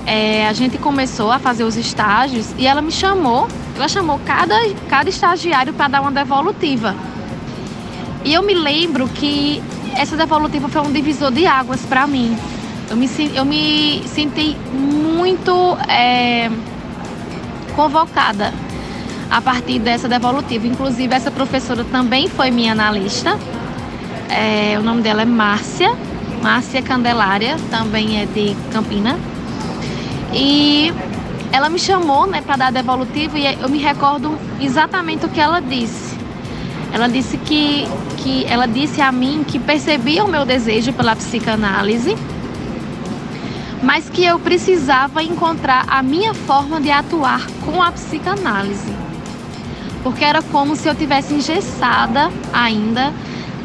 é, 0.07 0.47
a 0.47 0.53
gente 0.53 0.79
começou 0.79 1.33
a 1.33 1.39
fazer 1.39 1.65
os 1.65 1.77
estágios 1.77 2.55
e 2.59 2.67
ela 2.67 2.83
me 2.83 2.93
chamou, 2.93 3.49
ela 3.75 3.89
chamou 3.89 4.21
cada, 4.25 4.55
cada 4.89 5.09
estagiário 5.09 5.73
para 5.73 5.89
dar 5.89 6.01
uma 6.03 6.13
devolutiva. 6.13 6.95
E 8.25 8.33
eu 8.33 8.43
me 8.43 8.55
lembro 8.55 9.09
que 9.09 9.63
essa 9.97 10.17
devolutiva 10.17 10.69
foi 10.69 10.83
um 10.83 10.93
divisor 10.93 11.31
de 11.31 11.47
águas 11.47 11.81
para 11.83 12.07
mim. 12.07 12.37
Eu 12.91 12.97
me, 12.97 13.09
eu 13.35 13.45
me 13.45 14.03
senti 14.07 14.57
muito 14.73 15.77
é, 15.89 16.51
convocada 17.75 18.53
a 19.31 19.41
partir 19.41 19.79
dessa 19.79 20.09
devolutiva. 20.09 20.67
Inclusive, 20.67 21.15
essa 21.15 21.31
professora 21.31 21.85
também 21.85 22.29
foi 22.29 22.51
minha 22.51 22.73
analista. 22.73 23.39
É, 24.29 24.79
o 24.79 24.83
nome 24.83 25.03
dela 25.03 25.23
é 25.23 25.25
Márcia, 25.25 25.95
Márcia 26.43 26.83
Candelária, 26.83 27.57
também 27.71 28.21
é 28.21 28.27
de 28.27 28.57
Campina. 28.73 29.19
E 30.33 30.93
ela 31.53 31.69
me 31.69 31.79
chamou 31.79 32.27
né, 32.27 32.43
para 32.43 32.57
dar 32.57 32.73
devolutiva 32.73 33.39
e 33.39 33.47
eu 33.61 33.69
me 33.69 33.79
recordo 33.79 34.37
exatamente 34.61 35.25
o 35.25 35.29
que 35.29 35.41
ela 35.41 35.61
disse. 35.61 36.19
Ela 36.93 37.09
disse 37.09 37.37
que, 37.37 37.87
que 38.19 38.45
ela 38.47 38.67
disse 38.67 39.01
a 39.01 39.11
mim 39.11 39.45
que 39.47 39.59
percebia 39.59 40.25
o 40.25 40.29
meu 40.29 40.45
desejo 40.45 40.93
pela 40.93 41.15
psicanálise, 41.15 42.17
mas 43.85 44.09
que 44.09 44.25
eu 44.25 44.39
precisava 44.39 45.23
encontrar 45.23 45.85
a 45.87 46.03
minha 46.03 46.33
forma 46.33 46.81
de 46.81 46.91
atuar 46.91 47.47
com 47.67 47.83
a 47.83 47.93
psicanálise. 47.93 48.93
Porque 50.03 50.25
era 50.25 50.41
como 50.41 50.75
se 50.75 50.89
eu 50.89 50.95
tivesse 50.95 51.35
engessada 51.35 52.31
ainda 52.51 53.13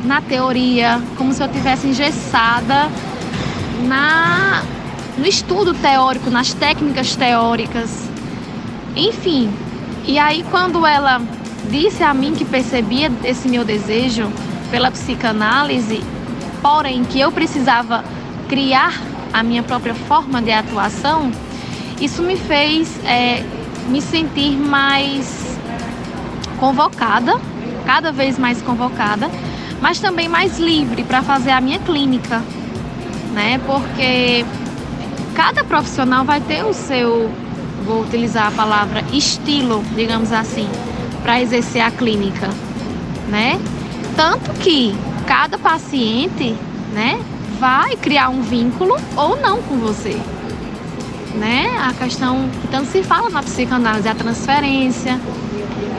na 0.04 0.22
teoria, 0.22 1.02
como 1.18 1.34
se 1.34 1.42
eu 1.42 1.48
tivesse 1.48 1.88
engessada 1.88 2.90
na 3.88 4.62
no 5.18 5.26
estudo 5.26 5.74
teórico, 5.74 6.30
nas 6.30 6.54
técnicas 6.54 7.16
teóricas, 7.16 8.10
enfim. 8.96 9.52
E 10.06 10.18
aí, 10.18 10.46
quando 10.50 10.86
ela 10.86 11.22
disse 11.70 12.04
a 12.04 12.14
mim 12.14 12.34
que 12.34 12.46
percebia 12.46 13.12
esse 13.24 13.50
meu 13.50 13.66
desejo 13.66 14.32
pela 14.72 14.90
psicanálise, 14.92 16.02
porém 16.62 17.04
que 17.04 17.20
eu 17.20 17.34
precisava 17.34 18.04
criar 18.48 19.09
a 19.34 19.44
minha 19.44 19.64
própria 19.64 19.94
forma 19.94 20.42
de 20.42 20.52
atuação, 20.52 21.32
isso 22.00 22.22
me 22.24 22.38
fez 22.38 23.00
é, 23.06 23.44
me 23.90 24.02
sentir 24.02 24.58
mais 24.58 25.58
convocada, 26.60 27.40
cada 27.86 28.12
vez 28.12 28.38
mais 28.38 28.62
convocada, 28.62 29.30
mas 29.82 30.00
também 30.00 30.28
mais 30.28 30.60
livre 30.60 31.04
para 31.04 31.22
fazer 31.22 31.52
a 31.52 31.62
minha 31.62 31.80
clínica, 31.80 32.42
né? 33.34 33.60
Porque 33.66 34.46
cada 35.34 35.64
profissional 35.64 36.26
vai 36.26 36.42
ter 36.42 36.64
o 36.64 36.74
seu, 36.74 37.32
vou 37.86 38.02
utilizar 38.02 38.48
a 38.48 38.52
palavra 38.52 39.04
estilo, 39.14 39.84
digamos 39.96 40.32
assim, 40.32 40.68
para 41.24 41.42
exercer 41.42 41.82
a 41.82 41.92
clínica, 41.92 42.50
né? 43.30 43.60
Tanto 44.16 44.52
que 44.60 44.96
cada 45.26 45.58
paciente, 45.58 46.56
né, 46.94 47.20
vai 47.60 47.96
criar 47.98 48.30
um 48.30 48.42
vínculo 48.42 48.96
ou 49.16 49.40
não 49.40 49.62
com 49.62 49.78
você, 49.78 50.20
né? 51.36 51.78
A 51.82 51.94
questão 51.94 52.50
que 52.62 52.68
tanto 52.70 52.90
se 52.90 53.04
fala 53.04 53.30
na 53.30 53.44
psicanálise, 53.44 54.08
a 54.08 54.16
transferência, 54.16 55.20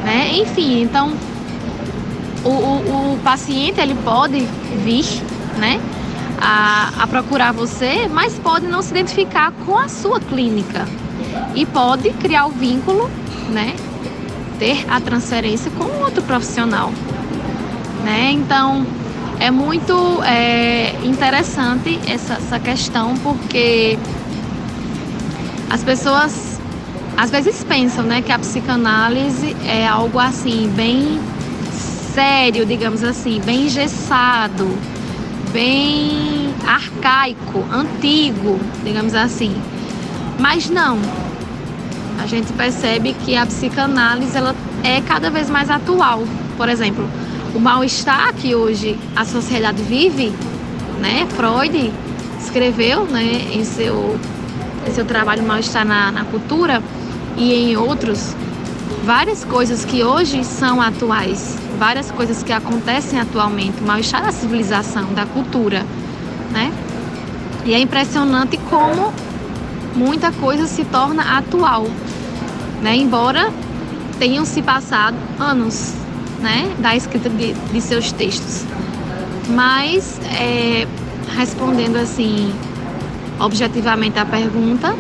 né? 0.05 0.31
Enfim, 0.33 0.83
então 0.83 1.13
o, 2.45 2.49
o, 2.49 3.15
o 3.15 3.19
paciente 3.23 3.81
ele 3.81 3.95
pode 3.95 4.41
vir, 4.85 5.05
né? 5.59 5.81
a, 6.41 7.03
a 7.03 7.07
procurar 7.07 7.53
você, 7.53 8.09
mas 8.09 8.39
pode 8.39 8.67
não 8.67 8.81
se 8.81 8.91
identificar 8.91 9.53
com 9.67 9.77
a 9.77 9.89
sua 9.89 10.19
clínica 10.19 10.89
e 11.55 11.67
pode 11.67 12.11
criar 12.13 12.47
o 12.47 12.51
vínculo, 12.51 13.11
né? 13.51 13.77
Ter 14.59 14.85
a 14.91 15.01
transferência 15.01 15.71
com 15.73 15.85
outro 16.03 16.23
profissional, 16.23 16.91
né? 18.05 18.31
Então 18.33 18.87
é 19.41 19.51
muito 19.51 20.23
é, 20.23 20.95
interessante 21.03 21.99
essa, 22.07 22.35
essa 22.35 22.61
questão 22.61 23.15
porque 23.17 23.99
as 25.71 25.83
pessoas 25.83 26.61
às 27.17 27.31
vezes 27.31 27.65
pensam, 27.65 28.05
né, 28.05 28.23
que 28.23 28.31
a 28.31 28.39
psicanálise 28.39 29.57
é 29.67 29.87
algo 29.87 30.19
assim 30.19 30.71
bem 30.77 31.21
sério, 32.15 32.67
digamos 32.67 33.03
assim, 33.03 33.41
bem 33.41 33.67
engessado, 33.67 34.69
bem 35.53 36.55
arcaico, 36.67 37.65
antigo, 37.73 38.59
digamos 38.85 39.15
assim. 39.15 39.55
Mas 40.39 40.69
não. 40.69 40.99
A 42.23 42.27
gente 42.27 42.53
percebe 42.53 43.15
que 43.25 43.37
a 43.37 43.47
psicanálise 43.47 44.37
ela 44.37 44.55
é 44.83 45.01
cada 45.01 45.31
vez 45.31 45.49
mais 45.49 45.71
atual. 45.71 46.23
Por 46.57 46.69
exemplo, 46.69 47.09
o 47.55 47.61
mal-estar 47.61 48.33
que 48.35 48.55
hoje 48.55 48.99
a 49.15 49.25
sociedade 49.25 49.83
vive, 49.83 50.33
né? 51.01 51.27
Freud 51.31 51.93
escreveu, 52.41 53.05
né, 53.05 53.49
em 53.53 53.65
seu, 53.65 54.19
em 54.87 54.93
seu 54.93 55.05
trabalho 55.05 55.43
Mal-estar 55.43 55.85
na, 55.85 56.11
na 56.11 56.25
cultura 56.25 56.83
e 57.37 57.53
em 57.53 57.77
outros 57.77 58.35
várias 59.05 59.45
coisas 59.45 59.85
que 59.85 60.03
hoje 60.03 60.45
são 60.45 60.81
atuais, 60.81 61.57
várias 61.79 62.11
coisas 62.11 62.43
que 62.43 62.53
acontecem 62.53 63.19
atualmente, 63.19 63.81
o 63.81 63.87
mal-estar 63.87 64.23
da 64.23 64.33
civilização, 64.33 65.13
da 65.15 65.27
cultura, 65.27 65.85
né? 66.51 66.73
E 67.65 67.75
é 67.75 67.79
impressionante 67.79 68.59
como 68.69 69.13
muita 69.95 70.33
coisa 70.33 70.67
se 70.67 70.85
torna 70.85 71.39
atual, 71.39 71.87
né? 72.83 72.97
Embora 72.97 73.53
tenham 74.19 74.45
se 74.45 74.61
passado 74.61 75.17
anos, 75.39 75.95
né, 76.41 76.75
da 76.79 76.97
escrita 76.97 77.29
de, 77.29 77.53
de 77.53 77.81
seus 77.81 78.13
textos, 78.13 78.65
mas 79.49 80.21
é, 80.41 80.87
respondendo 81.37 81.97
assim 81.97 82.53
objetivamente 83.39 84.19
a 84.19 84.27
pergunta, 84.27 84.95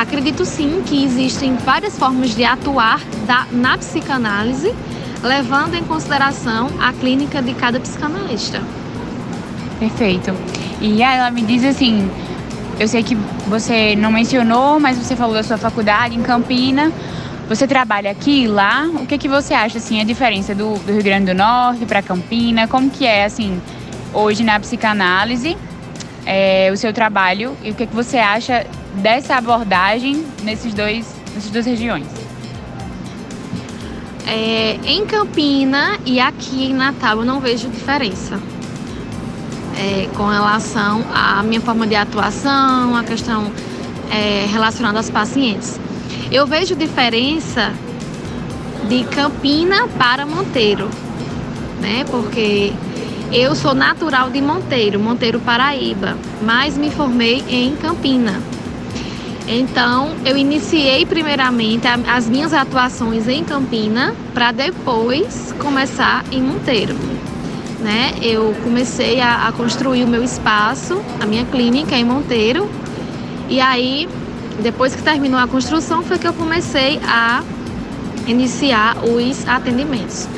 Acredito 0.00 0.46
sim 0.46 0.82
que 0.86 1.04
existem 1.04 1.56
várias 1.56 1.98
formas 1.98 2.34
de 2.34 2.42
atuar 2.42 3.02
da, 3.26 3.46
na 3.52 3.76
psicanálise, 3.76 4.74
levando 5.22 5.74
em 5.74 5.84
consideração 5.84 6.70
a 6.80 6.90
clínica 6.90 7.42
de 7.42 7.52
cada 7.52 7.78
psicanalista. 7.78 8.62
Perfeito. 9.78 10.34
E 10.80 11.02
ela 11.02 11.30
me 11.30 11.42
diz 11.42 11.62
assim, 11.64 12.10
eu 12.78 12.88
sei 12.88 13.02
que 13.02 13.14
você 13.46 13.94
não 13.94 14.10
mencionou, 14.10 14.80
mas 14.80 14.96
você 14.96 15.14
falou 15.14 15.34
da 15.34 15.42
sua 15.42 15.58
faculdade 15.58 16.16
em 16.16 16.22
Campina. 16.22 16.90
Você 17.50 17.66
trabalha 17.66 18.12
aqui 18.12 18.44
e 18.44 18.46
lá. 18.46 18.86
O 18.94 19.06
que 19.08 19.18
que 19.18 19.28
você 19.28 19.52
acha 19.52 19.78
assim 19.78 20.00
a 20.00 20.04
diferença 20.04 20.54
do, 20.54 20.74
do 20.78 20.92
Rio 20.92 21.02
Grande 21.02 21.32
do 21.32 21.34
Norte 21.34 21.84
para 21.84 22.00
Campina? 22.00 22.68
Como 22.68 22.88
que 22.88 23.04
é 23.04 23.24
assim 23.24 23.60
hoje 24.14 24.44
na 24.44 24.60
psicanálise 24.60 25.56
é, 26.24 26.70
o 26.72 26.76
seu 26.76 26.92
trabalho 26.92 27.56
e 27.64 27.72
o 27.72 27.74
que 27.74 27.88
que 27.88 27.94
você 27.94 28.18
acha 28.18 28.64
dessa 28.94 29.34
abordagem 29.34 30.24
nesses 30.44 30.72
dois, 30.72 31.12
nessas 31.34 31.50
duas 31.50 31.66
regiões? 31.66 32.06
É, 34.28 34.78
em 34.84 35.04
Campina 35.04 35.98
e 36.06 36.20
aqui 36.20 36.66
em 36.66 36.72
Natal 36.72 37.18
eu 37.18 37.24
não 37.24 37.40
vejo 37.40 37.68
diferença 37.68 38.40
é, 39.76 40.08
com 40.16 40.28
relação 40.28 41.04
à 41.12 41.42
minha 41.42 41.60
forma 41.60 41.84
de 41.84 41.96
atuação, 41.96 42.94
a 42.94 43.02
questão 43.02 43.50
é, 44.08 44.46
relacionada 44.46 44.98
aos 44.98 45.10
pacientes. 45.10 45.80
Eu 46.30 46.46
vejo 46.46 46.76
diferença 46.76 47.72
de 48.88 49.02
Campina 49.02 49.88
para 49.98 50.24
Monteiro, 50.24 50.88
né? 51.80 52.04
Porque 52.08 52.72
eu 53.32 53.56
sou 53.56 53.74
natural 53.74 54.30
de 54.30 54.40
Monteiro, 54.40 55.00
Monteiro 55.00 55.40
Paraíba, 55.40 56.16
mas 56.40 56.76
me 56.76 56.88
formei 56.88 57.44
em 57.48 57.74
Campina. 57.74 58.40
Então, 59.48 60.14
eu 60.24 60.36
iniciei 60.36 61.04
primeiramente 61.04 61.88
as 61.88 62.28
minhas 62.28 62.54
atuações 62.54 63.26
em 63.26 63.42
Campina 63.42 64.14
para 64.32 64.52
depois 64.52 65.52
começar 65.58 66.24
em 66.30 66.40
Monteiro. 66.40 66.94
Né? 67.80 68.14
Eu 68.22 68.54
comecei 68.62 69.20
a, 69.20 69.48
a, 69.48 69.52
construir 69.52 70.04
o 70.04 70.06
meu 70.06 70.22
espaço, 70.22 71.02
a 71.20 71.26
minha 71.26 71.44
clínica 71.44 71.96
em 71.96 72.04
Monteiro. 72.04 72.70
E 73.48 73.60
aí, 73.60 74.08
depois 74.60 74.94
que 74.94 75.02
terminou 75.02 75.38
a 75.38 75.46
construção, 75.46 76.02
foi 76.02 76.18
que 76.18 76.26
eu 76.26 76.32
comecei 76.32 77.00
a 77.04 77.42
iniciar 78.26 78.96
os 79.04 79.46
atendimentos. 79.46 80.28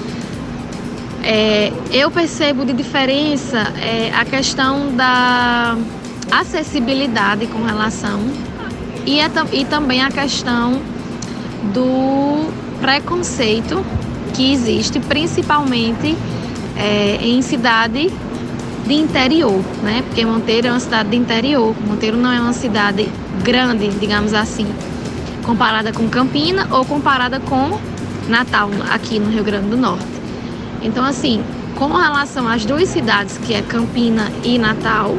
É, 1.23 1.73
eu 1.93 2.11
percebo 2.11 2.65
de 2.65 2.73
diferença 2.73 3.59
é, 3.81 4.13
a 4.13 4.25
questão 4.25 4.95
da 4.97 5.77
acessibilidade 6.31 7.47
com 7.47 7.63
relação 7.63 8.21
e, 9.07 9.21
é, 9.21 9.31
e 9.53 9.65
também 9.65 10.03
a 10.03 10.11
questão 10.11 10.81
do 11.73 12.51
preconceito 12.81 13.85
que 14.35 14.53
existe 14.53 14.99
principalmente 14.99 16.17
é, 16.77 17.19
em 17.21 17.41
cidade 17.43 18.11
de 18.87 18.95
interior, 18.95 19.61
né? 19.83 20.03
Porque 20.07 20.25
Monteiro 20.25 20.69
é 20.69 20.71
uma 20.71 20.81
cidade 20.81 21.11
de 21.11 21.17
interior, 21.17 21.75
Monteiro 21.87 22.17
não 22.17 22.33
é 22.33 22.41
uma 22.41 22.53
cidade 22.53 23.09
grande, 23.43 23.89
digamos 23.89 24.35
assim, 24.35 24.67
comparada 25.43 25.93
com 25.93 26.09
Campina 26.09 26.67
ou 26.71 26.85
comparada 26.85 27.41
com 27.41 27.79
Natal, 28.29 28.71
aqui 28.91 29.19
no 29.19 29.31
Rio 29.31 29.45
Grande 29.45 29.69
do 29.69 29.77
Norte. 29.77 30.07
Então, 30.83 31.05
assim, 31.05 31.43
com 31.77 31.89
relação 31.89 32.49
às 32.49 32.65
duas 32.65 32.89
cidades, 32.89 33.39
que 33.39 33.55
é 33.55 33.63
Campina 33.63 34.31
e 34.45 34.59
Natal, 34.59 35.17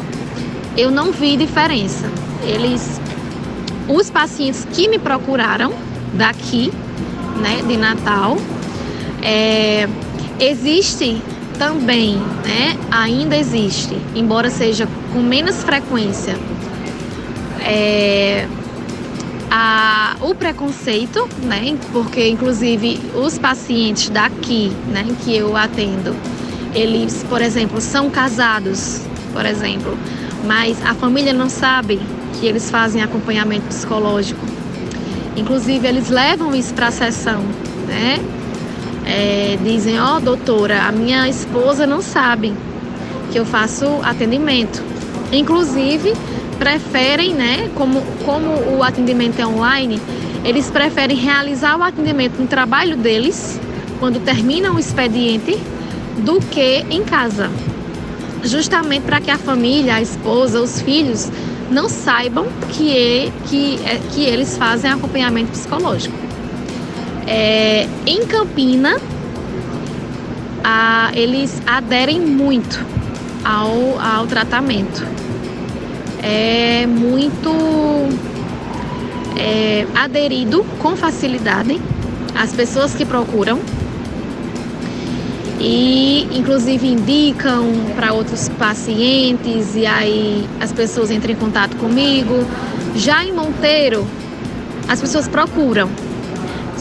eu 0.78 0.92
não 0.92 1.12
vi 1.12 1.38
diferença. 1.38 2.10
Eles, 2.44 3.00
os 3.88 4.10
pacientes 4.10 4.68
que 4.72 4.88
me 4.88 5.00
procuraram 5.00 5.74
daqui, 6.14 6.72
né, 7.42 7.62
de 7.68 7.78
Natal, 7.78 8.38
é, 9.22 9.88
existe 10.40 11.22
também, 11.58 12.18
né, 12.18 12.78
ainda 12.92 13.36
existe, 13.36 13.98
embora 14.16 14.50
seja 14.50 14.88
com 15.12 15.22
menos 15.22 15.64
frequência, 15.64 16.38
é, 17.62 18.48
a, 19.50 20.16
o 20.20 20.34
preconceito, 20.34 21.30
né? 21.44 21.78
Porque 21.92 22.28
inclusive 22.28 23.00
os 23.14 23.38
pacientes 23.38 24.10
daqui, 24.10 24.72
né, 24.88 25.06
que 25.24 25.36
eu 25.36 25.56
atendo, 25.56 26.16
eles, 26.74 27.24
por 27.30 27.42
exemplo, 27.42 27.80
são 27.80 28.10
casados, 28.10 29.02
por 29.32 29.46
exemplo, 29.46 29.96
mas 30.46 30.84
a 30.84 30.96
família 30.96 31.34
não 31.34 31.50
sabe 31.50 32.00
que 32.34 32.48
eles 32.48 32.72
fazem 32.72 33.04
acompanhamento 33.04 33.68
psicológico. 33.68 34.44
Inclusive 35.38 35.88
eles 35.88 36.10
levam 36.10 36.56
isso 36.56 36.74
para 36.74 36.88
a 36.88 36.92
sessão, 36.92 37.44
né? 37.88 38.20
É, 39.06 39.58
dizem, 39.64 40.00
ó, 40.00 40.18
oh, 40.18 40.20
doutora, 40.20 40.84
a 40.84 40.92
minha 40.92 41.28
esposa 41.28 41.86
não 41.86 42.02
sabe 42.02 42.54
que 43.32 43.40
eu 43.40 43.46
faço 43.46 43.86
atendimento. 44.04 44.82
Inclusive, 45.32 46.14
preferem, 46.58 47.34
né, 47.34 47.70
como, 47.76 48.02
como 48.24 48.78
o 48.78 48.84
atendimento 48.84 49.40
é 49.40 49.46
online, 49.46 50.00
eles 50.44 50.70
preferem 50.70 51.18
realizar 51.18 51.78
o 51.78 51.84
atendimento 51.84 52.40
no 52.40 52.48
trabalho 52.48 52.96
deles, 52.96 53.60
quando 54.00 54.24
terminam 54.24 54.76
o 54.76 54.80
expediente, 54.80 55.58
do 56.20 56.40
que 56.40 56.86
em 56.90 57.04
casa. 57.04 57.50
Justamente 58.44 59.04
para 59.04 59.22
que 59.22 59.32
a 59.32 59.38
família, 59.38 59.96
a 59.96 60.02
esposa, 60.02 60.62
os 60.62 60.82
filhos 60.82 61.32
não 61.72 61.90
saibam 61.90 62.46
que, 62.70 63.32
que, 63.48 63.80
é, 63.86 64.00
que 64.12 64.24
eles 64.24 64.58
fazem 64.58 64.92
acompanhamento 64.92 65.52
psicológico. 65.52 66.16
É, 67.28 67.88
em 68.06 68.26
Campina, 68.26 68.98
a, 70.64 71.12
eles 71.14 71.62
aderem 71.66 72.20
muito 72.20 72.86
ao, 73.44 74.00
ao 74.00 74.28
tratamento 74.28 75.06
é 76.24 76.88
muito 76.88 77.52
é, 79.38 79.86
aderido 79.94 80.66
com 80.80 80.96
facilidade 80.96 81.80
às 82.34 82.54
pessoas 82.54 82.96
que 82.96 83.06
procuram 83.06 83.60
e 85.60 86.28
inclusive 86.32 86.88
indicam 86.88 87.68
para 87.96 88.14
outros 88.14 88.50
pacientes 88.58 89.76
e 89.76 89.86
aí 89.86 90.48
as 90.60 90.72
pessoas 90.72 91.12
entram 91.12 91.34
em 91.34 91.36
contato 91.36 91.76
comigo. 91.78 92.46
Já 92.96 93.24
em 93.24 93.34
Monteiro, 93.34 94.08
as 94.88 95.00
pessoas 95.00 95.28
procuram. 95.28 95.90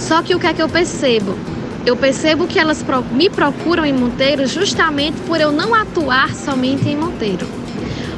Só 0.02 0.22
que 0.22 0.34
o 0.34 0.40
que 0.40 0.46
é 0.46 0.52
que 0.52 0.62
eu 0.62 0.68
percebo? 0.68 1.34
Eu 1.86 1.96
percebo 1.96 2.46
que 2.46 2.58
elas 2.58 2.84
me 3.12 3.30
procuram 3.30 3.84
em 3.84 3.92
Monteiro 3.92 4.46
justamente 4.46 5.20
por 5.22 5.40
eu 5.40 5.50
não 5.50 5.74
atuar 5.74 6.34
somente 6.34 6.88
em 6.88 6.96
Monteiro 6.96 7.46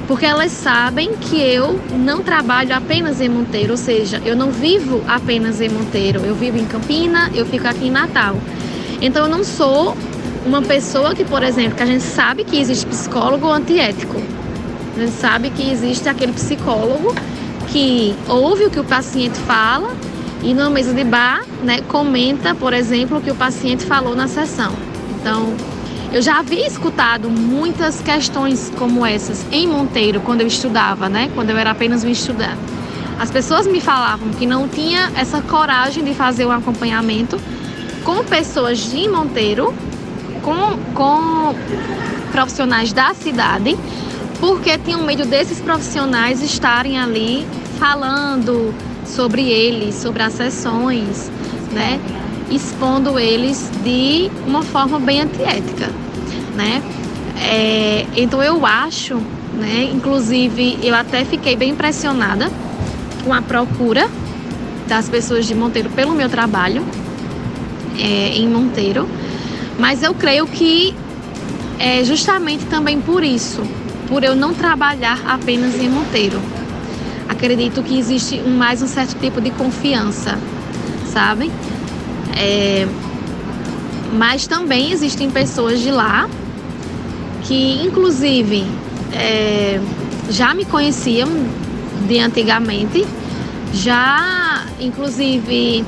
porque 0.07 0.27
elas 0.27 0.53
sabem 0.53 1.15
que 1.17 1.41
eu 1.41 1.81
não 1.93 2.23
trabalho 2.23 2.75
apenas 2.75 3.21
em 3.21 3.29
Monteiro, 3.29 3.73
ou 3.73 3.77
seja, 3.77 4.21
eu 4.25 4.37
não 4.37 4.51
vivo 4.51 5.03
apenas 5.09 5.61
em 5.61 5.69
Monteiro, 5.69 6.21
eu 6.21 6.35
vivo 6.35 6.59
em 6.59 6.67
Campina, 6.67 7.31
eu 7.35 7.47
fico 7.47 7.67
aqui 7.67 7.87
em 7.87 7.91
Natal. 7.91 8.37
Então 9.01 9.25
eu 9.25 9.31
não 9.31 9.43
sou 9.43 9.97
uma 10.45 10.61
pessoa 10.61 11.15
que, 11.15 11.25
por 11.25 11.43
exemplo, 11.43 11.77
que 11.77 11.83
a 11.83 11.87
gente 11.87 12.05
sabe 12.05 12.45
que 12.45 12.59
existe 12.61 12.87
psicólogo 12.87 13.51
antiético. 13.51 14.21
A 14.97 15.01
gente 15.01 15.13
sabe 15.13 15.51
que 15.51 15.71
existe 15.71 16.09
aquele 16.09 16.33
psicólogo 16.33 17.15
que 17.69 18.15
ouve 18.29 18.65
o 18.67 18.71
que 18.71 18.79
o 18.79 18.85
paciente 18.85 19.39
fala 19.41 19.91
e 20.45 20.53
numa 20.53 20.69
mesa 20.69 20.93
de 20.93 21.03
bar, 21.05 21.43
né, 21.63 21.81
comenta, 21.89 22.55
por 22.55 22.75
exemplo, 22.75 23.17
o 23.17 23.21
que 23.21 23.31
o 23.31 23.35
paciente 23.35 23.85
falou 23.87 24.15
na 24.15 24.29
sessão. 24.29 24.73
Então, 25.19 25.55
eu 26.13 26.21
já 26.21 26.39
havia 26.39 26.67
escutado 26.67 27.31
muitas 27.31 28.03
questões 28.03 28.71
como 28.79 29.05
essas 29.07 29.47
em 29.51 29.67
Monteiro, 29.67 30.21
quando 30.21 30.43
eu 30.43 30.47
estudava, 30.47 31.09
né? 31.09 31.31
Quando 31.35 31.51
eu 31.51 31.57
era 31.57 31.71
apenas 31.71 32.05
um 32.05 32.09
estudante. 32.09 32.59
As 33.19 33.31
pessoas 33.31 33.67
me 33.67 33.81
falavam 33.81 34.29
que 34.31 34.47
não 34.47 34.69
tinha 34.69 35.11
essa 35.17 35.41
coragem 35.41 36.05
de 36.05 36.15
fazer 36.15 36.45
um 36.45 36.53
acompanhamento 36.53 37.41
com 38.05 38.23
pessoas 38.23 38.79
de 38.79 39.09
Monteiro, 39.09 39.75
com, 40.43 40.79
com 40.95 41.55
profissionais 42.31 42.93
da 42.93 43.15
cidade, 43.15 43.77
porque 44.39 44.77
tinham 44.77 45.03
medo 45.03 45.25
desses 45.25 45.59
profissionais 45.59 46.43
estarem 46.43 46.99
ali 46.99 47.47
falando 47.79 48.75
sobre 49.07 49.49
eles, 49.49 49.95
sobre 49.95 50.23
as 50.23 50.33
sessões, 50.33 51.31
né? 51.73 52.01
Expondo 52.51 53.19
eles 53.19 53.71
de 53.83 54.31
uma 54.47 54.63
forma 54.63 54.99
bem 54.99 55.23
antiética 55.23 55.91
né? 56.55 56.83
É, 57.37 58.07
então 58.17 58.43
eu 58.43 58.65
acho, 58.65 59.17
né? 59.55 59.91
Inclusive 59.93 60.79
eu 60.83 60.95
até 60.95 61.25
fiquei 61.25 61.57
bem 61.57 61.71
impressionada 61.71 62.51
com 63.25 63.33
a 63.33 63.43
procura 63.43 64.09
das 64.87 65.09
pessoas 65.09 65.47
de 65.47 65.55
Monteiro 65.55 65.91
pelo 65.91 66.13
meu 66.13 66.29
trabalho 66.29 66.85
é, 67.99 68.37
em 68.37 68.49
Monteiro, 68.49 69.09
mas 69.79 70.03
eu 70.03 70.15
creio 70.15 70.47
que 70.47 70.95
é 71.79 72.05
justamente 72.05 72.65
também 72.67 73.01
por 73.01 73.25
isso, 73.25 73.63
por 74.09 74.23
eu 74.23 74.37
não 74.37 74.55
trabalhar 74.55 75.21
apenas 75.27 75.75
em 75.75 75.89
Monteiro. 75.89 76.41
Acredito 77.35 77.83
que 77.83 77.99
existe 77.99 78.41
mais 78.41 78.81
um 78.81 78.87
certo 78.87 79.19
tipo 79.19 79.41
de 79.41 79.51
confiança, 79.51 80.39
sabe? 81.13 81.51
É, 82.37 82.87
mas 84.13 84.47
também 84.47 84.93
existem 84.93 85.29
pessoas 85.31 85.81
de 85.81 85.91
lá 85.91 86.29
que 87.43 87.83
inclusive 87.83 88.65
é, 89.13 89.81
já 90.31 90.55
me 90.55 90.65
conheciam 90.65 91.29
de 92.07 92.21
antigamente, 92.21 93.05
já 93.73 94.65
inclusive 94.81 95.85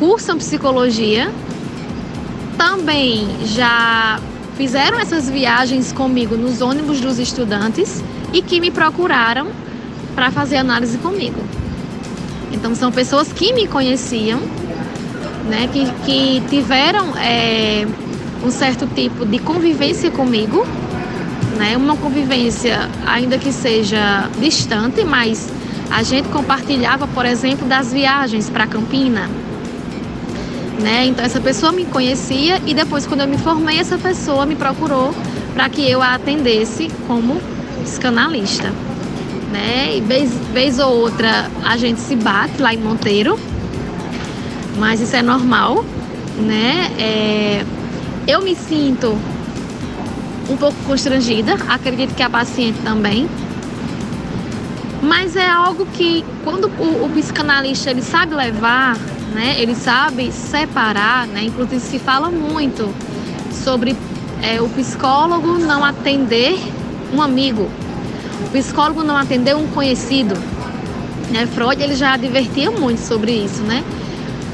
cursam 0.00 0.36
psicologia, 0.36 1.32
também 2.58 3.28
já 3.46 4.18
fizeram 4.56 4.98
essas 4.98 5.30
viagens 5.30 5.92
comigo 5.92 6.36
nos 6.36 6.60
ônibus 6.60 7.00
dos 7.00 7.20
estudantes 7.20 8.02
e 8.32 8.42
que 8.42 8.60
me 8.60 8.72
procuraram 8.72 9.46
para 10.20 10.30
fazer 10.30 10.58
análise 10.58 10.98
comigo. 10.98 11.40
Então 12.52 12.74
são 12.74 12.92
pessoas 12.92 13.32
que 13.32 13.54
me 13.54 13.66
conheciam, 13.66 14.38
né, 15.48 15.66
que, 15.72 15.90
que 16.04 16.42
tiveram 16.50 17.16
é, 17.16 17.86
um 18.44 18.50
certo 18.50 18.86
tipo 18.88 19.24
de 19.24 19.38
convivência 19.38 20.10
comigo, 20.10 20.66
né? 21.56 21.74
Uma 21.74 21.96
convivência 21.96 22.86
ainda 23.06 23.38
que 23.38 23.50
seja 23.50 24.28
distante, 24.38 25.04
mas 25.04 25.48
a 25.90 26.02
gente 26.02 26.28
compartilhava, 26.28 27.06
por 27.06 27.24
exemplo, 27.24 27.66
das 27.66 27.90
viagens 27.90 28.50
para 28.50 28.66
Campina, 28.66 29.26
né? 30.82 31.06
Então 31.06 31.24
essa 31.24 31.40
pessoa 31.40 31.72
me 31.72 31.86
conhecia 31.86 32.60
e 32.66 32.74
depois 32.74 33.06
quando 33.06 33.22
eu 33.22 33.26
me 33.26 33.38
formei 33.38 33.78
essa 33.78 33.96
pessoa 33.96 34.44
me 34.44 34.54
procurou 34.54 35.14
para 35.54 35.66
que 35.70 35.90
eu 35.90 36.02
a 36.02 36.12
atendesse 36.12 36.90
como 37.06 37.40
psicanalista. 37.82 38.70
Né? 39.50 39.96
E 39.96 40.00
vez, 40.00 40.32
vez 40.52 40.78
ou 40.78 40.92
outra 41.00 41.50
a 41.64 41.76
gente 41.76 42.00
se 42.00 42.16
bate 42.16 42.60
lá 42.60 42.72
em 42.72 42.78
Monteiro, 42.78 43.38
mas 44.78 45.00
isso 45.00 45.16
é 45.16 45.22
normal, 45.22 45.84
né? 46.38 46.90
É, 46.98 47.64
eu 48.26 48.42
me 48.42 48.54
sinto 48.54 49.16
um 50.48 50.56
pouco 50.56 50.76
constrangida, 50.86 51.56
acredito 51.68 52.14
que 52.14 52.22
a 52.22 52.30
paciente 52.30 52.78
também. 52.82 53.28
Mas 55.02 55.34
é 55.34 55.48
algo 55.48 55.86
que 55.86 56.24
quando 56.44 56.66
o, 56.78 57.06
o 57.06 57.10
psicanalista 57.10 57.90
ele 57.90 58.02
sabe 58.02 58.34
levar, 58.34 58.96
né? 59.32 59.56
Ele 59.58 59.74
sabe 59.74 60.30
separar, 60.30 61.26
né? 61.26 61.44
Inclusive 61.44 61.80
se 61.80 61.98
fala 61.98 62.30
muito 62.30 62.92
sobre 63.52 63.96
é, 64.42 64.60
o 64.60 64.68
psicólogo 64.68 65.58
não 65.58 65.84
atender 65.84 66.58
um 67.12 67.20
amigo, 67.20 67.68
psicólogo 68.50 69.02
não 69.02 69.16
atender 69.16 69.54
um 69.56 69.66
conhecido. 69.68 70.34
Né? 71.30 71.46
Freud 71.46 71.80
ele 71.82 71.94
já 71.94 72.14
advertia 72.14 72.70
muito 72.70 72.98
sobre 72.98 73.32
isso, 73.32 73.62
né? 73.62 73.84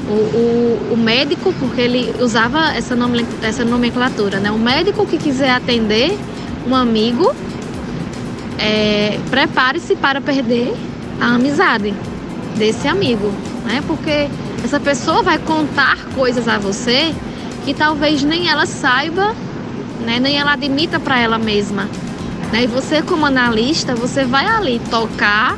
O, 0.07 0.11
o, 0.11 0.93
o, 0.93 0.97
médico, 0.97 1.53
porque 1.59 1.81
ele 1.81 2.15
usava 2.21 2.71
essa, 2.73 2.95
essa 3.41 3.65
nomenclatura, 3.65 4.39
né? 4.39 4.49
O 4.51 4.57
médico 4.57 5.05
que 5.05 5.17
quiser 5.17 5.49
atender 5.49 6.17
um 6.65 6.73
amigo, 6.73 7.35
é, 8.57 9.19
prepare-se 9.29 9.95
para 9.97 10.21
perder 10.21 10.73
a 11.19 11.35
amizade 11.35 11.93
desse 12.55 12.87
amigo, 12.87 13.33
né? 13.65 13.83
Porque 13.85 14.29
essa 14.63 14.79
pessoa 14.79 15.21
vai 15.21 15.39
contar 15.39 15.97
coisas 16.15 16.47
a 16.47 16.57
você 16.57 17.13
que 17.65 17.73
talvez 17.73 18.23
nem 18.23 18.47
ela 18.49 18.65
saiba, 18.65 19.35
né? 20.05 20.19
Nem 20.21 20.37
ela 20.37 20.53
admita 20.53 21.01
para 21.01 21.19
ela 21.19 21.37
mesma. 21.37 21.89
Né? 22.51 22.63
E 22.63 22.67
você, 22.67 23.01
como 23.01 23.25
analista, 23.25 23.95
você 23.95 24.25
vai 24.25 24.45
ali 24.45 24.79
tocar 24.89 25.57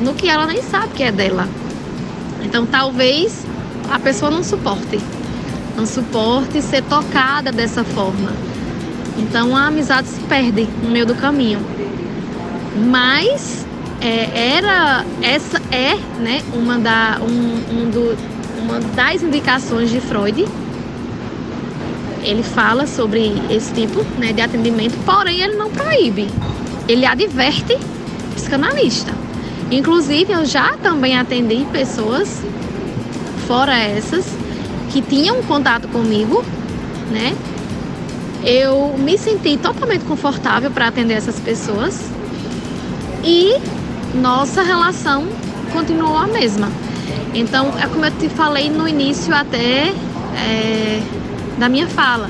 no 0.00 0.14
que 0.14 0.28
ela 0.28 0.46
nem 0.46 0.62
sabe 0.62 0.88
que 0.88 1.02
é 1.02 1.12
dela. 1.12 1.48
Então, 2.42 2.66
talvez 2.66 3.44
a 3.90 3.98
pessoa 3.98 4.30
não 4.30 4.42
suporte, 4.42 5.00
não 5.76 5.86
suporte 5.86 6.60
ser 6.62 6.82
tocada 6.82 7.50
dessa 7.50 7.84
forma. 7.84 8.32
Então, 9.16 9.56
a 9.56 9.66
amizade 9.66 10.08
se 10.08 10.20
perde 10.20 10.68
no 10.82 10.90
meio 10.90 11.06
do 11.06 11.14
caminho. 11.14 11.60
Mas 12.86 13.64
é, 14.00 14.56
era 14.56 15.04
essa 15.22 15.60
é, 15.70 15.94
né, 16.20 16.42
uma 16.52 16.78
da 16.78 17.18
um, 17.22 17.78
um 17.78 17.90
do, 17.90 18.16
uma 18.60 18.80
das 18.80 19.22
indicações 19.22 19.90
de 19.90 20.00
Freud 20.00 20.44
ele 22.24 22.42
fala 22.42 22.86
sobre 22.86 23.32
esse 23.50 23.72
tipo 23.72 24.02
né, 24.18 24.32
de 24.32 24.40
atendimento, 24.40 24.96
porém 25.04 25.40
ele 25.40 25.56
não 25.56 25.70
proíbe. 25.70 26.28
Ele 26.88 27.06
adverte 27.06 27.78
psicanalista. 28.34 29.12
Inclusive, 29.70 30.32
eu 30.32 30.44
já 30.44 30.76
também 30.82 31.16
atendi 31.16 31.66
pessoas, 31.72 32.42
fora 33.46 33.76
essas, 33.76 34.24
que 34.90 35.00
tinham 35.02 35.42
contato 35.42 35.88
comigo, 35.88 36.44
né? 37.10 37.34
Eu 38.44 38.94
me 38.98 39.16
senti 39.16 39.56
totalmente 39.56 40.04
confortável 40.04 40.70
para 40.70 40.88
atender 40.88 41.14
essas 41.14 41.40
pessoas 41.40 42.10
e 43.22 43.56
nossa 44.14 44.62
relação 44.62 45.26
continuou 45.72 46.16
a 46.16 46.26
mesma. 46.26 46.70
Então, 47.32 47.72
é 47.82 47.86
como 47.86 48.04
eu 48.04 48.10
te 48.12 48.28
falei 48.28 48.68
no 48.70 48.86
início 48.86 49.34
até 49.34 49.92
é, 50.36 51.02
da 51.58 51.68
minha 51.68 51.86
fala. 51.86 52.28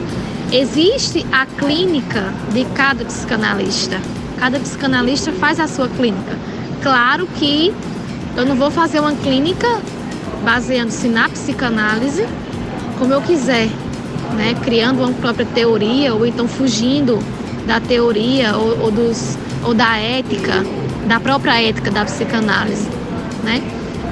Existe 0.53 1.27
a 1.33 1.47
clínica 1.47 2.33
de 2.53 2.64
cada 2.66 3.05
psicanalista. 3.05 4.01
Cada 4.39 4.59
psicanalista 4.61 5.33
faz 5.33 5.59
a 5.59 5.66
sua 5.66 5.89
clínica. 5.89 6.37
Claro 6.83 7.27
que 7.39 7.72
eu 8.37 8.45
não 8.45 8.57
vou 8.57 8.70
fazer 8.70 9.01
uma 9.01 9.12
clínica 9.12 9.81
baseando-se 10.45 11.09
na 11.09 11.29
psicanálise 11.29 12.27
como 12.99 13.12
eu 13.12 13.22
quiser, 13.22 13.68
né? 14.37 14.55
criando 14.62 15.01
uma 15.03 15.12
própria 15.12 15.47
teoria 15.47 16.14
ou 16.14 16.27
então 16.27 16.47
fugindo 16.47 17.18
da 17.66 17.81
teoria 17.81 18.57
ou, 18.57 18.83
ou, 18.83 18.91
dos, 18.91 19.39
ou 19.64 19.75
da 19.75 19.97
ética, 19.97 20.64
da 21.07 21.18
própria 21.18 21.61
ética 21.61 21.91
da 21.91 22.05
psicanálise. 22.05 22.89
Né? 23.43 23.62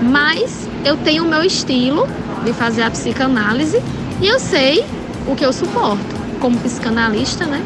Mas 0.02 0.68
eu 0.84 0.96
tenho 0.96 1.24
o 1.24 1.28
meu 1.28 1.44
estilo 1.44 2.08
de 2.44 2.52
fazer 2.52 2.82
a 2.82 2.90
psicanálise 2.90 3.80
e 4.20 4.26
eu 4.26 4.40
sei 4.40 4.84
o 5.26 5.34
que 5.34 5.44
eu 5.44 5.52
suporto, 5.52 6.14
como 6.40 6.58
psicanalista, 6.58 7.46
né? 7.46 7.64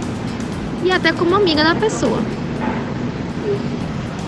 E 0.85 0.93
até 0.93 1.13
como 1.13 1.35
amiga 1.35 1.65
da 1.65 1.75
pessoa. 1.75 2.21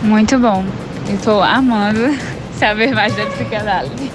Muito 0.03 0.39
bom. 0.39 0.64
Eu 1.09 1.18
tô 1.18 1.43
amando 1.43 2.16
saber 2.57 2.95
mais 2.95 3.14
da 3.14 3.26
psicanálise. 3.26 4.11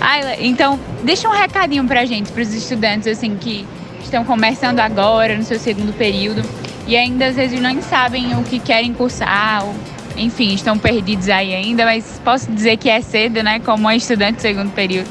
Ayla, 0.00 0.36
então, 0.38 0.78
deixa 1.02 1.28
um 1.28 1.32
recadinho 1.32 1.84
pra 1.84 2.04
gente, 2.04 2.30
pros 2.30 2.54
estudantes, 2.54 3.08
assim, 3.08 3.36
que 3.36 3.66
estão 4.02 4.24
começando 4.24 4.80
agora, 4.80 5.36
no 5.36 5.42
seu 5.42 5.58
segundo 5.58 5.92
período, 5.92 6.42
e 6.86 6.96
ainda 6.96 7.26
às 7.26 7.36
vezes 7.36 7.60
não 7.60 7.82
sabem 7.82 8.36
o 8.36 8.42
que 8.44 8.58
querem 8.58 8.94
cursar, 8.94 9.64
ou, 9.64 9.74
enfim, 10.16 10.54
estão 10.54 10.78
perdidos 10.78 11.28
aí 11.28 11.54
ainda, 11.54 11.84
mas 11.84 12.20
posso 12.24 12.50
dizer 12.50 12.76
que 12.76 12.88
é 12.88 13.00
cedo, 13.00 13.42
né, 13.42 13.60
como 13.60 13.90
estudante 13.90 14.36
do 14.36 14.42
segundo 14.42 14.72
período. 14.72 15.08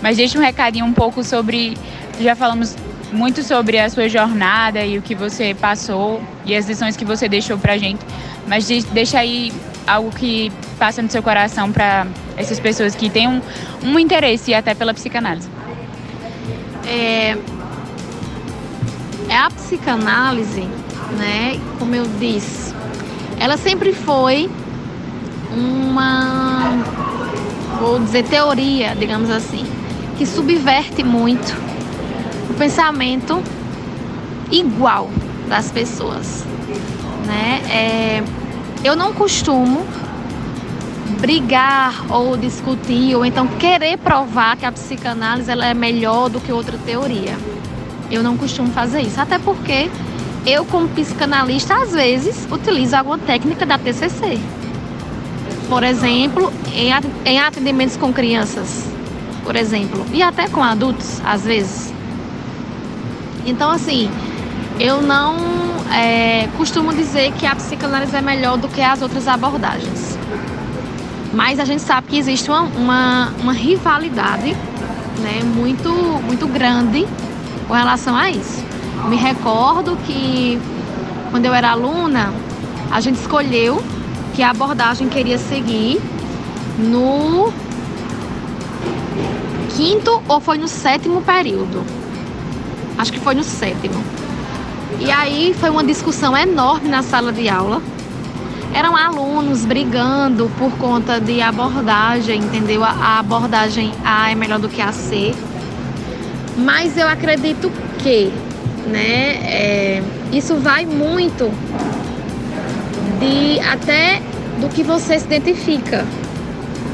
Mas 0.00 0.16
deixa 0.16 0.38
um 0.38 0.42
recadinho 0.42 0.84
um 0.84 0.92
pouco 0.92 1.24
sobre 1.24 1.76
já 2.20 2.34
falamos 2.34 2.76
muito 3.12 3.42
sobre 3.42 3.78
a 3.78 3.88
sua 3.88 4.08
jornada 4.08 4.84
e 4.84 4.98
o 4.98 5.02
que 5.02 5.14
você 5.14 5.54
passou 5.54 6.20
e 6.44 6.54
as 6.54 6.68
lições 6.68 6.96
que 6.96 7.04
você 7.04 7.28
deixou 7.28 7.58
pra 7.58 7.78
gente. 7.78 8.00
Mas 8.46 8.66
deixa 8.66 9.18
aí 9.18 9.52
algo 9.86 10.10
que 10.10 10.52
passa 10.78 11.00
no 11.00 11.10
seu 11.10 11.22
coração 11.22 11.72
para 11.72 12.06
essas 12.36 12.60
pessoas 12.60 12.94
que 12.94 13.08
têm 13.08 13.28
um, 13.28 13.40
um 13.82 13.98
interesse 13.98 14.52
até 14.52 14.74
pela 14.74 14.92
psicanálise. 14.92 15.48
É, 16.86 17.36
é 19.28 19.36
a 19.36 19.50
psicanálise, 19.50 20.66
né? 21.18 21.60
Como 21.78 21.94
eu 21.94 22.06
disse, 22.18 22.74
ela 23.38 23.56
sempre 23.56 23.92
foi 23.92 24.50
uma, 25.52 26.70
vou 27.78 27.98
dizer, 28.00 28.24
teoria, 28.24 28.94
digamos 28.94 29.30
assim, 29.30 29.64
que 30.16 30.26
subverte 30.26 31.02
muito 31.02 31.67
pensamento 32.58 33.42
igual 34.50 35.08
das 35.48 35.70
pessoas, 35.70 36.44
né? 37.24 37.62
É, 37.70 38.22
eu 38.84 38.96
não 38.96 39.12
costumo 39.12 39.86
brigar 41.20 42.04
ou 42.10 42.36
discutir 42.36 43.14
ou 43.14 43.24
então 43.24 43.46
querer 43.46 43.96
provar 43.98 44.56
que 44.56 44.66
a 44.66 44.72
psicanálise 44.72 45.50
ela 45.50 45.66
é 45.66 45.74
melhor 45.74 46.28
do 46.28 46.40
que 46.40 46.52
outra 46.52 46.76
teoria. 46.78 47.36
Eu 48.10 48.22
não 48.22 48.36
costumo 48.36 48.70
fazer 48.72 49.02
isso, 49.02 49.20
até 49.20 49.38
porque 49.38 49.90
eu 50.46 50.64
como 50.64 50.88
psicanalista 50.88 51.74
às 51.74 51.92
vezes 51.92 52.46
utilizo 52.50 52.96
alguma 52.96 53.18
técnica 53.18 53.64
da 53.64 53.78
TCC. 53.78 54.38
Por 55.68 55.84
exemplo, 55.84 56.52
em 57.24 57.38
atendimentos 57.38 57.96
com 57.96 58.12
crianças, 58.12 58.86
por 59.44 59.54
exemplo, 59.54 60.04
e 60.12 60.22
até 60.22 60.48
com 60.48 60.62
adultos 60.62 61.20
às 61.24 61.44
vezes. 61.44 61.97
Então, 63.48 63.70
assim, 63.70 64.10
eu 64.78 65.00
não 65.00 65.36
é, 65.90 66.48
costumo 66.56 66.92
dizer 66.92 67.32
que 67.32 67.46
a 67.46 67.56
psicanálise 67.56 68.14
é 68.14 68.20
melhor 68.20 68.58
do 68.58 68.68
que 68.68 68.80
as 68.82 69.00
outras 69.00 69.26
abordagens. 69.26 70.18
Mas 71.32 71.58
a 71.58 71.64
gente 71.64 71.82
sabe 71.82 72.08
que 72.08 72.18
existe 72.18 72.50
uma, 72.50 72.62
uma, 72.62 73.32
uma 73.40 73.52
rivalidade 73.52 74.52
né, 75.20 75.42
muito, 75.42 75.90
muito 75.90 76.46
grande 76.46 77.06
com 77.66 77.74
relação 77.74 78.14
a 78.14 78.30
isso. 78.30 78.62
Me 79.08 79.16
recordo 79.16 79.96
que 80.06 80.60
quando 81.30 81.46
eu 81.46 81.54
era 81.54 81.70
aluna, 81.70 82.32
a 82.90 83.00
gente 83.00 83.16
escolheu 83.16 83.82
que 84.34 84.42
a 84.42 84.50
abordagem 84.50 85.08
queria 85.08 85.38
seguir 85.38 86.00
no 86.78 87.52
quinto 89.74 90.22
ou 90.28 90.40
foi 90.40 90.58
no 90.58 90.68
sétimo 90.68 91.22
período 91.22 91.97
acho 92.98 93.12
que 93.12 93.20
foi 93.20 93.34
no 93.34 93.44
sétimo. 93.44 94.02
E 95.00 95.10
aí 95.10 95.54
foi 95.58 95.70
uma 95.70 95.84
discussão 95.84 96.36
enorme 96.36 96.88
na 96.88 97.02
sala 97.02 97.32
de 97.32 97.48
aula. 97.48 97.80
Eram 98.74 98.96
alunos 98.96 99.64
brigando 99.64 100.50
por 100.58 100.72
conta 100.72 101.20
de 101.20 101.40
abordagem, 101.40 102.40
entendeu? 102.40 102.84
A 102.84 103.20
abordagem 103.20 103.92
A 104.04 104.30
é 104.30 104.34
melhor 104.34 104.58
do 104.58 104.68
que 104.68 104.82
a 104.82 104.92
C. 104.92 105.34
Mas 106.56 106.96
eu 106.96 107.08
acredito 107.08 107.70
que, 107.98 108.32
né, 108.88 109.36
é, 109.44 110.02
isso 110.32 110.56
vai 110.56 110.84
muito 110.84 111.50
de 113.20 113.60
até 113.60 114.20
do 114.60 114.68
que 114.68 114.82
você 114.82 115.18
se 115.18 115.26
identifica, 115.26 116.04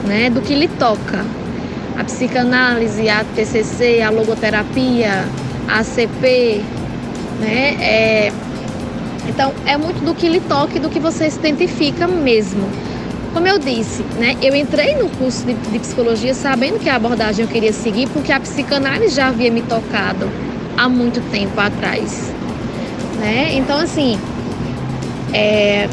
né, 0.07 0.29
do 0.29 0.43
que 0.43 0.55
lhe 0.55 0.69
toca. 0.69 1.25
A 1.99 2.05
psicanálise, 2.05 3.09
a 3.09 3.25
TCC, 3.25 4.03
a 4.03 4.11
logoterapia, 4.11 5.25
ACP, 5.69 6.63
né? 7.41 7.77
É, 7.81 8.33
Então, 9.27 9.53
é 9.67 9.77
muito 9.77 10.05
do 10.05 10.15
que 10.15 10.29
lhe 10.29 10.41
toca 10.41 10.77
e 10.77 10.79
do 10.79 10.91
que 10.91 11.01
você 11.01 11.31
se 11.31 11.39
identifica 11.39 12.07
mesmo. 12.07 12.69
Como 13.33 13.49
eu 13.49 13.59
disse, 13.59 14.03
né, 14.19 14.37
eu 14.43 14.55
entrei 14.55 14.95
no 14.95 15.09
curso 15.09 15.45
de, 15.47 15.55
de 15.55 15.79
psicologia 15.79 16.35
sabendo 16.35 16.79
que 16.79 16.89
a 16.89 16.95
abordagem 16.97 17.45
eu 17.45 17.51
queria 17.51 17.73
seguir, 17.73 18.07
porque 18.11 18.31
a 18.31 18.39
psicanálise 18.39 19.15
já 19.17 19.29
havia 19.29 19.51
me 19.51 19.63
tocado 19.63 20.31
há 20.77 20.89
muito 20.89 21.21
tempo 21.31 21.59
atrás. 21.61 22.33
Né? 23.19 23.55
Então, 23.55 23.79
assim, 23.79 24.19
é, 25.33 25.89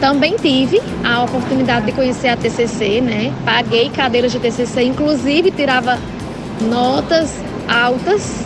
também 0.00 0.36
tive 0.36 0.80
a 1.04 1.22
oportunidade 1.22 1.86
de 1.86 1.92
conhecer 1.92 2.28
a 2.28 2.36
TCC, 2.36 3.00
né? 3.00 3.32
Paguei 3.44 3.88
cadeiras 3.90 4.32
de 4.32 4.38
TCC, 4.40 4.82
inclusive 4.82 5.50
tirava 5.50 5.98
notas 6.62 7.38
altas. 7.68 8.44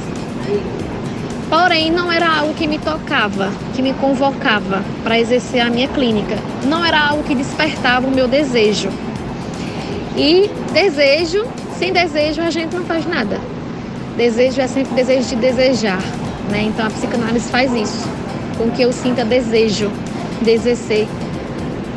Porém, 1.49 1.91
não 1.91 2.13
era 2.13 2.29
algo 2.29 2.55
que 2.55 2.67
me 2.67 2.79
tocava, 2.79 3.51
que 3.75 3.83
me 3.83 3.93
convocava 3.95 4.85
para 5.03 5.19
exercer 5.19 5.61
a 5.61 5.69
minha 5.69 5.89
clínica. 5.89 6.37
Não 6.65 6.85
era 6.85 7.01
algo 7.09 7.25
que 7.25 7.35
despertava 7.35 8.07
o 8.07 8.11
meu 8.11 8.29
desejo. 8.29 8.89
E 10.17 10.49
desejo, 10.73 11.45
sem 11.77 11.93
desejo 11.93 12.41
a 12.41 12.51
gente 12.51 12.75
não 12.77 12.85
faz 12.85 13.05
nada. 13.05 13.41
Desejo 14.17 14.61
é 14.61 14.67
sempre 14.69 14.95
desejo 14.95 15.29
de 15.29 15.37
desejar, 15.37 16.01
né? 16.51 16.63
Então 16.63 16.87
a 16.87 16.91
psicanálise 16.91 17.51
faz 17.51 17.73
isso, 17.73 18.09
com 18.57 18.71
que 18.71 18.83
eu 18.83 18.93
sinta 18.93 19.25
desejo 19.25 19.91
de 20.43 20.51
exercer 20.51 21.09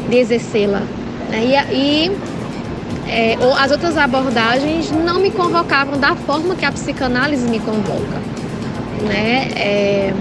de 0.09 0.17
exercê-la. 0.17 0.81
Né? 1.29 1.67
E, 1.71 1.75
e 1.75 2.11
é, 3.07 3.37
as 3.59 3.71
outras 3.71 3.97
abordagens 3.97 4.91
não 4.91 5.19
me 5.19 5.31
convocavam 5.31 5.99
da 5.99 6.15
forma 6.15 6.55
que 6.55 6.65
a 6.65 6.71
psicanálise 6.71 7.47
me 7.49 7.59
convoca. 7.59 8.32
Né? 9.03 9.49
É, 9.55 10.13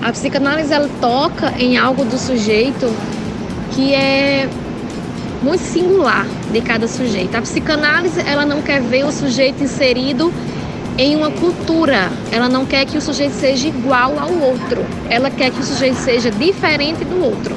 a 0.00 0.10
psicanálise 0.12 0.72
ela 0.72 0.88
toca 1.00 1.52
em 1.58 1.76
algo 1.76 2.04
do 2.04 2.18
sujeito 2.18 2.92
que 3.72 3.94
é 3.94 4.48
muito 5.42 5.62
singular 5.62 6.26
de 6.52 6.60
cada 6.60 6.86
sujeito. 6.86 7.34
A 7.36 7.42
psicanálise 7.42 8.20
ela 8.26 8.46
não 8.46 8.62
quer 8.62 8.80
ver 8.80 9.04
o 9.04 9.12
sujeito 9.12 9.62
inserido 9.62 10.32
em 10.98 11.16
uma 11.16 11.30
cultura. 11.30 12.10
Ela 12.30 12.48
não 12.48 12.64
quer 12.64 12.84
que 12.86 12.96
o 12.96 13.00
sujeito 13.00 13.32
seja 13.32 13.68
igual 13.68 14.18
ao 14.18 14.32
outro. 14.32 14.84
Ela 15.08 15.30
quer 15.30 15.50
que 15.50 15.60
o 15.60 15.64
sujeito 15.64 15.96
seja 15.96 16.30
diferente 16.30 17.04
do 17.04 17.24
outro. 17.24 17.56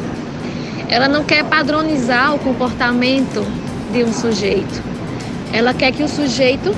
Ela 0.89 1.07
não 1.07 1.24
quer 1.24 1.43
padronizar 1.43 2.34
o 2.34 2.39
comportamento 2.39 3.45
de 3.91 4.03
um 4.03 4.13
sujeito. 4.13 4.82
Ela 5.51 5.74
quer 5.74 5.91
que 5.91 6.03
o 6.03 6.07
sujeito 6.07 6.76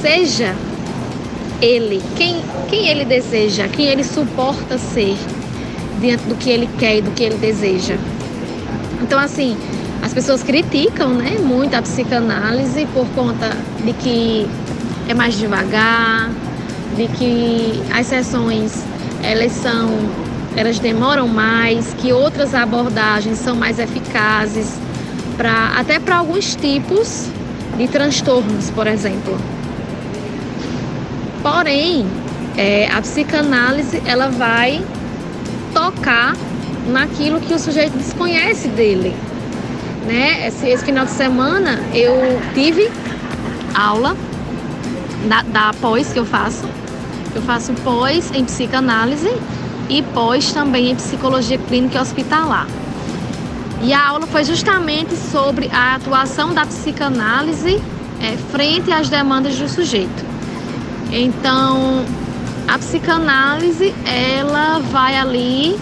seja 0.00 0.54
ele, 1.60 2.02
quem, 2.16 2.40
quem 2.68 2.88
ele 2.88 3.04
deseja, 3.04 3.68
quem 3.68 3.86
ele 3.86 4.04
suporta 4.04 4.78
ser 4.78 5.16
diante 6.00 6.24
do 6.24 6.34
que 6.36 6.50
ele 6.50 6.68
quer 6.78 6.98
e 6.98 7.02
do 7.02 7.10
que 7.10 7.24
ele 7.24 7.36
deseja. 7.36 7.96
Então, 9.02 9.18
assim, 9.18 9.56
as 10.02 10.14
pessoas 10.14 10.42
criticam 10.42 11.10
né, 11.10 11.36
muito 11.38 11.74
a 11.74 11.82
psicanálise 11.82 12.86
por 12.94 13.06
conta 13.08 13.56
de 13.84 13.92
que 13.94 14.46
é 15.08 15.14
mais 15.14 15.36
devagar, 15.36 16.30
de 16.96 17.08
que 17.08 17.82
as 17.92 18.06
sessões 18.06 18.84
elas 19.22 19.52
são 19.52 19.88
elas 20.56 20.78
demoram 20.80 21.28
mais, 21.28 21.94
que 21.98 22.12
outras 22.12 22.52
abordagens 22.52 23.38
são 23.38 23.54
mais 23.54 23.78
eficazes 23.78 24.74
para 25.36 25.72
até 25.78 26.00
para 26.00 26.16
alguns 26.16 26.56
tipos 26.56 27.26
de 27.76 27.86
transtornos, 27.86 28.70
por 28.70 28.88
exemplo. 28.88 29.38
Porém, 31.50 32.06
é, 32.58 32.90
a 32.92 33.00
psicanálise 33.00 34.02
ela 34.04 34.28
vai 34.28 34.84
tocar 35.72 36.36
naquilo 36.86 37.40
que 37.40 37.54
o 37.54 37.58
sujeito 37.58 37.96
desconhece 37.96 38.68
dele. 38.68 39.16
Né? 40.06 40.46
Esse, 40.46 40.68
esse 40.68 40.84
final 40.84 41.06
de 41.06 41.10
semana 41.12 41.80
eu 41.94 42.38
tive 42.52 42.90
aula 43.74 44.14
da, 45.26 45.40
da 45.40 45.72
pós 45.80 46.12
que 46.12 46.18
eu 46.18 46.26
faço. 46.26 46.68
Eu 47.34 47.40
faço 47.40 47.72
pós 47.82 48.30
em 48.34 48.44
psicanálise 48.44 49.32
e 49.88 50.02
pós 50.02 50.52
também 50.52 50.90
em 50.90 50.96
psicologia 50.96 51.56
clínica 51.56 51.98
hospitalar. 51.98 52.66
E 53.82 53.94
a 53.94 54.06
aula 54.06 54.26
foi 54.26 54.44
justamente 54.44 55.16
sobre 55.16 55.70
a 55.72 55.94
atuação 55.94 56.52
da 56.52 56.66
psicanálise 56.66 57.80
é, 58.20 58.36
frente 58.52 58.92
às 58.92 59.08
demandas 59.08 59.58
do 59.58 59.66
sujeito. 59.66 60.27
Então, 61.10 62.04
a 62.66 62.78
psicanálise 62.78 63.94
ela 64.04 64.78
vai 64.90 65.16
ali 65.16 65.78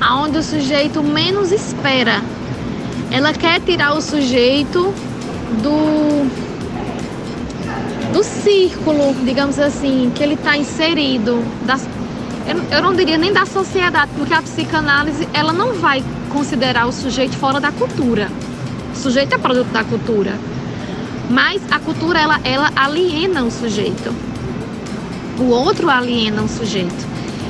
aonde 0.00 0.38
o 0.38 0.42
sujeito 0.42 1.02
menos 1.02 1.52
espera. 1.52 2.22
Ela 3.10 3.32
quer 3.32 3.60
tirar 3.60 3.94
o 3.94 4.00
sujeito 4.00 4.94
do 5.62 6.50
do 8.12 8.24
círculo, 8.24 9.14
digamos 9.24 9.58
assim, 9.58 10.10
que 10.14 10.22
ele 10.22 10.34
está 10.34 10.56
inserido, 10.56 11.44
das, 11.64 11.86
eu 12.72 12.82
não 12.82 12.92
diria 12.94 13.16
nem 13.16 13.32
da 13.32 13.46
sociedade, 13.46 14.10
porque 14.18 14.34
a 14.34 14.42
psicanálise 14.42 15.28
ela 15.32 15.52
não 15.52 15.74
vai 15.74 16.02
considerar 16.28 16.86
o 16.86 16.92
sujeito 16.92 17.36
fora 17.36 17.60
da 17.60 17.70
cultura. 17.70 18.28
O 18.92 18.96
sujeito 18.96 19.34
é 19.34 19.38
produto 19.38 19.68
da 19.68 19.84
cultura. 19.84 20.32
Mas 21.30 21.62
a 21.70 21.78
cultura 21.78 22.20
ela, 22.20 22.40
ela 22.42 22.72
aliena 22.74 23.44
o 23.44 23.50
sujeito. 23.50 24.12
O 25.38 25.44
outro 25.44 25.88
aliena 25.88 26.42
o 26.42 26.48
sujeito. 26.48 27.08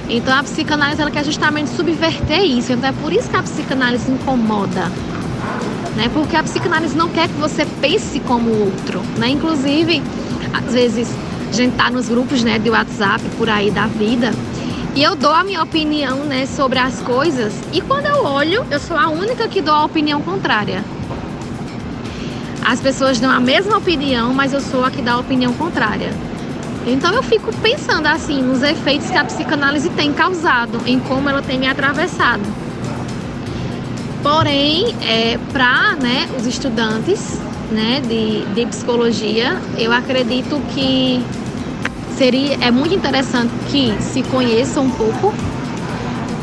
Então 0.08 0.36
a 0.36 0.42
psicanálise 0.42 1.00
ela 1.00 1.10
quer 1.10 1.24
justamente 1.24 1.70
subverter 1.70 2.42
isso. 2.42 2.72
Então 2.72 2.90
é 2.90 2.92
por 2.92 3.10
isso 3.10 3.30
que 3.30 3.36
a 3.36 3.42
psicanálise 3.42 4.10
incomoda. 4.10 4.92
Né? 5.96 6.10
Porque 6.12 6.36
a 6.36 6.42
psicanálise 6.42 6.94
não 6.94 7.08
quer 7.08 7.26
que 7.26 7.34
você 7.34 7.64
pense 7.80 8.20
como 8.20 8.50
o 8.50 8.64
outro. 8.66 9.00
Né? 9.16 9.30
Inclusive, 9.30 10.02
às 10.52 10.74
vezes 10.74 11.08
a 11.48 11.52
gente 11.52 11.74
tá 11.74 11.90
nos 11.90 12.08
grupos 12.08 12.44
né, 12.44 12.58
de 12.58 12.68
WhatsApp 12.68 13.24
por 13.38 13.48
aí 13.48 13.70
da 13.70 13.86
vida 13.86 14.30
e 14.94 15.02
eu 15.02 15.14
dou 15.14 15.32
a 15.32 15.44
minha 15.44 15.62
opinião, 15.62 16.24
né, 16.24 16.46
sobre 16.46 16.78
as 16.78 17.00
coisas. 17.00 17.54
E 17.72 17.80
quando 17.80 18.06
eu 18.06 18.24
olho, 18.24 18.66
eu 18.70 18.80
sou 18.80 18.96
a 18.96 19.08
única 19.08 19.46
que 19.48 19.62
dou 19.62 19.74
a 19.74 19.84
opinião 19.84 20.20
contrária. 20.20 20.84
As 22.70 22.78
pessoas 22.78 23.18
dão 23.18 23.28
a 23.28 23.40
mesma 23.40 23.78
opinião, 23.78 24.32
mas 24.32 24.52
eu 24.52 24.60
sou 24.60 24.84
a 24.84 24.92
que 24.92 25.02
dá 25.02 25.14
a 25.14 25.18
opinião 25.18 25.52
contrária. 25.54 26.14
Então 26.86 27.12
eu 27.12 27.20
fico 27.20 27.52
pensando 27.56 28.06
assim 28.06 28.40
nos 28.40 28.62
efeitos 28.62 29.10
que 29.10 29.18
a 29.18 29.24
psicanálise 29.24 29.90
tem 29.90 30.12
causado, 30.12 30.80
em 30.86 31.00
como 31.00 31.28
ela 31.28 31.42
tem 31.42 31.58
me 31.58 31.66
atravessado. 31.66 32.44
Porém, 34.22 34.94
é, 35.02 35.36
para 35.52 35.96
né, 35.96 36.28
os 36.38 36.46
estudantes 36.46 37.40
né, 37.72 38.00
de, 38.06 38.44
de 38.54 38.66
psicologia, 38.66 39.60
eu 39.76 39.90
acredito 39.90 40.62
que 40.72 41.20
seria 42.16 42.56
é 42.60 42.70
muito 42.70 42.94
interessante 42.94 43.50
que 43.68 44.00
se 44.00 44.22
conheça 44.22 44.80
um 44.80 44.90
pouco 44.90 45.34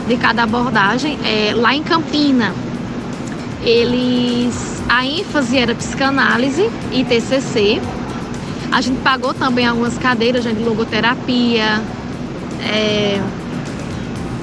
de 0.10 0.18
cada 0.18 0.44
abordagem. 0.44 1.18
É, 1.24 1.54
lá 1.56 1.74
em 1.74 1.84
Campina, 1.84 2.54
eles 3.64 4.77
a 4.90 5.06
ênfase 5.06 5.58
era 5.58 5.76
psicanálise 5.76 6.70
e 6.92 7.04
TCC. 7.04 7.82
A 8.72 8.82
gente 8.82 9.00
pagou 9.02 9.34
também 9.34 9.66
algumas 9.66 9.98
cadeiras 9.98 10.44
de 10.44 10.52
logoterapia, 10.54 11.82
é, 12.62 13.22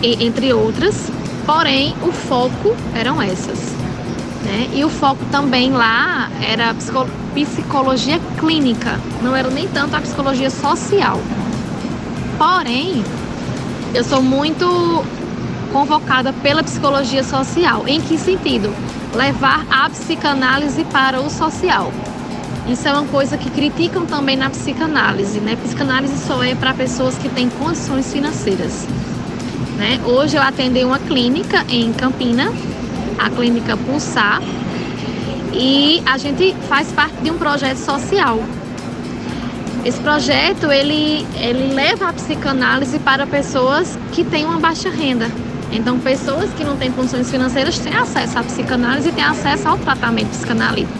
entre 0.02 0.52
outras. 0.52 1.10
Porém, 1.46 1.94
o 2.02 2.12
foco 2.12 2.74
eram 2.94 3.20
essas. 3.20 3.58
Né? 4.44 4.68
E 4.74 4.84
o 4.84 4.88
foco 4.88 5.24
também 5.30 5.70
lá 5.70 6.30
era 6.40 6.74
psicologia 7.34 8.20
clínica, 8.38 9.00
não 9.22 9.34
era 9.34 9.50
nem 9.50 9.66
tanto 9.68 9.96
a 9.96 10.00
psicologia 10.00 10.50
social. 10.50 11.18
Porém, 12.38 13.02
eu 13.94 14.04
sou 14.04 14.22
muito 14.22 15.04
convocada 15.72 16.32
pela 16.34 16.62
psicologia 16.62 17.22
social. 17.22 17.84
Em 17.86 18.00
que 18.00 18.18
sentido? 18.18 18.74
Levar 19.14 19.66
a 19.70 19.88
psicanálise 19.90 20.84
para 20.84 21.20
o 21.20 21.30
social. 21.30 21.92
Isso 22.68 22.88
é 22.88 22.92
uma 22.92 23.06
coisa 23.06 23.36
que 23.36 23.50
criticam 23.50 24.06
também 24.06 24.36
na 24.36 24.50
psicanálise, 24.50 25.38
né? 25.40 25.56
Psicanálise 25.56 26.16
só 26.26 26.42
é 26.42 26.54
para 26.54 26.72
pessoas 26.74 27.16
que 27.18 27.28
têm 27.28 27.48
condições 27.50 28.12
financeiras. 28.12 28.86
Né? 29.76 30.00
Hoje 30.04 30.36
eu 30.36 30.42
atendi 30.42 30.84
uma 30.84 30.98
clínica 30.98 31.64
em 31.68 31.92
Campina 31.92 32.52
a 33.18 33.30
clínica 33.30 33.76
Pulsar, 33.76 34.42
e 35.52 36.02
a 36.04 36.18
gente 36.18 36.54
faz 36.68 36.90
parte 36.92 37.16
de 37.22 37.30
um 37.30 37.38
projeto 37.38 37.78
social. 37.78 38.40
Esse 39.84 40.00
projeto 40.00 40.70
ele, 40.72 41.26
ele 41.36 41.74
leva 41.74 42.08
a 42.08 42.12
psicanálise 42.12 42.98
para 42.98 43.26
pessoas 43.26 43.98
que 44.12 44.24
têm 44.24 44.44
uma 44.44 44.58
baixa 44.58 44.90
renda. 44.90 45.30
Então, 45.74 45.98
pessoas 45.98 46.50
que 46.56 46.64
não 46.64 46.76
têm 46.76 46.90
condições 46.92 47.30
financeiras 47.30 47.78
têm 47.78 47.94
acesso 47.94 48.38
à 48.38 48.42
psicanálise 48.42 49.08
e 49.08 49.12
têm 49.12 49.24
acesso 49.24 49.68
ao 49.68 49.76
tratamento 49.76 50.30
psicanalítico. 50.30 50.98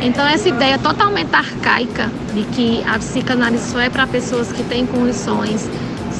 Então, 0.00 0.26
essa 0.26 0.48
ideia 0.48 0.78
totalmente 0.78 1.34
arcaica 1.34 2.10
de 2.32 2.44
que 2.44 2.82
a 2.86 2.98
psicanálise 2.98 3.70
só 3.70 3.80
é 3.80 3.90
para 3.90 4.06
pessoas 4.06 4.52
que 4.52 4.62
têm 4.62 4.86
condições 4.86 5.68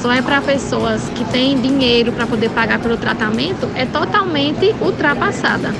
só 0.01 0.11
é 0.11 0.21
para 0.21 0.41
pessoas 0.41 1.01
que 1.15 1.25
têm 1.25 1.59
dinheiro 1.59 2.11
para 2.11 2.27
poder 2.27 2.49
pagar 2.51 2.79
pelo 2.79 2.97
tratamento 2.97 3.67
é 3.75 3.85
totalmente 3.85 4.75
ultrapassada. 4.79 5.73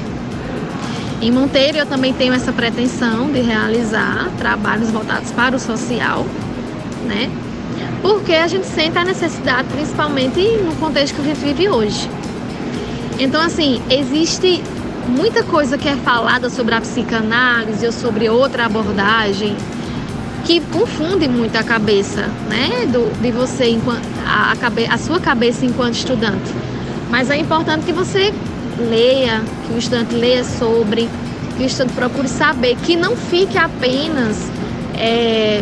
Em 1.22 1.32
Monteiro 1.32 1.78
eu 1.78 1.86
também 1.86 2.14
tenho 2.14 2.34
essa 2.34 2.52
pretensão 2.52 3.32
de 3.32 3.42
realizar 3.42 4.30
trabalhos 4.38 4.90
voltados 4.90 5.32
para 5.32 5.56
o 5.56 5.60
social, 5.60 6.26
né? 7.06 7.30
Porque 8.02 8.34
a 8.34 8.48
gente 8.48 8.68
sente 8.68 8.98
a 8.98 9.04
necessidade, 9.04 9.68
principalmente 9.70 10.40
no 10.58 10.76
contexto 10.76 11.16
que 11.16 11.22
a 11.22 11.26
gente 11.26 11.40
vive 11.40 11.70
hoje. 11.70 12.10
Então, 13.20 13.42
assim, 13.42 13.82
existe 13.90 14.64
muita 15.08 15.44
coisa 15.44 15.78
que 15.78 15.88
é 15.88 15.96
falada 15.96 16.50
sobre 16.50 16.76
a 16.76 16.82
psicanálise 16.82 17.86
ou 17.86 17.92
sobre 17.92 18.30
outra 18.30 18.66
abordagem 18.66 19.56
que 20.46 20.62
confunde 20.62 21.28
muito 21.28 21.58
a 21.58 21.64
cabeça, 21.64 22.30
né, 22.48 22.86
do, 22.88 23.12
de 23.22 23.32
você 23.32 23.70
enquanto 23.70 24.02
a, 24.26 24.54
a, 24.90 24.98
sua 24.98 25.20
cabeça 25.20 25.66
enquanto 25.66 25.96
estudante. 25.96 26.54
Mas 27.10 27.30
é 27.30 27.38
importante 27.38 27.86
que 27.86 27.92
você 27.92 28.34
leia, 28.78 29.42
que 29.66 29.74
o 29.74 29.78
estudante 29.78 30.16
leia 30.16 30.44
sobre, 30.44 31.10
que 31.58 31.64
o 31.64 31.66
estudante 31.66 31.94
procure 31.94 32.30
saber, 32.30 32.78
que 32.78 32.96
não 32.96 33.16
fique 33.16 33.58
apenas 33.58 34.38
é, 34.98 35.62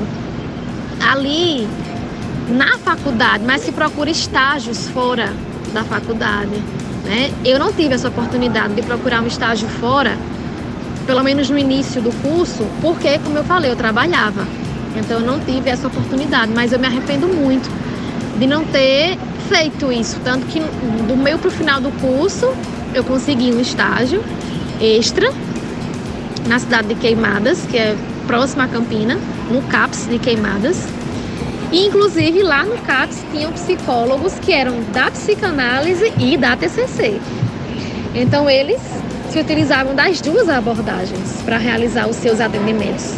ali 1.00 1.68
na 2.50 2.78
faculdade, 2.78 3.44
mas 3.46 3.64
que 3.64 3.72
procure 3.72 4.12
estágios 4.12 4.88
fora 4.90 5.34
da 5.74 5.84
faculdade. 5.84 6.52
Né? 7.04 7.32
Eu 7.44 7.60
não 7.60 7.72
tive 7.72 7.94
essa 7.94 8.08
oportunidade 8.08 8.74
de 8.74 8.82
procurar 8.82 9.22
um 9.22 9.28
estágio 9.28 9.68
fora, 9.68 10.18
pelo 11.06 11.24
menos 11.24 11.50
no 11.50 11.58
início 11.58 12.02
do 12.02 12.12
curso, 12.22 12.66
porque, 12.82 13.20
como 13.20 13.38
eu 13.38 13.44
falei, 13.44 13.72
eu 13.72 13.76
trabalhava. 13.76 14.46
Então 14.96 15.20
eu 15.20 15.26
não 15.26 15.40
tive 15.40 15.70
essa 15.70 15.88
oportunidade, 15.88 16.52
mas 16.54 16.72
eu 16.72 16.80
me 16.80 16.88
arrependo 16.88 17.28
muito 17.28 17.70
de 18.40 18.48
não 18.48 18.64
ter 18.66 19.18
feito 19.50 19.92
isso. 19.92 20.20
Tanto 20.24 20.46
que 20.48 20.60
do 20.60 21.16
meio 21.16 21.38
para 21.38 21.50
o 21.50 21.52
final 21.52 21.82
do 21.82 21.92
curso 22.00 22.54
eu 22.94 23.04
consegui 23.04 23.54
um 23.54 23.60
estágio 23.60 24.24
extra 24.80 25.32
na 26.48 26.60
cidade 26.60 26.88
de 26.90 26.96
Queimadas, 26.96 27.66
que 27.70 27.78
é 27.78 27.96
próxima 28.28 28.64
a 28.64 28.68
Campina, 28.68 29.18
no 29.52 29.62
CAPS 29.64 30.08
de 30.08 30.18
Queimadas. 30.18 30.88
E, 31.76 31.88
inclusive, 31.88 32.42
lá 32.42 32.64
no 32.64 32.78
CAPS 32.78 33.26
tinham 33.34 33.52
psicólogos 33.52 34.40
que 34.40 34.54
eram 34.54 34.80
da 34.94 35.12
psicanálise 35.12 36.10
e 36.18 36.38
da 36.38 36.56
TCC. 36.56 37.20
Então, 38.16 38.50
eles 38.50 38.80
se 39.30 39.42
utilizavam 39.42 39.94
das 39.94 40.22
duas 40.22 40.48
abordagens 40.48 41.42
para 41.44 41.58
realizar 41.58 42.08
os 42.08 42.16
seus 42.16 42.40
atendimentos. 42.40 43.16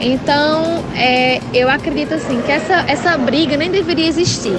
Então, 0.00 0.82
é, 0.96 1.40
eu 1.54 1.70
acredito 1.70 2.12
assim 2.12 2.42
que 2.42 2.50
essa, 2.50 2.84
essa 2.88 3.16
briga 3.16 3.56
nem 3.56 3.70
deveria 3.70 4.08
existir, 4.08 4.58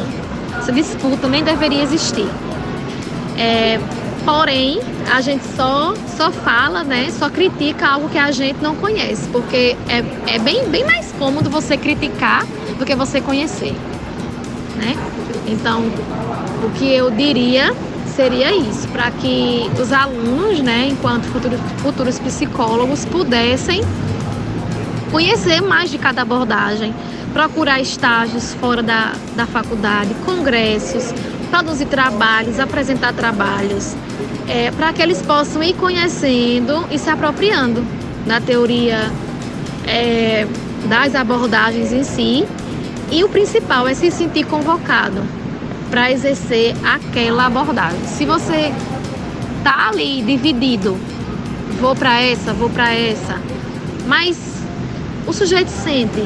essa 0.58 0.72
disputa 0.72 1.28
nem 1.28 1.44
deveria 1.44 1.84
existir. 1.84 2.30
É, 3.38 3.78
porém, 4.24 4.80
a 5.14 5.20
gente 5.20 5.44
só, 5.58 5.94
só 6.16 6.32
fala, 6.32 6.82
né, 6.86 7.10
só 7.12 7.30
critica 7.30 7.88
algo 7.90 8.08
que 8.08 8.18
a 8.18 8.32
gente 8.32 8.62
não 8.62 8.74
conhece, 8.74 9.28
porque 9.34 9.76
é, 9.90 10.34
é 10.34 10.40
bem, 10.40 10.64
bem 10.70 10.86
mais 10.86 11.12
cômodo 11.20 11.50
você 11.50 11.76
criticar 11.76 12.46
do 12.78 12.86
que 12.86 12.96
você 12.96 13.22
conhecer, 13.22 13.74
né? 14.76 14.96
Então, 15.48 15.82
o 16.64 16.70
que 16.78 16.94
eu 16.94 17.12
diria 17.12 17.74
seria 18.16 18.54
isso, 18.54 18.88
para 18.90 19.10
que 19.12 19.70
os 19.82 19.92
alunos, 19.92 20.60
né, 20.60 20.88
enquanto 20.90 21.24
futuros, 21.26 21.60
futuros 21.78 22.20
psicólogos, 22.20 23.06
pudessem 23.06 23.82
conhecer 25.12 25.62
mais 25.62 25.90
de 25.90 25.98
cada 25.98 26.22
abordagem, 26.22 26.94
procurar 27.34 27.80
estágios 27.80 28.54
fora 28.56 28.84
da, 28.84 29.14
da 29.36 29.46
faculdade, 29.46 30.14
congressos, 30.26 31.14
produzir 31.50 31.86
trabalhos, 31.86 32.60
apresentar 32.60 33.14
trabalhos, 33.14 33.96
é, 34.48 34.72
para 34.72 34.92
que 34.94 35.02
eles 35.02 35.22
possam 35.22 35.64
ir 35.64 35.74
conhecendo 35.74 36.86
e 36.92 36.98
se 36.98 37.10
apropriando 37.10 37.84
da 38.26 38.40
teoria 38.40 39.12
é, 39.88 40.46
das 40.88 41.16
abordagens 41.16 41.92
em 41.92 42.04
si 42.04 42.46
e 43.12 43.24
o 43.24 43.30
principal 43.30 43.88
é 43.88 43.94
se 43.94 44.10
sentir 44.10 44.46
convocado 44.46 45.22
para 45.90 46.12
exercer 46.12 46.74
aquela 46.84 47.48
abordagem. 47.48 48.00
Se 48.06 48.26
você 48.26 48.74
tá 49.64 49.90
ali 49.90 50.22
dividido, 50.22 50.98
vou 51.80 51.94
para 51.94 52.22
essa, 52.22 52.54
vou 52.54 52.70
para 52.70 52.94
essa, 52.94 53.38
mas 54.08 54.38
o 55.28 55.34
sujeito 55.34 55.70
sente 55.70 56.24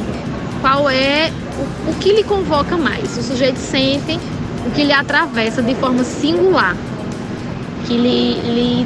qual 0.61 0.89
é 0.89 1.31
o, 1.57 1.91
o 1.91 1.95
que 1.95 2.13
lhe 2.13 2.23
convoca 2.23 2.77
mais. 2.77 3.17
O 3.17 3.23
sujeito 3.23 3.57
sente 3.57 4.19
o 4.65 4.71
que 4.71 4.83
lhe 4.83 4.93
atravessa 4.93 5.61
de 5.61 5.73
forma 5.75 6.03
singular, 6.03 6.75
que 7.87 7.97
lhe, 7.97 8.33
lhe 8.41 8.85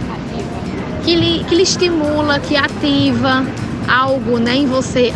que 1.04 1.16
lhe, 1.16 1.43
que 1.45 1.56
lhe 1.56 1.64
estimula, 1.64 2.39
que 2.39 2.56
ativa 2.56 3.45
algo 3.88 4.38
né, 4.38 4.56
em 4.56 4.68
você. 4.68 5.14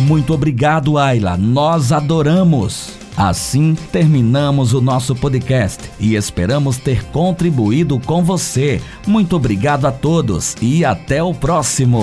Muito 0.00 0.32
obrigado, 0.32 0.98
Ayla. 0.98 1.36
Nós 1.36 1.92
adoramos. 1.92 2.98
Assim 3.16 3.76
terminamos 3.92 4.72
o 4.72 4.80
nosso 4.80 5.14
podcast 5.14 5.90
e 6.00 6.14
esperamos 6.14 6.78
ter 6.78 7.04
contribuído 7.06 8.00
com 8.00 8.24
você. 8.24 8.80
Muito 9.06 9.36
obrigado 9.36 9.86
a 9.86 9.92
todos 9.92 10.56
e 10.62 10.84
até 10.84 11.22
o 11.22 11.34
próximo. 11.34 12.00